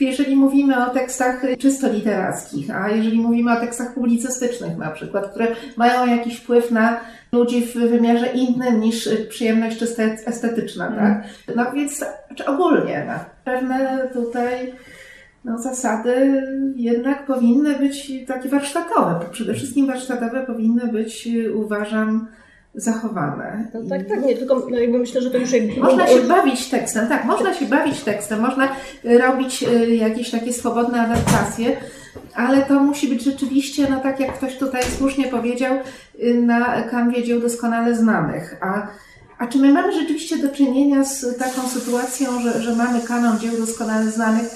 jeżeli 0.00 0.36
mówimy 0.36 0.86
o 0.86 0.90
tekstach 0.90 1.42
czysto 1.58 1.92
literackich, 1.92 2.70
a 2.70 2.90
jeżeli 2.90 3.20
mówimy 3.20 3.52
o 3.52 3.60
tekstach 3.60 3.94
publicystycznych 3.94 4.76
na 4.76 4.90
przykład, 4.90 5.30
które 5.30 5.46
mają 5.76 6.16
jakiś 6.16 6.36
wpływ 6.36 6.70
na 6.70 7.00
ludzi 7.32 7.66
w 7.66 7.74
wymiarze 7.74 8.26
innym 8.26 8.80
niż 8.80 9.08
przyjemność 9.28 9.78
czysto 9.78 10.02
estetyczna, 10.02 10.92
tak? 10.92 11.24
No 11.56 11.72
więc 11.72 11.96
znaczy 12.26 12.46
ogólnie 12.46 13.04
no, 13.08 13.14
pewne 13.44 14.08
tutaj 14.12 14.72
no, 15.44 15.58
zasady 15.58 16.42
jednak 16.76 17.26
powinny 17.26 17.78
być 17.78 18.12
takie 18.26 18.48
warsztatowe. 18.48 19.20
Przede 19.32 19.54
wszystkim 19.54 19.86
warsztatowe 19.86 20.46
powinny 20.46 20.92
być, 20.92 21.28
uważam, 21.54 22.28
zachowane. 22.74 23.68
No 23.74 23.80
tak, 23.88 24.08
tak, 24.08 24.24
nie, 24.24 24.36
tylko 24.36 24.66
no 24.70 24.78
jakby 24.78 24.98
myślę, 24.98 25.22
że 25.22 25.30
to 25.30 25.38
już 25.38 25.52
jakby... 25.52 25.80
Można 25.80 26.06
się 26.06 26.20
bawić 26.20 26.70
tekstem, 26.70 27.08
tak, 27.08 27.24
można 27.24 27.54
się 27.54 27.66
bawić 27.66 28.00
tekstem, 28.00 28.40
można 28.40 28.68
y, 29.04 29.18
robić 29.18 29.62
y, 29.62 29.96
jakieś 29.96 30.30
takie 30.30 30.52
swobodne 30.52 31.00
adaptacje, 31.00 31.76
ale 32.34 32.62
to 32.62 32.80
musi 32.80 33.08
być 33.08 33.24
rzeczywiście, 33.24 33.86
no 33.90 34.00
tak 34.00 34.20
jak 34.20 34.34
ktoś 34.34 34.56
tutaj 34.56 34.82
słusznie 34.98 35.28
powiedział, 35.28 35.74
y, 36.22 36.34
na 36.34 36.82
kanwie 36.82 37.24
dzieł 37.24 37.40
doskonale 37.40 37.94
znanych. 37.94 38.56
A, 38.60 38.86
a 39.38 39.46
czy 39.46 39.58
my 39.58 39.72
mamy 39.72 39.92
rzeczywiście 39.92 40.38
do 40.38 40.48
czynienia 40.48 41.04
z 41.04 41.38
taką 41.38 41.68
sytuacją, 41.68 42.40
że, 42.42 42.62
że 42.62 42.76
mamy 42.76 43.00
kanon 43.00 43.38
dzieł 43.38 43.58
doskonale 43.58 44.10
znanych 44.10 44.46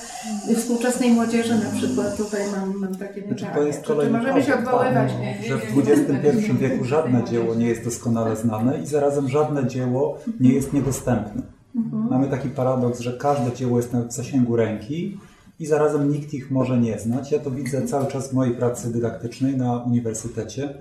współczesnej 0.57 1.11
młodzieży, 1.11 1.55
na 1.55 1.71
przykład 1.79 2.17
tutaj 2.17 2.41
mam, 2.57 2.75
mam 2.75 2.95
takie 2.95 3.23
Znaczy, 3.23 3.47
to 3.55 3.63
jest 3.63 3.83
Czy, 3.83 3.87
czy 3.87 4.11
możemy 4.11 4.43
się 4.43 4.53
problem, 4.53 4.67
odwoływać? 4.67 5.11
że 5.49 5.59
w 5.59 5.89
XXI 5.89 6.53
wieku 6.53 6.85
żadne 6.85 7.25
dzieło 7.25 7.55
nie 7.55 7.67
jest 7.67 7.85
doskonale 7.85 8.37
znane 8.37 8.79
i 8.83 8.87
zarazem 8.87 9.29
żadne 9.29 9.67
dzieło 9.67 10.19
nie 10.41 10.53
jest 10.53 10.73
niedostępne. 10.73 11.43
Mamy 12.11 12.29
taki 12.29 12.49
paradoks, 12.49 13.01
że 13.01 13.13
każde 13.13 13.53
dzieło 13.53 13.77
jest 13.77 13.93
w 13.93 14.13
zasięgu 14.13 14.57
ręki 14.57 15.19
i 15.61 15.67
zarazem 15.67 16.13
nikt 16.13 16.35
ich 16.35 16.51
może 16.51 16.79
nie 16.79 16.99
znać. 16.99 17.33
Ja 17.33 17.39
to 17.39 17.51
widzę 17.51 17.87
cały 17.87 18.07
czas 18.07 18.29
w 18.29 18.33
mojej 18.33 18.55
pracy 18.55 18.93
dydaktycznej 18.93 19.57
na 19.57 19.83
uniwersytecie, 19.83 20.75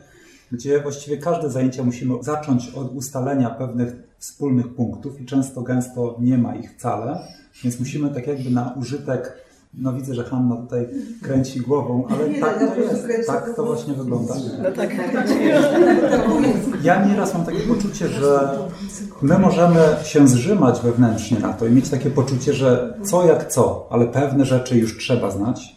gdzie 0.52 0.82
właściwie 0.82 1.18
każde 1.18 1.50
zajęcia 1.50 1.84
musimy 1.84 2.24
zacząć 2.24 2.70
od 2.70 2.95
ustalenia 2.95 3.50
pewnych 3.50 3.95
wspólnych 4.18 4.76
punktów 4.76 5.22
i 5.22 5.26
często 5.26 5.62
gęsto 5.62 6.18
nie 6.20 6.38
ma 6.38 6.56
ich 6.56 6.74
wcale, 6.74 7.20
więc 7.64 7.80
musimy 7.80 8.10
tak 8.10 8.28
jakby 8.28 8.50
na 8.50 8.74
użytek 8.80 9.48
no 9.74 9.93
widzę, 9.93 10.14
że 10.14 10.24
Hanna 10.24 10.56
tutaj 10.56 10.88
kręci 11.22 11.62
głową, 11.62 12.08
ale 12.10 12.30
Nie, 12.30 12.39
tak 12.39 12.60
to 12.60 12.76
jest. 12.76 13.28
Tak 13.28 13.56
to 13.56 13.66
właśnie 13.66 13.93
wygląda. 13.93 14.34
No 14.64 14.72
tak. 14.72 14.89
Ja 16.84 17.06
nieraz 17.06 17.34
mam 17.34 17.45
takie 17.45 17.60
poczucie, 17.60 18.08
że 18.08 18.60
my 19.22 19.39
możemy 19.39 19.80
się 20.04 20.28
zrzymać 20.28 20.82
wewnętrznie 20.82 21.39
na 21.39 21.54
to 21.54 21.66
i 21.66 21.72
mieć 21.72 21.89
takie 21.89 22.10
poczucie, 22.10 22.54
że 22.54 22.98
co 23.04 23.26
jak 23.26 23.48
co, 23.52 23.88
ale 23.89 24.06
pewne 24.06 24.45
rzeczy 24.45 24.78
już 24.78 24.98
trzeba 24.98 25.32
znać. 25.32 25.76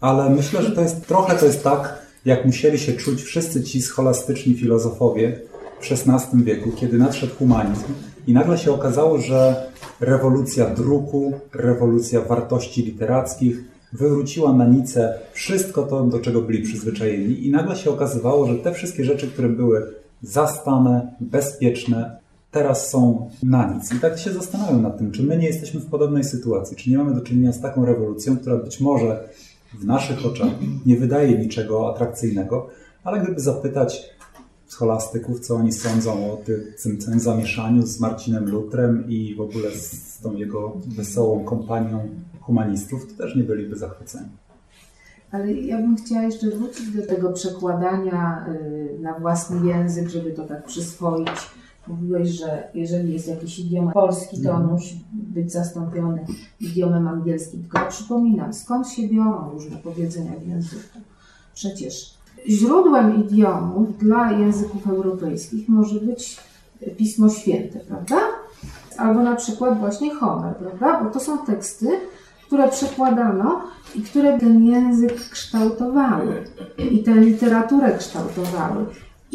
Ale 0.00 0.30
myślę, 0.30 0.62
że 0.62 0.72
to 0.72 0.80
jest 0.80 1.06
trochę 1.06 1.36
to 1.36 1.46
jest 1.46 1.64
tak, 1.64 2.05
jak 2.26 2.44
musieli 2.44 2.78
się 2.78 2.92
czuć 2.92 3.22
wszyscy 3.22 3.62
ci 3.62 3.82
scholastyczni 3.82 4.54
filozofowie 4.54 5.40
w 5.80 5.92
XVI 5.92 6.44
wieku, 6.44 6.70
kiedy 6.76 6.98
nadszedł 6.98 7.34
humanizm 7.34 7.84
i 8.26 8.32
nagle 8.32 8.58
się 8.58 8.72
okazało, 8.72 9.18
że 9.18 9.70
rewolucja 10.00 10.66
druku, 10.66 11.32
rewolucja 11.54 12.20
wartości 12.20 12.82
literackich 12.82 13.64
wywróciła 13.92 14.52
na 14.52 14.66
nicę 14.66 15.18
wszystko 15.32 15.82
to, 15.82 16.04
do 16.04 16.18
czego 16.18 16.42
byli 16.42 16.62
przyzwyczajeni 16.62 17.46
i 17.46 17.50
nagle 17.50 17.76
się 17.76 17.90
okazywało, 17.90 18.46
że 18.46 18.54
te 18.54 18.72
wszystkie 18.72 19.04
rzeczy, 19.04 19.26
które 19.28 19.48
były 19.48 19.94
zastane, 20.22 21.14
bezpieczne, 21.20 22.16
teraz 22.50 22.90
są 22.90 23.30
na 23.42 23.74
nic. 23.74 23.92
I 23.92 24.00
tak 24.00 24.18
się 24.18 24.32
zastanawiam 24.32 24.82
nad 24.82 24.98
tym, 24.98 25.12
czy 25.12 25.22
my 25.22 25.38
nie 25.38 25.46
jesteśmy 25.46 25.80
w 25.80 25.86
podobnej 25.86 26.24
sytuacji, 26.24 26.76
czy 26.76 26.90
nie 26.90 26.98
mamy 26.98 27.14
do 27.14 27.20
czynienia 27.20 27.52
z 27.52 27.60
taką 27.60 27.84
rewolucją, 27.84 28.36
która 28.36 28.56
być 28.56 28.80
może 28.80 29.28
w 29.74 29.84
naszych 29.84 30.26
oczach 30.26 30.48
nie 30.86 30.96
wydaje 30.96 31.38
niczego 31.38 31.94
atrakcyjnego, 31.94 32.68
ale 33.04 33.20
gdyby 33.22 33.40
zapytać 33.40 34.16
scholastyków, 34.66 35.40
co 35.40 35.54
oni 35.56 35.72
sądzą 35.72 36.32
o 36.32 36.36
ty- 36.36 36.74
tym 36.82 36.98
całym 36.98 37.20
zamieszaniu 37.20 37.86
z 37.86 38.00
Marcinem 38.00 38.50
Lutrem 38.50 39.04
i 39.08 39.34
w 39.34 39.40
ogóle 39.40 39.70
z, 39.70 39.92
z 40.14 40.20
tą 40.20 40.36
jego 40.36 40.76
wesołą 40.86 41.44
kompanią 41.44 42.08
humanistów, 42.40 43.06
to 43.06 43.22
też 43.24 43.36
nie 43.36 43.42
byliby 43.42 43.76
zachwyceni. 43.76 44.28
Ale 45.30 45.52
ja 45.52 45.76
bym 45.78 45.96
chciała 45.96 46.22
jeszcze 46.22 46.50
wrócić 46.50 46.90
do 46.90 47.06
tego 47.06 47.32
przekładania 47.32 48.46
y, 48.48 48.98
na 49.02 49.18
własny 49.18 49.66
język, 49.68 50.08
żeby 50.08 50.30
to 50.32 50.44
tak 50.44 50.64
przyswoić. 50.64 51.28
Mówiłeś, 51.88 52.28
że 52.28 52.68
jeżeli 52.74 53.12
jest 53.12 53.28
jakiś 53.28 53.58
idiom 53.58 53.92
polski, 53.92 54.42
to 54.42 54.52
on 54.52 54.66
musi 54.66 55.04
być 55.12 55.52
zastąpiony 55.52 56.24
idiomem 56.60 57.08
angielskim. 57.08 57.62
Tylko 57.62 57.88
przypominam, 57.88 58.54
skąd 58.54 58.88
się 58.88 59.08
biorą 59.08 59.50
różne 59.50 59.76
powiedzenia 59.76 60.32
w 60.40 60.48
języku. 60.48 60.98
Przecież 61.54 62.14
źródłem 62.48 63.24
idiomów 63.24 63.98
dla 63.98 64.32
języków 64.32 64.86
europejskich 64.86 65.68
może 65.68 66.00
być 66.00 66.40
Pismo 66.96 67.28
Święte, 67.28 67.80
prawda? 67.80 68.16
Albo 68.98 69.22
na 69.22 69.36
przykład 69.36 69.78
właśnie 69.78 70.14
Homer, 70.14 70.56
prawda? 70.56 71.04
Bo 71.04 71.10
to 71.10 71.20
są 71.20 71.38
teksty, 71.38 71.88
które 72.46 72.68
przekładano 72.68 73.62
i 73.94 74.02
które 74.02 74.38
ten 74.38 74.64
język 74.64 75.14
kształtowały 75.30 76.44
i 76.90 77.02
tę 77.02 77.14
literaturę 77.14 77.98
kształtowały. 77.98 78.86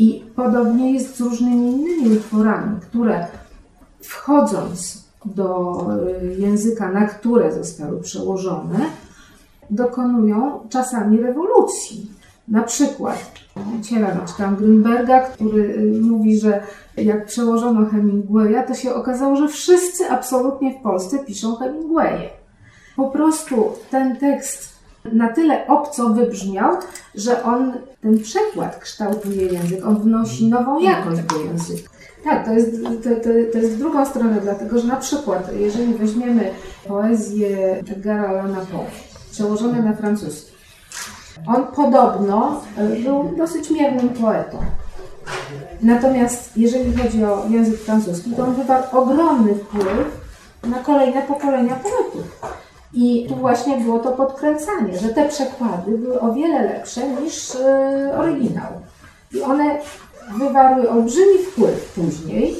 I 0.02 0.24
podobnie 0.36 0.94
jest 0.94 1.16
z 1.16 1.22
różnymi 1.22 1.72
innymi 1.72 2.18
utworami, 2.18 2.80
które 2.82 3.28
wchodząc 4.02 5.04
do 5.26 5.78
y, 6.24 6.36
języka, 6.40 6.92
na 6.92 7.06
które 7.06 7.52
zostały 7.52 8.02
przełożone, 8.02 8.80
dokonują 9.70 10.60
czasami 10.70 11.22
rewolucji. 11.22 12.12
Na 12.48 12.64
przykład 12.64 13.32
Ciela, 13.82 14.18
czytam 14.28 14.56
Grünberga, 14.56 15.22
który 15.34 15.64
y, 15.64 16.02
mówi, 16.02 16.40
że 16.40 16.64
jak 16.98 17.26
przełożono 17.26 17.86
Hemingwaya, 17.86 18.68
to 18.68 18.74
się 18.74 18.94
okazało, 18.94 19.36
że 19.36 19.48
wszyscy 19.48 20.10
absolutnie 20.10 20.80
w 20.80 20.84
Polsce 20.84 21.20
piszą 21.20 21.56
Hemingwaye. 21.56 22.30
Po 22.96 23.10
prostu 23.10 23.72
ten 23.92 24.18
tekst 24.18 24.71
na 25.14 25.30
tyle 25.30 25.68
obco 25.68 26.10
wybrzmiał, 26.10 26.78
że 27.16 27.44
on, 27.44 27.74
ten 28.02 28.20
przekład 28.20 28.80
kształtuje 28.80 29.46
język, 29.46 29.86
on 29.86 30.02
wnosi 30.02 30.48
nową 30.48 30.80
jakość 30.80 31.22
do 31.22 31.40
języka. 31.40 31.90
Tak, 32.24 32.46
to 32.46 32.52
jest, 32.54 32.72
to, 32.84 33.10
to, 33.10 33.30
to 33.52 33.58
jest 33.58 33.72
w 33.72 33.78
drugą 33.78 34.06
stronę, 34.06 34.40
dlatego 34.42 34.80
że 34.80 34.88
na 34.88 34.96
przykład, 34.96 35.52
jeżeli 35.60 35.94
weźmiemy 35.94 36.52
poezję 36.88 37.78
Edgara 37.78 38.28
Allana 38.30 38.66
Poe, 38.72 38.86
przełożone 39.32 39.82
na 39.82 39.94
francuski, 39.94 40.52
on 41.48 41.64
podobno 41.76 42.62
y, 42.98 43.04
był 43.04 43.34
dosyć 43.38 43.70
miernym 43.70 44.10
poetą. 44.10 44.58
Natomiast 45.82 46.58
jeżeli 46.58 46.98
chodzi 46.98 47.26
o 47.26 47.46
język 47.50 47.80
francuski, 47.80 48.32
to 48.32 48.44
on 48.44 48.54
wywarł 48.54 48.84
ogromny 48.92 49.56
wpływ 49.56 50.22
na 50.64 50.80
kolejne 50.80 51.22
pokolenia 51.22 51.76
poetów. 51.76 52.42
I 52.94 53.26
tu 53.30 53.36
właśnie 53.36 53.78
było 53.78 54.00
to 54.00 54.12
podkręcanie, 54.12 54.98
że 54.98 55.10
te 55.10 55.30
przekłady 55.30 55.98
były 55.98 56.22
o 56.22 56.34
wiele 56.34 56.64
lepsze 56.64 57.10
niż 57.10 57.56
e, 57.56 58.12
oryginał. 58.18 58.72
I 59.34 59.42
one 59.42 59.78
wywarły 60.40 60.90
olbrzymi 60.90 61.38
wpływ 61.38 61.94
później. 61.96 62.56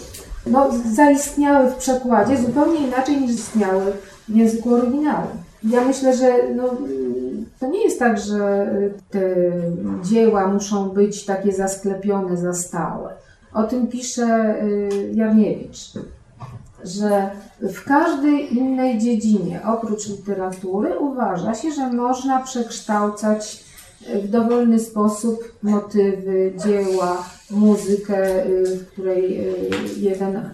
No, 0.46 0.70
zaistniały 0.96 1.70
w 1.70 1.76
przekładzie 1.76 2.38
zupełnie 2.38 2.88
inaczej 2.88 3.22
niż 3.22 3.32
istniały 3.32 3.84
w 4.30 4.36
języku 4.36 4.74
oryginału. 4.74 5.28
Ja 5.64 5.86
myślę, 5.86 6.18
że 6.18 6.34
no, 6.56 6.64
to 7.60 7.68
nie 7.68 7.84
jest 7.84 8.00
tak, 8.00 8.20
że 8.20 8.72
y, 8.74 8.94
te 9.10 9.36
dzieła 10.04 10.48
muszą 10.48 10.90
być 10.90 11.26
takie 11.26 11.54
zasklepione 11.54 12.38
za 12.38 12.54
stałe. 12.54 13.14
O 13.54 13.64
tym 13.64 13.88
pisze 13.88 14.56
y, 14.64 15.12
Jarniewicz, 15.14 15.94
że 16.84 17.30
w 17.62 17.84
każdej 17.84 18.58
innej 18.58 19.00
dziedzinie 19.00 19.62
oprócz 19.66 20.08
literatury 20.08 21.00
uważa 21.00 21.54
się, 21.54 21.72
że 21.72 21.94
można 21.94 22.44
przekształcać 22.44 23.64
w 24.24 24.28
dowolny 24.28 24.80
sposób 24.80 25.54
motywy, 25.64 26.54
dzieła, 26.66 27.26
muzykę, 27.52 28.46
y, 28.46 28.78
w 28.78 28.88
której 28.88 29.50
y, 29.50 29.56
jeden 29.98 30.50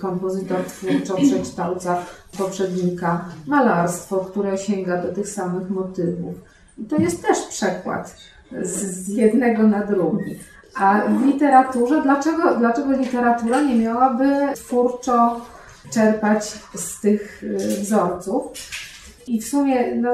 kompozytor 0.00 0.64
twórczo 0.64 1.16
przekształca 1.16 2.02
poprzednika, 2.38 3.24
malarstwo, 3.46 4.16
które 4.16 4.58
sięga 4.58 5.02
do 5.02 5.12
tych 5.12 5.28
samych 5.28 5.70
motywów. 5.70 6.34
I 6.78 6.84
to 6.84 6.96
jest 6.96 7.22
też 7.22 7.38
przekład 7.42 8.16
z, 8.62 8.82
z 8.82 9.08
jednego 9.08 9.62
na 9.62 9.86
drugi. 9.86 10.38
A 10.76 11.00
w 11.08 11.26
literaturze, 11.26 12.02
dlaczego, 12.02 12.54
dlaczego 12.54 12.92
literatura 12.92 13.60
nie 13.60 13.74
miałaby 13.74 14.36
twórczo 14.54 15.40
czerpać 15.90 16.44
z 16.74 17.00
tych 17.00 17.42
y, 17.42 17.56
wzorców? 17.56 18.44
I 19.26 19.40
w 19.40 19.48
sumie 19.48 19.96
no, 19.96 20.10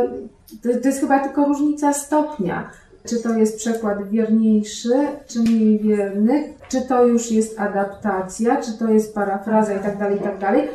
to, 0.62 0.68
to 0.82 0.88
jest 0.88 1.00
chyba 1.00 1.18
tylko 1.18 1.44
różnica 1.44 1.92
stopnia. 1.92 2.70
Czy 3.08 3.22
to 3.22 3.34
jest 3.34 3.56
przekład 3.56 4.08
wierniejszy, 4.08 5.06
czy 5.26 5.40
mniej 5.40 5.78
wierny, 5.78 6.52
czy 6.68 6.80
to 6.82 7.06
już 7.06 7.30
jest 7.30 7.60
adaptacja, 7.60 8.56
czy 8.56 8.78
to 8.78 8.88
jest 8.88 9.14
parafraza 9.14 9.74
i 9.74 9.80
tak 9.80 9.98
dalej, 9.98 10.16
i 10.16 10.20
tak 10.20 10.38
dalej. 10.38 10.68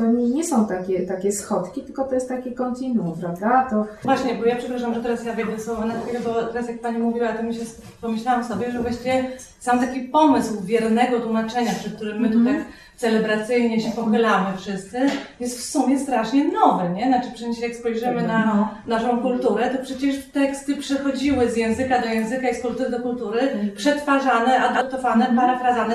To 0.00 0.06
nie, 0.06 0.28
nie 0.28 0.44
są 0.44 0.66
takie, 0.66 1.06
takie 1.06 1.32
schodki, 1.32 1.82
tylko 1.82 2.04
to 2.04 2.14
jest 2.14 2.28
takie 2.28 2.52
kontinuum, 2.52 3.20
prawda? 3.20 3.66
To 3.70 3.86
Właśnie, 4.04 4.34
bo 4.34 4.44
ja 4.44 4.56
przepraszam, 4.56 4.94
że 4.94 5.00
teraz 5.00 5.24
ja 5.24 5.34
wejdę 5.34 5.60
słowo 5.60 5.84
na 5.84 6.00
chwilę, 6.00 6.20
bo 6.24 6.42
teraz 6.42 6.68
jak 6.68 6.80
Pani 6.80 6.98
mówiła, 6.98 7.32
to 7.32 7.42
mi 7.42 7.54
się 7.54 7.60
pomyślałam 8.00 8.44
sobie, 8.44 8.72
że 8.72 8.82
właściwie 8.82 9.30
sam 9.58 9.80
taki 9.80 10.00
pomysł 10.00 10.62
wiernego 10.62 11.20
tłumaczenia, 11.20 11.72
przed 11.80 11.94
którym 11.94 12.20
my 12.20 12.30
tu 12.30 12.44
tak 12.44 12.56
celebracyjnie 13.00 13.80
się 13.80 13.90
pochylamy 13.90 14.58
wszyscy, 14.58 15.00
jest 15.40 15.58
w 15.58 15.62
sumie 15.62 15.98
strasznie 15.98 16.44
nowy, 16.44 16.88
nie? 16.88 17.06
Znaczy 17.06 17.28
przecież 17.34 17.58
jak 17.58 17.76
spojrzymy 17.76 18.22
na 18.22 18.74
naszą 18.86 19.22
kulturę, 19.22 19.70
to 19.70 19.84
przecież 19.84 20.16
teksty 20.32 20.76
przechodziły 20.76 21.50
z 21.50 21.56
języka 21.56 22.02
do 22.02 22.08
języka 22.08 22.48
i 22.48 22.54
z 22.54 22.62
kultury 22.62 22.90
do 22.90 23.00
kultury, 23.00 23.40
przetwarzane, 23.76 24.58
adaptowane, 24.58 25.26
parafrazane. 25.36 25.94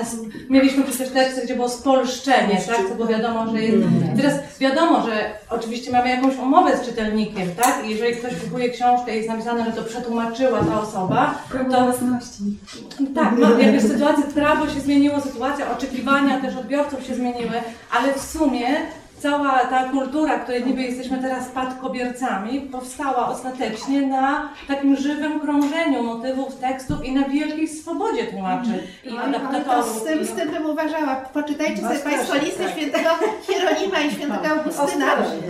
Mieliśmy 0.50 0.84
przecież 0.84 1.08
teksty, 1.08 1.42
gdzie 1.44 1.54
było 1.54 1.68
spolszczenie, 1.68 2.60
tak? 2.66 2.88
To 2.88 2.94
było 2.94 3.08
wiadomo, 3.08 3.50
że 3.50 3.62
jest... 3.62 3.78
Teraz 4.16 4.34
wiadomo, 4.60 5.02
że 5.02 5.12
oczywiście 5.50 5.92
mamy 5.92 6.08
jakąś 6.08 6.36
umowę 6.36 6.76
z 6.76 6.86
czytelnikiem, 6.86 7.48
tak? 7.62 7.86
I 7.86 7.90
jeżeli 7.90 8.16
ktoś 8.16 8.32
kupuje 8.44 8.70
książkę 8.70 9.12
i 9.12 9.16
jest 9.16 9.28
napisane, 9.28 9.64
że 9.64 9.72
to 9.72 9.82
przetłumaczyła 9.82 10.60
ta 10.64 10.80
osoba, 10.80 11.34
to 11.70 11.84
własności. 11.84 12.58
tak, 13.14 13.32
no, 13.38 13.58
jakby 13.58 13.80
sytuacja, 13.80 14.24
prawo 14.34 14.68
się 14.68 14.80
zmieniło, 14.80 15.20
sytuacja, 15.20 15.70
oczekiwania 15.70 16.40
też 16.40 16.56
odbiorców 16.56 16.95
się 17.04 17.14
zmieniły, 17.14 17.62
ale 17.90 18.14
w 18.14 18.22
sumie 18.22 18.66
cała 19.26 19.58
ta 19.58 19.84
kultura, 19.84 20.38
której 20.38 20.64
niby 20.64 20.82
jesteśmy 20.82 21.18
teraz 21.18 21.46
spadkobiercami, 21.46 22.60
powstała 22.60 23.28
ostatecznie 23.28 24.02
na 24.02 24.48
takim 24.68 24.96
żywym 24.96 25.40
krążeniu 25.40 26.02
motywów, 26.02 26.56
tekstów 26.56 27.04
i 27.04 27.12
na 27.12 27.28
wielkiej 27.28 27.68
swobodzie 27.68 28.24
tłumaczy 28.26 28.82
i 29.04 29.14
No, 29.14 29.20
adaptatorów. 29.20 30.00
z 30.00 30.04
tym, 30.04 30.24
z 30.24 30.32
tym 30.32 30.50
bym 30.50 30.66
uważała. 30.66 31.16
Poczytajcie 31.16 31.82
sobie 31.82 31.98
Państwo 31.98 32.34
listy 32.34 32.64
tak. 32.64 32.72
świętego 32.72 33.10
Hieronima 33.46 34.00
i 34.00 34.10
świętego 34.10 34.48
Augustyna 34.48 35.06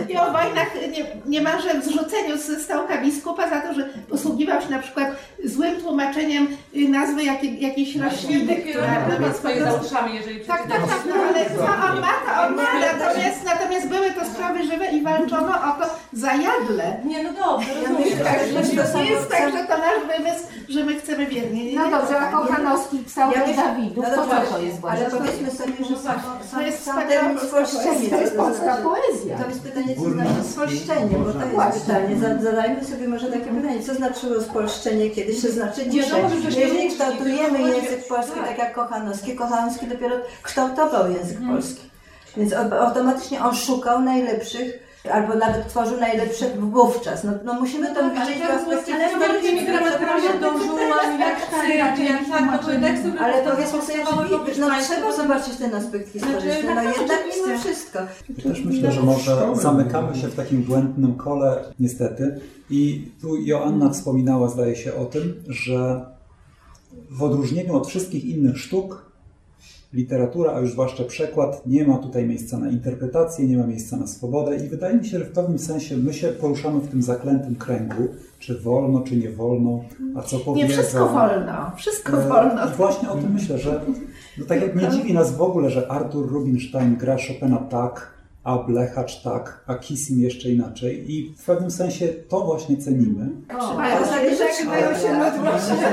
i 0.09 0.17
o 0.17 0.25
wojnach 0.31 0.69
nie, 0.91 1.05
niemalże 1.25 1.81
zrzuceniu 1.81 2.37
z 2.37 2.63
stołka 2.63 3.01
biskupa 3.01 3.49
za 3.49 3.61
to, 3.61 3.73
że 3.73 3.89
posługiwał 4.09 4.61
się 4.61 4.69
na 4.69 4.79
przykład 4.79 5.07
złym 5.43 5.81
tłumaczeniem 5.81 6.47
nazwy 6.89 7.23
jakiej, 7.23 7.61
jakiejś 7.61 7.95
rośliny, 7.95 8.55
która 8.55 8.87
Która 8.87 9.19
no, 9.19 9.27
ma 9.27 9.33
swoje 9.33 9.63
za 9.63 9.73
uszami, 9.73 10.15
jeżeli 10.15 10.39
tak, 10.39 10.67
tak, 10.67 10.81
tak, 10.81 11.01
no 11.09 11.15
ale 11.15 11.45
co 11.45 11.63
on 11.63 12.01
ma, 12.01 12.07
to 12.25 12.47
on 12.47 12.55
ma, 12.55 12.63
natomiast, 12.79 13.45
natomiast 13.45 13.66
były 13.89 14.11
to 14.11 14.25
sprawy 14.25 14.63
żywe 14.63 14.87
i 14.91 15.01
walczono 15.03 15.47
o 15.49 15.81
to 15.81 15.89
zajadle. 16.13 16.97
Nie, 17.05 17.23
no 17.23 17.29
dobrze, 17.33 17.69
rozumiem. 17.73 18.19
Tak, 18.23 18.39
to 18.39 18.91
to 18.93 18.99
nie 19.03 19.09
jest 19.11 19.29
tak, 19.29 19.51
że 19.51 19.63
to 19.63 19.77
nasz 19.77 20.17
wymysł, 20.17 20.43
że 20.69 20.83
my 20.83 20.95
chcemy 20.99 21.25
wiernie. 21.25 21.65
Nie, 21.65 21.75
No 21.79 21.91
dobrze, 21.91 22.19
a. 22.19 22.31
Kochanowski 22.31 22.97
pisał 22.97 23.31
Ja 23.31 23.55
Dawidów, 23.55 24.05
no 24.09 24.15
to 24.15 24.15
co 24.15 24.51
to 24.55 24.61
jest 24.61 24.79
właśnie? 24.79 25.05
Ale 25.07 25.17
powiedzmy 25.17 25.51
sobie, 25.51 25.73
że 25.89 25.95
To 26.51 26.61
jest 26.61 26.83
sam 26.83 27.07
termin 27.07 27.39
spolszczenie. 27.39 28.09
To 28.09 28.21
jest 28.21 28.35
polska 28.35 28.63
znaczy- 28.63 28.83
poezja. 28.83 29.37
To 29.37 29.49
jest 29.49 29.61
pytanie, 29.61 29.95
co 29.95 30.09
znaczy 30.09 30.43
spolszczenie, 30.51 31.17
bo 31.17 31.33
to 31.33 31.65
jest 31.65 31.85
pytanie. 31.85 32.15
Za- 32.19 32.43
Zadajmy 32.43 32.85
sobie 32.85 33.07
może 33.07 33.27
takie 33.31 33.45
pytanie, 33.45 33.83
co 33.83 33.93
znaczyło 33.93 34.41
spolszczenie 34.41 35.09
kiedyś, 35.09 35.41
co 35.41 35.51
znaczy 35.51 35.85
Nie, 35.85 35.91
dzisiaj. 35.91 36.23
no, 36.23 36.29
żebyśmy 36.29 36.61
Jeżeli 36.61 36.83
nie 36.83 36.89
kształtujemy 36.91 37.59
mówili, 37.59 37.75
język 37.75 38.07
polski 38.07 38.35
tak. 38.39 38.47
tak 38.47 38.57
jak 38.57 38.73
Kochanowski, 38.73 39.35
Kochanowski 39.35 39.87
dopiero 39.87 40.15
kształtował 40.43 41.11
język 41.11 41.37
polski. 41.51 41.81
Więc 42.37 42.53
au- 42.53 42.73
automatycznie 42.73 43.43
on 43.43 43.55
szukał 43.55 44.01
najlepszych 44.01 44.87
albo 45.11 45.35
nawet 45.35 45.67
tworzył 45.67 45.99
najlepsze 45.99 46.45
wówczas. 46.59 47.23
No, 47.23 47.31
no 47.45 47.53
musimy 47.53 47.95
to 47.95 48.09
widzieć 48.09 48.37
w 48.43 48.47
perspektywie 49.19 49.65
gramaturami 49.65 50.23
jak 50.25 50.39
Don 50.39 50.55
Juan, 50.55 51.19
jak 51.19 51.49
czy 51.97 52.03
jak 52.03 52.29
tak, 52.29 52.65
teksty, 52.81 53.09
które 53.09 53.19
Ale 53.19 53.43
to 53.43 53.51
powiedzmy 53.51 53.81
sobie, 53.81 54.05
że 54.53 54.61
no, 54.61 54.69
trzeba 54.81 55.11
zobaczyć 55.11 55.55
ten 55.55 55.75
aspekt 55.75 56.09
historyczny. 56.13 56.51
Znaczy, 56.51 56.67
No 56.67 56.75
tak, 56.75 56.97
jednak 56.97 57.19
oczywiście. 57.19 57.47
mimo 57.47 57.59
wszystko. 57.59 57.99
Też 58.43 58.65
myślę, 58.65 58.91
że 58.91 59.01
może 59.01 59.49
zamykamy 59.53 60.15
się 60.15 60.27
w 60.27 60.35
takim 60.35 60.63
błędnym 60.63 61.15
kole, 61.15 61.63
niestety. 61.79 62.39
I 62.69 63.11
tu 63.21 63.35
Joanna 63.35 63.89
wspominała, 63.89 64.49
zdaje 64.49 64.75
się, 64.75 64.95
o 64.95 65.05
tym, 65.05 65.43
że 65.47 66.05
w 67.11 67.23
odróżnieniu 67.23 67.75
od 67.75 67.87
wszystkich 67.87 68.25
innych 68.25 68.57
sztuk, 68.57 69.06
literatura, 69.93 70.53
a 70.53 70.59
już 70.59 70.71
zwłaszcza 70.71 71.03
przekład, 71.03 71.61
nie 71.65 71.87
ma 71.87 71.97
tutaj 71.97 72.25
miejsca 72.27 72.57
na 72.57 72.69
interpretację, 72.69 73.47
nie 73.47 73.57
ma 73.57 73.67
miejsca 73.67 73.97
na 73.97 74.07
swobodę 74.07 74.55
i 74.55 74.67
wydaje 74.69 74.95
mi 74.97 75.05
się, 75.05 75.19
że 75.19 75.25
w 75.25 75.31
pewnym 75.31 75.59
sensie 75.59 75.97
my 75.97 76.13
się 76.13 76.27
poruszamy 76.27 76.79
w 76.79 76.87
tym 76.87 77.01
zaklętym 77.01 77.55
kręgu, 77.55 78.07
czy 78.39 78.59
wolno, 78.59 79.01
czy 79.01 79.17
nie 79.17 79.29
wolno, 79.29 79.79
a 80.15 80.21
co 80.21 80.37
Nie 80.37 80.43
powiedzą. 80.43 80.73
wszystko 80.73 81.07
wolno, 81.07 81.71
wszystko 81.75 82.21
E, 82.23 82.27
wolno. 82.27 82.65
I 82.67 82.75
właśnie 82.75 83.09
o 83.09 83.15
tym 83.15 83.33
myślę, 83.33 83.57
że 83.57 83.81
no 84.37 84.45
tak 84.45 84.61
jak 84.61 84.75
nie 84.75 84.87
dziwi 84.89 85.13
nas 85.13 85.35
w 85.37 85.41
ogóle, 85.41 85.69
że 85.69 85.91
Artur 85.91 86.31
Rubinstein 86.31 86.95
gra 86.95 87.17
Chopina 87.27 87.57
tak, 87.57 88.17
a 88.43 88.57
Blechacz 88.57 89.21
tak, 89.23 89.63
a 89.67 89.75
Kissin 89.75 90.19
jeszcze 90.19 90.49
inaczej 90.49 91.11
i 91.11 91.33
w 91.37 91.45
pewnym 91.45 91.71
sensie 91.71 92.07
to 92.07 92.41
właśnie 92.41 92.77
cenimy. 92.77 93.29
Trzymają 93.59 93.99
się, 94.05 94.45
trzymają 94.53 94.95
się 94.95 95.07
ludzi. 95.13 95.83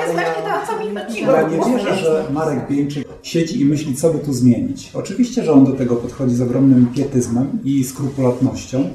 Jest 0.00 0.12
właśnie 0.12 0.42
to, 0.42 0.66
co 0.66 0.84
mi 0.84 0.96
chodziło. 0.96 1.32
Ja 1.32 1.48
nie 1.48 1.76
wierzę, 1.76 1.96
że 1.96 2.24
Marek 2.32 2.68
Bieńczyk 2.70 3.08
siedzi 3.22 3.60
i 3.60 3.64
myśli, 3.64 3.94
co 3.94 4.12
by 4.12 4.18
tu 4.18 4.32
zmienić. 4.32 4.90
Oczywiście, 4.94 5.44
że 5.44 5.52
on 5.52 5.64
do 5.64 5.72
tego 5.72 5.96
podchodzi 5.96 6.34
z 6.34 6.40
ogromnym 6.40 6.86
pietyzmem 6.86 7.58
i 7.64 7.84
skrupulatnością, 7.84 8.88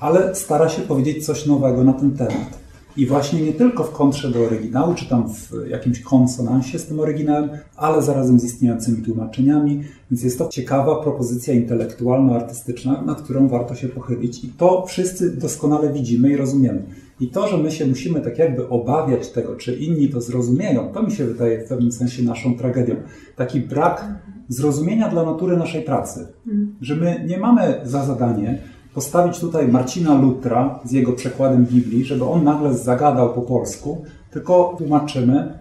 ale 0.00 0.34
stara 0.34 0.68
się 0.68 0.82
powiedzieć 0.82 1.26
coś 1.26 1.46
nowego 1.46 1.84
na 1.84 1.92
ten 1.92 2.10
temat. 2.10 2.58
I 2.96 3.06
właśnie 3.06 3.42
nie 3.42 3.52
tylko 3.52 3.84
w 3.84 3.92
kontrze 3.92 4.30
do 4.30 4.40
oryginału, 4.40 4.94
czy 4.94 5.08
tam 5.08 5.28
w 5.28 5.68
jakimś 5.68 6.00
konsonansie 6.00 6.78
z 6.78 6.86
tym 6.86 7.00
oryginałem, 7.00 7.50
ale 7.76 8.02
zarazem 8.02 8.40
z 8.40 8.44
istniejącymi 8.44 9.02
tłumaczeniami. 9.02 9.84
Więc 10.10 10.22
jest 10.22 10.38
to 10.38 10.48
ciekawa 10.48 11.02
propozycja 11.02 11.54
intelektualno-artystyczna, 11.54 13.02
nad 13.06 13.22
którą 13.22 13.48
warto 13.48 13.74
się 13.74 13.88
pochylić. 13.88 14.44
I 14.44 14.48
to 14.48 14.86
wszyscy 14.86 15.36
doskonale 15.36 15.92
widzimy 15.92 16.30
i 16.30 16.36
rozumiemy. 16.36 16.82
I 17.20 17.28
to, 17.28 17.48
że 17.48 17.58
my 17.58 17.70
się 17.70 17.86
musimy 17.86 18.20
tak 18.20 18.38
jakby 18.38 18.68
obawiać 18.68 19.28
tego, 19.28 19.56
czy 19.56 19.76
inni 19.76 20.08
to 20.08 20.20
zrozumieją, 20.20 20.92
to 20.92 21.02
mi 21.02 21.12
się 21.12 21.24
wydaje 21.24 21.64
w 21.64 21.68
pewnym 21.68 21.92
sensie 21.92 22.22
naszą 22.22 22.56
tragedią. 22.56 22.94
Taki 23.36 23.60
brak 23.60 24.06
zrozumienia 24.48 25.08
dla 25.08 25.24
natury 25.24 25.56
naszej 25.56 25.82
pracy. 25.82 26.26
Że 26.80 26.96
my 26.96 27.24
nie 27.28 27.38
mamy 27.38 27.80
za 27.84 28.04
zadanie 28.04 28.58
postawić 28.94 29.38
tutaj 29.38 29.68
Marcina 29.68 30.14
Lutra 30.14 30.80
z 30.84 30.92
jego 30.92 31.12
przekładem 31.12 31.66
Biblii, 31.66 32.04
żeby 32.04 32.24
on 32.24 32.44
nagle 32.44 32.74
zagadał 32.74 33.34
po 33.34 33.42
polsku, 33.42 34.04
tylko 34.30 34.74
tłumaczymy 34.78 35.58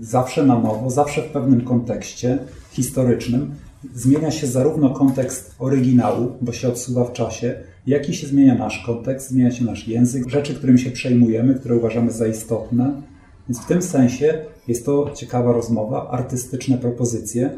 zawsze 0.00 0.46
na 0.46 0.58
nowo, 0.58 0.90
zawsze 0.90 1.22
w 1.22 1.26
pewnym 1.26 1.60
kontekście 1.60 2.38
historycznym. 2.70 3.54
Zmienia 3.94 4.30
się 4.30 4.46
zarówno 4.46 4.90
kontekst 4.90 5.54
oryginału, 5.58 6.32
bo 6.40 6.52
się 6.52 6.68
odsuwa 6.68 7.04
w 7.04 7.12
czasie, 7.12 7.54
jak 7.86 8.08
i 8.08 8.14
się 8.14 8.26
zmienia 8.26 8.54
nasz 8.54 8.82
kontekst, 8.86 9.28
zmienia 9.28 9.50
się 9.50 9.64
nasz 9.64 9.88
język, 9.88 10.28
rzeczy, 10.28 10.54
którymi 10.54 10.78
się 10.78 10.90
przejmujemy, 10.90 11.54
które 11.54 11.76
uważamy 11.76 12.10
za 12.10 12.26
istotne. 12.26 13.02
Więc 13.48 13.60
w 13.60 13.66
tym 13.66 13.82
sensie 13.82 14.44
jest 14.68 14.86
to 14.86 15.10
ciekawa 15.14 15.52
rozmowa, 15.52 16.10
artystyczne 16.10 16.78
propozycje, 16.78 17.50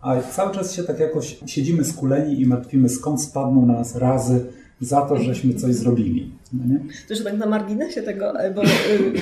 a 0.00 0.20
cały 0.22 0.54
czas 0.54 0.74
się 0.74 0.84
tak 0.84 1.00
jakoś 1.00 1.38
siedzimy 1.46 1.84
skuleni 1.84 2.40
i 2.40 2.46
martwimy, 2.46 2.88
skąd 2.88 3.22
spadną 3.22 3.66
na 3.66 3.72
nas 3.72 3.96
razy 3.96 4.46
za 4.80 5.02
to, 5.02 5.16
żeśmy 5.16 5.54
coś 5.54 5.74
zrobili. 5.74 6.30
No? 6.52 6.78
Też 7.08 7.24
tak 7.24 7.36
na 7.36 7.46
marginesie 7.46 8.02
tego, 8.02 8.40
e, 8.40 8.50
bo 8.50 8.62
y, 8.62 8.66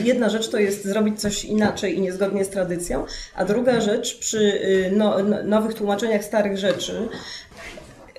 jedna 0.05 0.29
rzecz 0.29 0.49
to 0.49 0.59
jest 0.59 0.85
zrobić 0.85 1.21
coś 1.21 1.45
inaczej 1.45 1.99
i 1.99 2.01
niezgodnie 2.01 2.45
z 2.45 2.49
tradycją, 2.49 3.05
a 3.37 3.45
druga 3.45 3.81
rzecz 3.81 4.19
przy 4.19 4.61
no, 4.97 5.23
no, 5.23 5.43
nowych 5.43 5.75
tłumaczeniach 5.75 6.25
starych 6.25 6.59
rzeczy. 6.59 7.09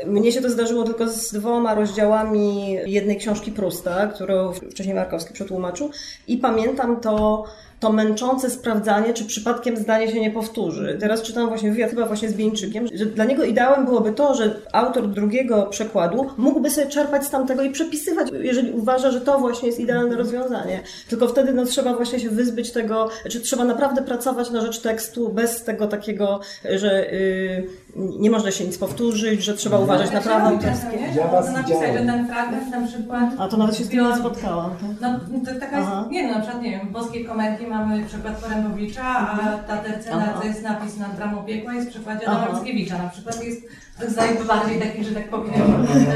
Mnie 0.07 0.31
się 0.31 0.41
to 0.41 0.49
zdarzyło 0.49 0.83
tylko 0.83 1.09
z 1.09 1.33
dwoma 1.33 1.75
rozdziałami 1.75 2.77
jednej 2.85 3.17
książki 3.17 3.51
Prusta, 3.51 4.07
którą 4.07 4.53
wcześniej 4.53 4.95
Markowski 4.95 5.33
przetłumaczył. 5.33 5.89
I 6.27 6.37
pamiętam 6.37 7.01
to, 7.01 7.43
to 7.85 7.91
męczące 7.91 8.49
sprawdzanie, 8.49 9.13
czy 9.13 9.25
przypadkiem 9.25 9.77
zdanie 9.77 10.11
się 10.11 10.19
nie 10.19 10.31
powtórzy. 10.31 10.97
Teraz 10.99 11.21
czytam 11.21 11.47
właśnie 11.47 11.71
wywiad 11.71 11.89
chyba 11.89 12.05
właśnie 12.05 12.29
z 12.29 12.33
Bieńczykiem, 12.33 12.87
że 12.93 13.05
dla 13.05 13.25
niego 13.25 13.43
ideałem 13.43 13.85
byłoby 13.85 14.11
to, 14.11 14.35
że 14.35 14.55
autor 14.71 15.07
drugiego 15.07 15.63
przekładu 15.63 16.29
mógłby 16.37 16.69
sobie 16.69 16.87
czerpać 16.87 17.25
z 17.25 17.29
tamtego 17.29 17.63
i 17.63 17.69
przepisywać, 17.69 18.27
jeżeli 18.41 18.71
uważa, 18.71 19.11
że 19.11 19.21
to 19.21 19.39
właśnie 19.39 19.67
jest 19.67 19.79
idealne 19.79 20.15
rozwiązanie. 20.15 20.79
Tylko 21.09 21.27
wtedy 21.27 21.53
no, 21.53 21.65
trzeba 21.65 21.95
właśnie 21.95 22.19
się 22.19 22.29
wyzbyć 22.29 22.71
tego, 22.71 23.09
czy 23.29 23.39
trzeba 23.39 23.63
naprawdę 23.63 24.01
pracować 24.01 24.51
na 24.51 24.61
rzecz 24.61 24.79
tekstu 24.79 25.29
bez 25.29 25.63
tego 25.63 25.87
takiego, 25.87 26.39
że 26.75 27.13
y, 27.13 27.67
nie 27.95 28.31
można 28.31 28.51
się 28.51 28.65
nic 28.65 28.77
powtórzyć, 28.77 29.43
że 29.43 29.53
trzeba 29.53 29.79
uważać 29.79 30.11
na 30.11 30.43
autorskie. 30.43 30.97
Ja 31.15 31.27
was 31.27 31.53
napisać, 31.53 31.93
że 31.93 32.05
ten 32.05 32.27
fragment 32.27 32.71
na 32.71 32.87
przykład... 32.87 33.29
A 33.37 33.47
to 33.47 33.57
nawet 33.57 33.75
się 33.75 33.83
z 33.83 33.89
tym 33.89 34.07
nie 34.09 34.15
spotkałam. 34.15 34.71
No, 35.01 35.19
to 35.45 35.59
taka 35.59 35.79
jest, 35.79 35.91
nie 36.11 36.21
wiem, 36.21 36.31
na 36.31 36.39
przykład, 36.39 36.61
nie 36.61 36.71
wiem, 36.71 36.87
w 36.87 36.91
boskiej 36.91 37.25
komedii 37.25 37.67
mamy 37.75 38.05
przykład 38.05 38.43
Porębowicza, 38.43 39.03
a 39.05 39.57
ta 39.57 39.77
tercena 39.77 40.27
to 40.27 40.43
jest 40.43 40.63
napis 40.63 40.97
nad 40.97 41.15
Dramą 41.15 41.43
Piekła 41.43 41.73
jest 41.73 41.87
w 41.87 41.91
przykładzie. 41.91 42.29
Adama 42.29 42.59
Mickiewicza. 42.59 42.97
Na 42.97 43.09
przykład 43.09 43.43
jest 43.43 43.61
z 44.07 44.15
najbardziej 44.15 44.79
takich, 44.79 45.03
że 45.03 45.15
tak 45.15 45.29
powiem, 45.29 45.53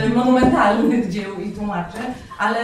e, 0.03 0.09
monumentalnych 0.09 1.09
dzieł 1.09 1.36
i 1.45 1.51
tłumaczy, 1.51 1.97
ale 2.39 2.59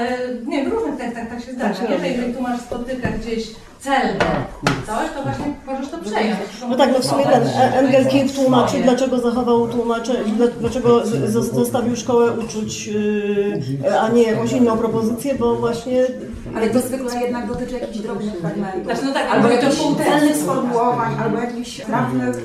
nie, 0.47 0.69
w 0.69 0.73
różnych 0.73 0.97
tekstach 0.97 1.29
tak 1.29 1.39
się 1.41 1.51
zdarza. 1.51 1.73
Tak 1.73 1.81
się 1.81 1.87
że 1.87 1.93
robi. 1.97 2.09
jeżeli 2.09 2.33
tłumacz 2.33 2.61
spotyka 2.61 3.07
gdzieś 3.09 3.47
celne 3.79 4.25
coś, 4.87 5.09
to 5.15 5.23
właśnie 5.23 5.45
możesz 5.65 5.89
to 5.89 5.97
przejąć. 5.97 6.39
No 6.69 6.75
tak, 6.75 6.89
no 6.93 6.99
w 6.99 7.05
sumie 7.05 7.25
ten 7.25 7.43
Engelking 7.73 8.31
tłumaczy, 8.31 8.77
dlaczego 8.83 9.19
zachował 9.19 9.67
tłumacze, 9.67 10.13
dla- 10.23 10.47
dlaczego 10.47 11.01
zostawił 11.51 11.95
szkołę 11.95 12.31
uczuć, 12.31 12.87
yy, 12.87 13.99
a 14.01 14.09
nie 14.09 14.23
jakąś 14.23 14.51
inną 14.51 14.77
propozycję, 14.77 15.35
bo 15.35 15.55
właśnie 15.55 16.05
Ale 16.55 16.69
to 16.69 16.79
zwykle 16.79 17.21
jednak 17.21 17.47
dotyczy 17.47 17.73
jakichś 17.73 17.97
drobnych 17.99 18.33
fragmentów. 18.33 18.83
Znaczy, 18.83 19.01
no 19.05 19.13
tak, 19.13 19.23
albo 19.31 19.47
albo 19.47 19.49
jakichś 19.49 19.81
celnych 20.05 20.35
sformułowań, 20.37 21.15
albo 21.23 21.37
jakichś 21.37 21.81
trafnych 21.81 22.35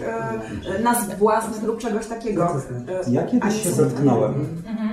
e, 0.78 0.82
nazw 0.82 1.18
własnych 1.18 1.62
lub 1.62 1.78
czegoś 1.80 2.06
takiego. 2.06 2.59
E, 3.06 3.10
Ja 3.10 3.26
się 3.50 3.70
zetknąłem. 3.70 4.34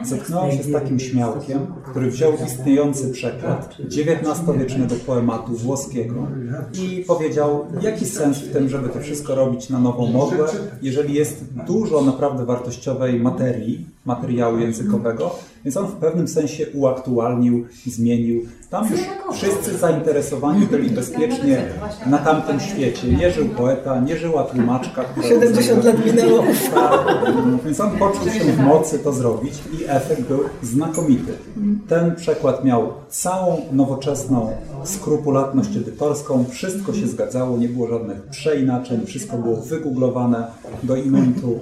Zetknąłem 0.04 0.58
się 0.58 0.64
z 0.64 0.72
takim 0.72 1.00
śmiałkiem, 1.00 1.60
który 1.92 2.12
wziął 2.12 2.34
istniejący 2.46 3.10
przekład 3.10 3.78
XIX-wiecznego 3.80 4.96
poematu 5.06 5.52
włoskiego 5.54 6.28
i 6.74 7.04
powiedział, 7.08 7.66
jaki 7.82 8.06
sens 8.06 8.38
w 8.38 8.54
tym, 8.54 8.70
żeby 8.70 8.90
to 8.90 9.00
wszystko 9.00 9.36
robić 9.36 9.70
na 9.70 9.80
nową 9.80 10.08
modłę, 10.08 10.46
jeżeli 10.82 11.14
jest 11.14 11.44
dużo 11.68 12.02
naprawdę 12.02 12.46
wartościowej 12.46 13.20
materii, 13.20 13.86
materiału 14.06 14.58
językowego, 14.58 15.36
Więc 15.66 15.78
on 15.78 15.88
w 15.88 15.96
pewnym 15.96 16.28
sensie 16.28 16.66
uaktualnił, 16.74 17.66
zmienił. 17.88 18.46
Tam 18.70 18.88
już 18.92 19.00
wszyscy 19.34 19.78
zainteresowani 19.78 20.66
byli 20.66 20.90
bezpiecznie 20.90 21.66
na 22.06 22.18
tamtym 22.18 22.60
świecie. 22.60 23.08
Nie 23.08 23.32
żył 23.32 23.50
poeta, 23.50 24.00
nie 24.00 24.18
żyła 24.18 24.44
tłumaczka. 24.44 25.04
która 25.04 25.28
70 25.28 25.84
lat 25.84 26.06
minęło. 26.06 26.44
Więc 27.66 27.80
on 27.80 27.92
poczuł 27.92 28.30
się 28.30 28.40
w 28.40 28.60
mocy 28.60 29.00
to 29.00 29.14
zrobić 29.14 29.54
i 29.80 29.87
efekt 29.90 30.22
był 30.22 30.40
znakomity. 30.64 31.34
Ten 31.88 32.16
przekład 32.16 32.66
miał 32.66 32.94
całą 33.10 33.62
nowoczesną 33.72 34.52
skrupulatność 34.84 35.76
edytorską, 35.76 36.46
wszystko 36.50 36.94
się 36.94 37.08
zgadzało, 37.08 37.58
nie 37.58 37.70
było 37.70 37.88
żadnych 37.88 38.22
przeinaczeń, 38.22 39.06
wszystko 39.06 39.38
było 39.38 39.56
wygooglowane 39.56 40.48
do 40.84 40.96
imentu. 40.96 41.60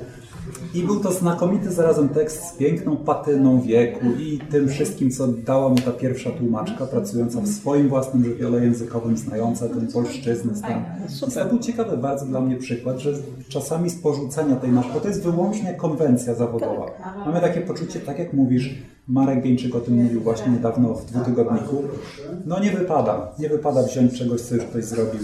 I 0.73 0.83
był 0.83 0.99
to 0.99 1.11
znakomity 1.11 1.71
zarazem 1.71 2.09
tekst 2.09 2.43
z 2.43 2.53
piękną 2.53 2.97
patyną 2.97 3.61
wieku 3.61 4.05
i 4.19 4.39
tym 4.51 4.69
wszystkim, 4.69 5.11
co 5.11 5.27
dała 5.27 5.69
mu 5.69 5.75
ta 5.75 5.91
pierwsza 5.91 6.29
tłumaczka, 6.29 6.85
pracująca 6.85 7.41
w 7.41 7.47
swoim 7.47 7.89
własnym 7.89 8.23
żywiole 8.23 8.63
językowym, 8.63 9.17
znająca 9.17 9.69
tę 9.69 9.87
polszczyznę. 9.93 10.53
Więc 10.99 11.33
to 11.35 11.45
był 11.45 11.59
ciekawy 11.59 11.97
bardzo 11.97 12.25
dla 12.25 12.41
mnie 12.41 12.57
przykład, 12.57 12.99
że 12.99 13.13
czasami 13.49 13.89
z 13.89 14.01
porzucenia 14.01 14.55
tej 14.55 14.71
naszej, 14.71 14.91
bo 14.93 14.99
to 14.99 15.07
jest 15.07 15.23
wyłącznie 15.23 15.73
konwencja 15.73 16.35
zawodowa. 16.35 16.85
Mamy 17.25 17.41
takie 17.41 17.61
poczucie, 17.61 17.99
tak 17.99 18.19
jak 18.19 18.33
mówisz, 18.33 18.75
Marek 19.07 19.43
Bieńczyk 19.43 19.75
o 19.75 19.79
tym 19.79 20.03
mówił 20.03 20.21
właśnie 20.21 20.51
niedawno 20.51 20.93
w 20.93 21.05
dwutygodniku. 21.05 21.83
No 22.45 22.59
nie 22.59 22.71
wypada, 22.71 23.31
nie 23.39 23.49
wypada 23.49 23.83
wziąć 23.83 24.19
czegoś, 24.19 24.41
co 24.41 24.55
już 24.55 24.63
ktoś 24.63 24.83
zrobił. 24.83 25.21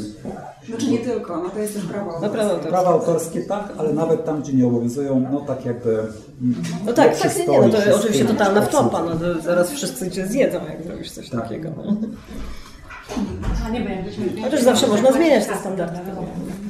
Znaczy 0.67 0.91
nie 0.91 0.97
tylko, 0.97 1.37
no 1.43 1.49
to 1.49 1.59
jest 1.59 1.73
też 1.73 1.83
prawo. 1.83 2.19
No 2.21 2.29
prawo 2.29 2.49
autorskie. 2.49 2.69
Prawa 2.69 2.89
autorskie 2.89 3.41
tak, 3.41 3.73
ale 3.77 3.93
nawet 3.93 4.25
tam, 4.25 4.41
gdzie 4.41 4.53
nie 4.53 4.67
obowiązują, 4.67 5.27
no 5.31 5.41
tak 5.41 5.65
jakby... 5.65 6.03
No 6.85 6.93
tak, 6.93 7.19
tak, 7.19 7.37
nie, 7.37 7.59
no 7.61 7.69
to 7.69 7.95
oczywiście 7.95 8.25
totalna 8.25 8.61
wtopa, 8.61 9.03
no 9.03 9.15
to 9.15 9.41
zaraz 9.41 9.71
wszyscy 9.71 10.11
cię 10.11 10.27
zjedzą, 10.27 10.59
jak 10.65 10.83
zrobisz 10.83 11.11
coś 11.11 11.29
takiego. 11.29 11.69
no. 11.77 11.95
Chociaż 14.43 14.61
zawsze 14.61 14.87
można 14.87 15.11
zmieniać 15.11 15.47
te 15.47 15.57
standardy. 15.57 15.99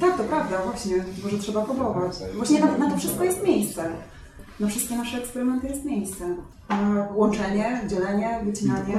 Tak, 0.01 0.17
to 0.17 0.23
prawda, 0.23 0.57
właśnie, 0.65 0.95
może 1.23 1.37
trzeba 1.37 1.61
próbować. 1.61 2.11
Właśnie 2.35 2.59
na, 2.59 2.77
na 2.77 2.91
to 2.91 2.97
wszystko 2.97 3.23
jest 3.23 3.43
miejsce. 3.43 3.83
Na 4.61 4.67
wszystkie 4.67 4.95
nasze 4.95 5.17
eksperymenty 5.17 5.67
jest 5.67 5.85
miejsce. 5.85 6.25
Łączenie, 7.15 7.81
dzielenie, 7.87 8.39
wycinanie. 8.43 8.95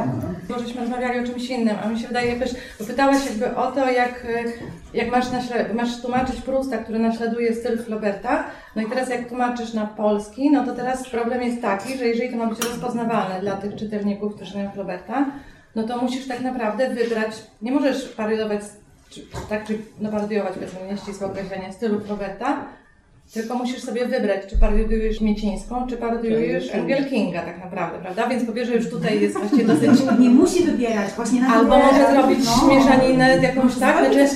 Bo 0.49 0.59
żeśmy 0.59 0.81
rozmawiali 0.81 1.19
o 1.21 1.27
czymś 1.27 1.51
innym, 1.51 1.77
a 1.85 1.89
mi 1.89 2.01
się 2.01 2.09
wydaje 2.09 2.41
bo 2.81 2.85
pytałaś 2.87 3.27
jakby 3.27 3.57
o 3.57 3.73
to, 3.73 3.91
jak, 3.91 4.25
y, 4.25 4.53
jak 4.95 5.11
masz, 5.11 5.25
naśle- 5.31 5.75
masz 5.75 6.01
tłumaczyć 6.01 6.41
Prusta, 6.41 6.79
który 6.79 6.99
naśladuje 6.99 7.55
styl 7.55 7.79
Flauberta, 7.79 8.45
no 8.77 8.83
i 8.83 8.87
teraz 8.87 9.11
jak 9.11 9.29
tłumaczysz 9.29 9.75
na 9.75 9.87
polski, 9.87 10.51
no 10.51 10.67
to 10.67 10.73
teraz 10.75 11.09
problem 11.09 11.43
jest 11.43 11.63
taki, 11.63 11.99
że 11.99 12.07
jeżeli 12.07 12.31
to 12.31 12.37
ma 12.37 12.47
być 12.47 12.65
rozpoznawalne 12.65 13.41
dla 13.41 13.57
tych 13.57 13.77
czytelników, 13.77 14.35
którzy 14.35 14.57
mają 14.57 14.71
Flauberta, 14.71 15.27
no 15.75 15.83
to 15.83 15.99
musisz 16.03 16.29
tak 16.29 16.41
naprawdę 16.41 16.95
wybrać, 16.95 17.31
nie 17.63 17.73
możesz 17.73 18.09
parodiować, 18.09 18.61
czy, 19.11 19.21
tak, 19.49 19.67
czy 19.67 19.79
no 20.01 20.11
parodiować, 20.11 20.53
powiedzmy, 20.55 20.81
nieścisłe 20.91 21.27
określenie 21.27 21.73
stylu 21.73 22.01
Flauberta, 22.01 22.65
tylko 23.33 23.55
musisz 23.55 23.83
sobie 23.83 24.07
wybrać, 24.07 24.43
czy 24.51 24.59
parodiujesz 24.59 25.21
Miecińską, 25.21 25.87
czy 25.87 25.97
parodiujesz 25.97 26.75
Angel 26.75 27.09
Kinga 27.09 27.43
tak 27.43 27.59
naprawdę, 27.59 27.99
prawda? 27.99 28.29
Więc 28.29 28.45
po 28.45 28.53
pierwsze 28.53 28.75
już 28.75 28.91
tutaj 28.91 29.21
jest 29.21 29.39
właściwie 29.39 29.65
dosyć 29.65 29.91
Nie 30.19 30.29
musi 30.29 30.65
wybierać, 30.65 31.13
właśnie 31.17 31.41
na 31.41 31.49
Albo 31.49 31.79
może 31.79 32.13
zrobić 32.13 32.39
no. 32.45 32.75
mieszaninę 32.75 33.39
jakąś 33.43 33.75
tak, 33.75 34.13
znaczy, 34.13 34.29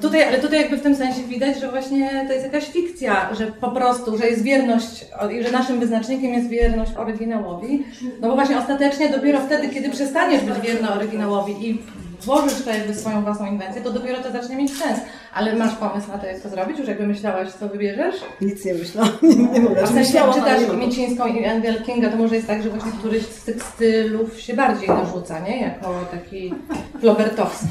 tutaj, 0.00 0.22
ale 0.24 0.38
tutaj 0.38 0.60
jakby 0.60 0.76
w 0.76 0.82
tym 0.82 0.96
sensie 0.96 1.22
widać, 1.22 1.60
że 1.60 1.70
właśnie 1.70 2.24
to 2.26 2.32
jest 2.32 2.44
jakaś 2.44 2.64
fikcja, 2.64 3.34
że 3.34 3.46
po 3.46 3.70
prostu, 3.70 4.18
że 4.18 4.26
jest 4.26 4.42
wierność 4.42 5.06
i 5.32 5.42
że 5.42 5.50
naszym 5.50 5.80
wyznacznikiem 5.80 6.34
jest 6.34 6.48
wierność 6.48 6.92
oryginałowi, 6.96 7.84
no 8.20 8.28
bo 8.28 8.34
właśnie 8.34 8.58
ostatecznie 8.58 9.08
dopiero 9.08 9.40
wtedy, 9.40 9.68
kiedy 9.68 9.90
przestaniesz 9.90 10.42
być 10.44 10.60
wierny 10.60 10.90
oryginałowi 10.90 11.68
i 11.68 11.78
włożysz 12.24 12.64
to 12.64 12.70
jakby 12.70 12.94
swoją 12.94 13.22
własną 13.22 13.46
inwencję, 13.46 13.82
to 13.82 13.90
dopiero 13.92 14.22
to 14.22 14.32
zacznie 14.32 14.56
mieć 14.56 14.78
sens. 14.78 14.98
Ale 15.34 15.56
masz 15.56 15.74
pomysł 15.74 16.08
na 16.08 16.18
to, 16.18 16.26
jak 16.26 16.40
to 16.40 16.48
zrobić? 16.48 16.78
Już 16.78 16.88
jakby 16.88 17.06
myślałaś, 17.06 17.48
co 17.60 17.68
wybierzesz? 17.68 18.14
Nic 18.40 18.64
nie 18.64 18.74
myślałam, 18.74 19.12
nie, 19.22 19.60
nie. 19.60 19.82
A 19.82 19.86
w 19.86 19.94
sensie, 19.94 20.18
jak 20.18 20.34
czytasz. 20.34 20.60
Miecińską 20.76 21.26
i 21.26 21.44
Angel 21.44 21.82
Kinga, 21.84 22.10
to 22.10 22.16
może 22.16 22.34
jest 22.34 22.46
tak, 22.46 22.62
że 22.62 22.70
właśnie 22.70 22.92
któryś 22.92 23.22
z 23.26 23.44
tych 23.44 23.62
stylów 23.62 24.40
się 24.40 24.54
bardziej 24.54 24.88
narzuca, 24.88 25.40
nie? 25.40 25.60
Jako 25.60 25.94
taki 26.10 26.54
flobertowski. 27.00 27.66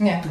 Nie. 0.00 0.22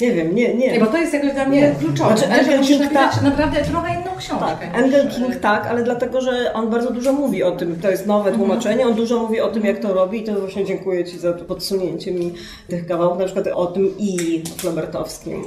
Nie 0.00 0.12
wiem, 0.12 0.34
nie, 0.34 0.54
nie. 0.54 0.72
Nie, 0.72 0.80
bo 0.80 0.86
to 0.86 0.98
jest 0.98 1.12
jakoś 1.14 1.32
dla 1.32 1.44
mnie 1.46 1.74
kluczowe. 1.78 2.16
Znaczy, 2.16 2.58
musisz 2.58 2.78
King 2.78 2.92
napisać 2.92 3.16
ta- 3.16 3.22
naprawdę 3.22 3.64
trochę 3.64 3.94
inną 3.94 4.10
książkę. 4.18 4.46
Tak, 4.46 4.74
Angel 4.84 5.08
King 5.08 5.36
tak, 5.36 5.66
ale 5.66 5.82
dlatego, 5.82 6.20
że 6.20 6.52
on 6.54 6.70
bardzo 6.70 6.90
dużo 6.90 7.12
mówi 7.12 7.42
o 7.42 7.50
tym. 7.52 7.78
To 7.82 7.90
jest 7.90 8.06
nowe 8.06 8.32
tłumaczenie, 8.32 8.86
on 8.86 8.94
dużo 8.94 9.18
mówi 9.18 9.40
o 9.40 9.48
tym, 9.48 9.64
jak 9.64 9.78
to 9.78 9.92
robi 9.94 10.20
i 10.20 10.24
to 10.24 10.40
właśnie 10.40 10.64
dziękuję 10.64 11.04
Ci 11.04 11.18
za 11.18 11.32
to 11.32 11.44
podsunięcie 11.44 12.12
mi 12.12 12.32
tych 12.68 12.86
kawałków, 12.86 13.18
na 13.18 13.24
przykład 13.24 13.46
o 13.54 13.66
tym 13.66 13.94
i 13.98 14.42
flobertowskim. 14.56 15.44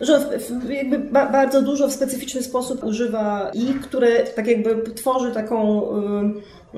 Że 0.00 0.30
jakby 0.68 0.98
ba, 0.98 1.26
bardzo 1.26 1.62
dużo 1.62 1.88
w 1.88 1.92
specyficzny 1.92 2.42
sposób 2.42 2.84
używa 2.84 3.50
i, 3.54 3.74
które 3.74 4.22
tak 4.22 4.46
jakby 4.46 4.82
tworzy 4.94 5.32
taką, 5.32 5.82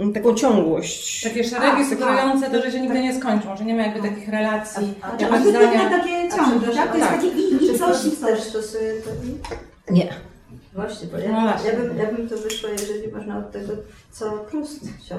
y, 0.09 0.13
taką 0.13 0.35
ciągłość. 0.35 1.23
Takie 1.23 1.45
szeregi 1.45 1.77
Tak, 1.77 1.87
sugerujące 1.87 2.51
tak. 2.51 2.53
to, 2.55 2.63
że 2.63 2.73
się 2.73 2.81
nigdy 2.81 3.03
nie 3.03 3.15
skończą, 3.21 3.57
że 3.57 3.65
nie 3.65 3.75
ma 3.75 3.83
jakby 3.83 4.09
takich 4.09 4.29
relacji, 4.29 4.95
jakieś 5.13 5.29
on 5.29 5.43
wytnie 5.43 5.51
zdania. 5.61 5.91
takie 5.91 6.29
ciągi, 6.37 6.67
tak? 6.77 6.91
To 6.93 6.97
jest 6.99 7.09
tak. 7.11 7.17
takie 7.17 7.29
i, 7.29 7.65
i 7.75 7.79
coś, 7.79 8.05
i 8.05 8.17
coś. 8.17 8.41
stosuje 8.41 8.93
to 9.03 9.11
i? 9.11 9.95
Nie. 9.95 10.09
Właśnie, 10.75 11.09
bo 11.09 11.17
No 11.19 11.25
ja, 11.25 11.41
właśnie. 11.43 11.71
ja, 11.71 11.77
bym, 11.77 11.99
ja 11.99 12.13
bym 12.13 12.29
to 12.29 12.37
wyszła, 12.37 12.71
jeżeli 12.71 13.13
można 13.13 13.39
od 13.39 13.53
tego, 13.53 13.73
co 14.13 14.31
Prust 14.31 14.81
chciał. 15.05 15.19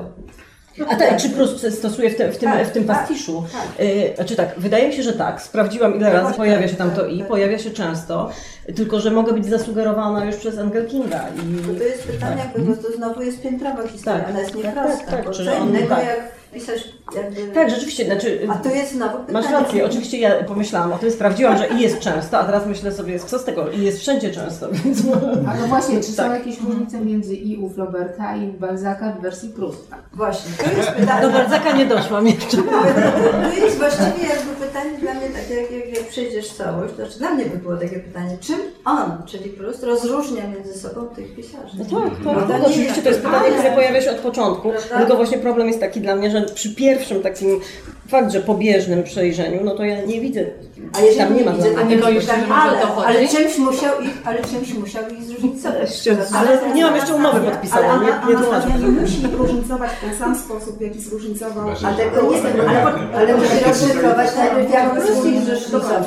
A 0.89 0.95
tak, 0.95 1.17
czy 1.17 1.29
Prust 1.29 1.73
stosuje 1.79 2.09
w, 2.09 2.15
te, 2.15 2.31
w, 2.31 2.37
tym, 2.37 2.51
Tak, 2.51 2.67
w 2.67 2.71
tym 2.71 2.85
tak, 2.85 2.97
pastiszu? 2.99 3.43
tak. 3.53 3.87
Znaczy 4.15 4.35
tak, 4.35 4.53
wydaje 4.57 4.87
mi 4.87 4.93
się, 4.93 5.03
że 5.03 5.13
tak. 5.13 5.41
Sprawdziłam 5.41 5.95
ile 5.95 6.13
razy 6.13 6.33
pojawia 6.33 6.67
się 6.67 6.75
tam 6.75 6.91
to 6.91 7.01
tak, 7.01 7.11
i, 7.13 7.19
tak. 7.19 7.27
pojawia 7.27 7.57
się 7.59 7.71
często, 7.71 8.29
tylko 8.75 8.99
że 8.99 9.11
mogę 9.11 9.33
być 9.33 9.45
zasugerowana 9.45 10.25
już 10.25 10.35
przez 10.35 10.57
Angel 10.57 10.87
Kinga. 10.87 11.25
Bo 11.67 11.73
I 11.73 11.75
to 11.75 11.83
jest 11.83 12.03
pytanie, 12.03 12.41
jakby, 12.43 12.59
bo 12.75 12.81
to 12.83 12.91
znowu 12.91 13.21
jest 13.21 13.41
piętrowa 13.41 13.87
historia, 13.87 14.19
Tak, 14.19 14.29
ona 14.29 14.39
jest 14.39 14.51
tak, 14.53 14.63
nieprosta, 14.63 14.97
tak, 14.97 15.09
tak, 15.09 15.25
bo 15.25 15.31
co 15.31 15.43
innego 15.43 15.95
tak. 15.95 16.05
jak 16.05 16.31
pisać 16.53 16.79
jakby... 17.15 17.47
tak, 17.53 17.69
rzeczywiście, 17.69 18.05
znaczy... 18.05 18.47
A 18.49 18.53
to 18.53 18.69
jest 18.69 18.93
pytanie. 18.93 19.13
Masz 19.31 19.51
rację, 19.51 19.85
oczywiście 19.85 20.17
ja 20.17 20.43
pomyślałam 20.43 20.93
o 20.93 20.97
tym, 20.97 21.11
sprawdziłam, 21.11 21.57
że 21.57 21.67
i 21.67 21.79
jest 21.79 21.99
często, 21.99 22.37
a 22.39 22.43
teraz 22.43 22.65
myślę 22.65 22.91
sobie, 22.91 23.19
co 23.19 23.39
z 23.39 23.43
tego, 23.43 23.71
i 23.71 23.81
jest 23.81 23.99
wszędzie 23.99 24.31
często, 24.31 24.67
więc... 24.85 24.99
A 25.47 25.53
no 25.61 25.67
właśnie, 25.67 25.97
czy 25.97 26.03
są 26.11 26.23
Tak. 26.27 26.31
jakieś 26.39 26.61
różnice 26.61 26.99
między 27.01 27.35
i 27.35 27.57
u 27.57 27.69
Flauberta 27.69 28.35
i 28.35 28.49
u 28.49 28.53
Balzaca 28.53 29.11
w 29.19 29.21
wersji 29.21 29.49
Prusta? 29.49 29.95
Właśnie, 30.13 30.51
to 30.63 30.77
jest 30.77 30.89
pytanie. 30.91 31.21
Do 31.21 31.29
Balzaka 31.33 31.71
nie 31.71 31.85
doszłam 31.85 32.27
jeszcze. 32.27 32.57
To 32.57 33.65
jest 33.65 33.77
właściwie 33.77 34.27
jakby 34.29 34.65
pytanie 34.67 34.97
dla 35.01 35.13
mnie 35.13 35.29
takie, 35.29 35.53
jak, 35.61 35.71
jak, 35.71 35.97
jak 35.97 36.07
przejdziesz 36.07 36.49
całość, 36.49 36.93
to 36.93 36.95
znaczy 37.05 37.19
dla 37.19 37.29
mnie 37.29 37.45
by 37.45 37.57
było 37.57 37.77
takie 37.77 37.99
pytanie, 37.99 38.37
czym 38.41 38.59
on, 38.85 39.11
czyli 39.25 39.49
Prust, 39.49 39.83
rozróżnia 39.83 40.41
między 40.47 40.79
sobą 40.79 41.01
tych 41.07 41.35
pisarzy? 41.35 41.77
No 41.77 41.85
tak, 41.85 42.11
No 42.25 42.33
tak. 42.35 42.47
to 42.47 42.57
No, 42.57 42.65
oczywiście 42.67 42.93
tak. 42.93 43.03
to 43.03 43.09
jest 43.09 43.21
pytanie, 43.21 43.45
Ale- 43.47 43.55
które 43.57 43.75
pojawia 43.75 44.01
się 44.01 44.11
od 44.11 44.17
początku. 44.17 44.69
Prawda? 44.69 44.97
Tylko 44.97 45.15
właśnie 45.15 45.37
problem 45.37 45.67
jest 45.67 45.79
taki 45.79 46.01
dla 46.01 46.15
mnie, 46.15 46.31
że 46.31 46.41
przy 46.41 46.75
pierwszym 46.75 46.96
takim 47.23 47.59
fakt, 48.07 48.31
że 48.31 48.39
pobieżnym 48.39 49.03
przejrzeniu, 49.03 49.59
no 49.63 49.75
to 49.75 49.83
ja 49.83 50.05
nie 50.05 50.21
widzę. 50.21 50.45
A 50.93 51.01
jeżeli 51.01 51.17
tam 51.17 51.33
nie, 51.33 51.39
nie 51.39 51.45
ma 51.45 51.51
widzę, 51.51 51.71
to 51.71 51.85
nie 51.85 51.97
boisz 51.97 52.25
się, 52.25 52.31
ale, 52.53 52.81
to 52.81 52.87
chodzi? 52.87 53.07
ale 53.07 53.27
czymś 53.27 53.57
musiał 53.57 54.01
ich, 54.01 54.21
ale 54.25 54.43
czymś 54.43 54.73
musiał 54.73 55.09
ich 55.09 55.23
zróżnicować. 55.23 56.09
Ale 56.33 56.73
nie 56.73 56.85
mam 56.85 56.95
jeszcze 56.95 57.13
umowy 57.13 57.39
podpisanej, 57.39 57.89
Ale 57.89 57.99
nie, 57.99 58.05
nie. 58.05 58.37
Anastazja 58.37 58.77
nie 58.77 58.87
musi 58.87 59.27
różnicować 59.37 59.91
w 59.91 60.01
ten 60.01 60.15
sam 60.15 60.35
sposób, 60.35 60.77
w 60.77 60.81
jaki 60.81 60.99
zróżnicował. 60.99 61.69
A 61.69 61.93
tego 61.93 62.31
nie 62.31 62.41
wiem, 62.41 62.69
ale, 62.69 62.81
ale 63.15 63.37
musi 63.37 63.63
rozszyfrować 63.67 64.35
najpierw 64.35 64.71
jak 64.71 64.95
ich 65.25 65.41
zróżnicował. 65.41 66.03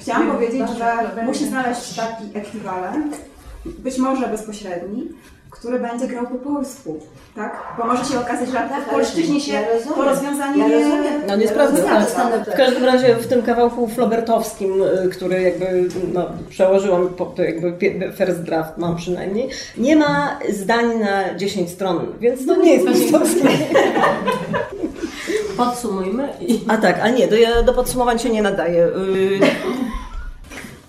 Chciałam 0.00 0.32
powiedzieć, 0.32 0.62
że 0.78 1.22
musi 1.24 1.46
znaleźć 1.46 1.94
taki 1.94 2.24
ekwiwalent, 2.34 3.16
być 3.78 3.98
może 3.98 4.28
bezpośredni, 4.28 5.08
który 5.58 5.78
będzie 5.78 6.06
grał 6.08 6.26
po 6.26 6.34
polsku, 6.34 7.00
tak? 7.36 7.62
Bo 7.78 7.84
może 7.86 8.04
się 8.04 8.20
okazać, 8.20 8.48
że 8.48 8.68
w 8.86 8.90
polszczyźnie 8.90 9.40
się 9.40 9.52
Ja 9.52 9.60
to 9.94 10.04
rozwiązanie 10.04 10.58
Ja 10.58 10.68
nie... 10.68 10.74
rozumiem. 10.74 11.22
No 11.26 11.36
nie 11.36 11.44
Ja 11.44 11.50
sprawdzę. 11.50 11.82
tak. 11.82 12.54
W 12.54 12.56
każdym 12.56 12.84
razie 12.84 13.14
w 13.14 13.26
tym 13.26 13.42
kawałku 13.42 13.88
flobertowskim, 13.88 14.82
y, 14.82 15.08
który 15.08 15.42
jakby 15.42 15.88
no, 16.12 16.26
przełożyłam, 16.48 17.08
po, 17.08 17.24
to 17.26 17.42
jakby 17.42 17.76
first 18.16 18.42
draft 18.42 18.78
mam 18.78 18.96
przynajmniej, 18.96 19.48
nie 19.78 19.96
ma 19.96 20.38
zdań 20.48 20.98
na 20.98 21.34
10 21.34 21.70
stron, 21.70 22.06
więc 22.20 22.46
to 22.46 22.56
nie 22.56 22.72
jest 22.74 22.86
prustowskie. 22.86 23.48
Podsumujmy. 25.56 26.28
I... 26.40 26.60
A 26.68 26.76
tak, 26.76 27.00
a 27.02 27.08
nie, 27.08 27.28
do, 27.28 27.36
do 27.64 27.74
podsumowań 27.74 28.18
się 28.18 28.30
nie 28.30 28.42
nadaje. 28.42 28.88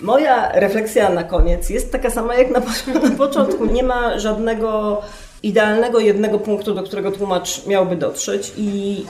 Moja 0.02 0.52
refleksja 0.52 1.10
na 1.10 1.24
koniec 1.24 1.70
jest 1.70 1.92
taka 1.92 2.10
sama 2.10 2.36
jak 2.36 2.52
na, 2.52 2.62
po- 2.62 3.00
na 3.10 3.16
początku. 3.16 3.66
Nie 3.66 3.84
ma 3.84 4.20
żadnego 4.20 5.02
idealnego 5.44 6.00
jednego 6.00 6.40
punktu, 6.40 6.74
do 6.74 6.84
którego 6.84 7.12
tłumacz 7.12 7.66
miałby 7.66 7.96
dotrzeć 7.96 8.54
i 8.58 9.06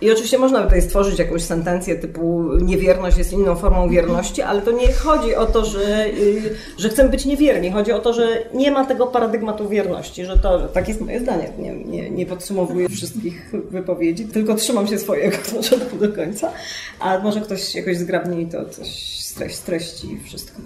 I 0.00 0.10
oczywiście 0.10 0.38
można 0.38 0.58
by 0.58 0.64
tutaj 0.64 0.82
stworzyć 0.82 1.18
jakąś 1.18 1.42
sentencję 1.42 1.96
typu 1.96 2.48
niewierność 2.62 3.18
jest 3.18 3.32
inną 3.32 3.56
formą 3.56 3.88
wierności, 3.88 4.42
ale 4.42 4.62
to 4.62 4.70
nie 4.70 4.92
chodzi 4.92 5.34
o 5.34 5.46
to, 5.46 5.64
że, 5.64 6.06
y, 6.06 6.54
że 6.78 6.88
chcemy 6.88 7.10
być 7.10 7.24
niewierni. 7.24 7.70
Chodzi 7.70 7.92
o 7.92 7.98
to, 7.98 8.12
że 8.12 8.28
nie 8.54 8.70
ma 8.70 8.84
tego 8.84 9.06
paradygmatu 9.06 9.68
wierności, 9.68 10.24
że 10.24 10.38
to, 10.38 10.68
tak 10.68 10.88
jest 10.88 11.00
moje 11.00 11.20
zdanie, 11.20 11.52
nie, 11.58 11.74
nie, 11.74 12.10
nie 12.10 12.26
podsumowuję 12.26 12.88
wszystkich 12.88 13.52
wypowiedzi, 13.70 14.24
tylko 14.24 14.54
trzymam 14.54 14.86
się 14.86 14.98
swojego 14.98 15.36
od 15.42 15.62
początku 15.62 15.96
do 15.96 16.12
końca, 16.12 16.52
a 17.00 17.18
może 17.18 17.40
ktoś 17.40 17.74
jakoś 17.74 17.96
zgrabniej 17.96 18.46
to 18.46 18.64
coś 18.64 19.18
streś, 19.20 19.54
streści 19.54 20.20
wszystko. 20.24 20.62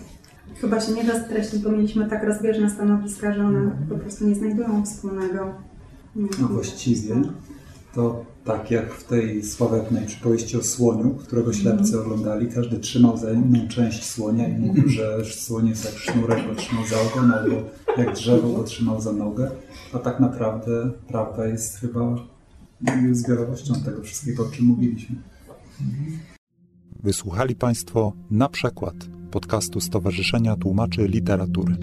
Chyba 0.61 0.81
się 0.81 0.93
nie 0.93 1.05
da 1.05 1.25
streścić, 1.25 1.59
bo 1.59 1.71
mieliśmy 1.71 2.11
tak 2.11 2.25
rozbieżne 2.25 2.71
stanowiska, 2.71 3.33
że 3.33 3.41
one 3.41 3.71
po 3.89 3.95
prostu 3.95 4.29
nie 4.29 4.35
znajdują 4.35 4.85
wspólnego. 4.85 5.55
No 6.17 6.49
właściwie 6.49 7.15
to 7.95 8.25
tak 8.45 8.71
jak 8.71 8.95
w 8.95 9.05
tej 9.05 9.45
sławetnej 9.45 10.07
przypowieści 10.07 10.57
o 10.57 10.63
słoniu, 10.63 11.11
którego 11.11 11.53
ślepcy 11.53 12.01
oglądali, 12.01 12.49
każdy 12.49 12.79
trzymał 12.79 13.17
za 13.17 13.33
inną 13.33 13.69
część 13.69 14.05
słonia 14.05 14.49
i 14.49 14.59
mówił, 14.59 14.89
że 14.89 15.25
słoń 15.25 15.69
jest 15.69 15.85
jak 15.85 15.95
sznurek, 15.95 16.47
go 16.47 16.55
trzymał 16.55 16.85
za 16.87 16.97
ogon, 17.01 17.33
albo 17.33 17.57
jak 17.97 18.15
drzewo 18.15 18.49
go 18.53 18.65
trzymał 18.65 19.01
za 19.01 19.13
nogę. 19.13 19.51
A 19.93 19.99
tak 19.99 20.21
naprawdę 20.21 20.91
prawda 21.09 21.47
jest 21.47 21.79
chyba 21.79 22.17
zbiorowością 23.13 23.75
tego 23.75 24.03
wszystkiego, 24.03 24.47
o 24.47 24.51
czym 24.51 24.67
mówiliśmy. 24.67 25.17
Wysłuchali 27.03 27.55
Państwo 27.55 28.13
na 28.31 28.49
przykład 28.49 28.95
podcastu 29.31 29.81
Stowarzyszenia 29.81 30.57
Tłumaczy 30.57 31.09
Literatury. 31.09 31.77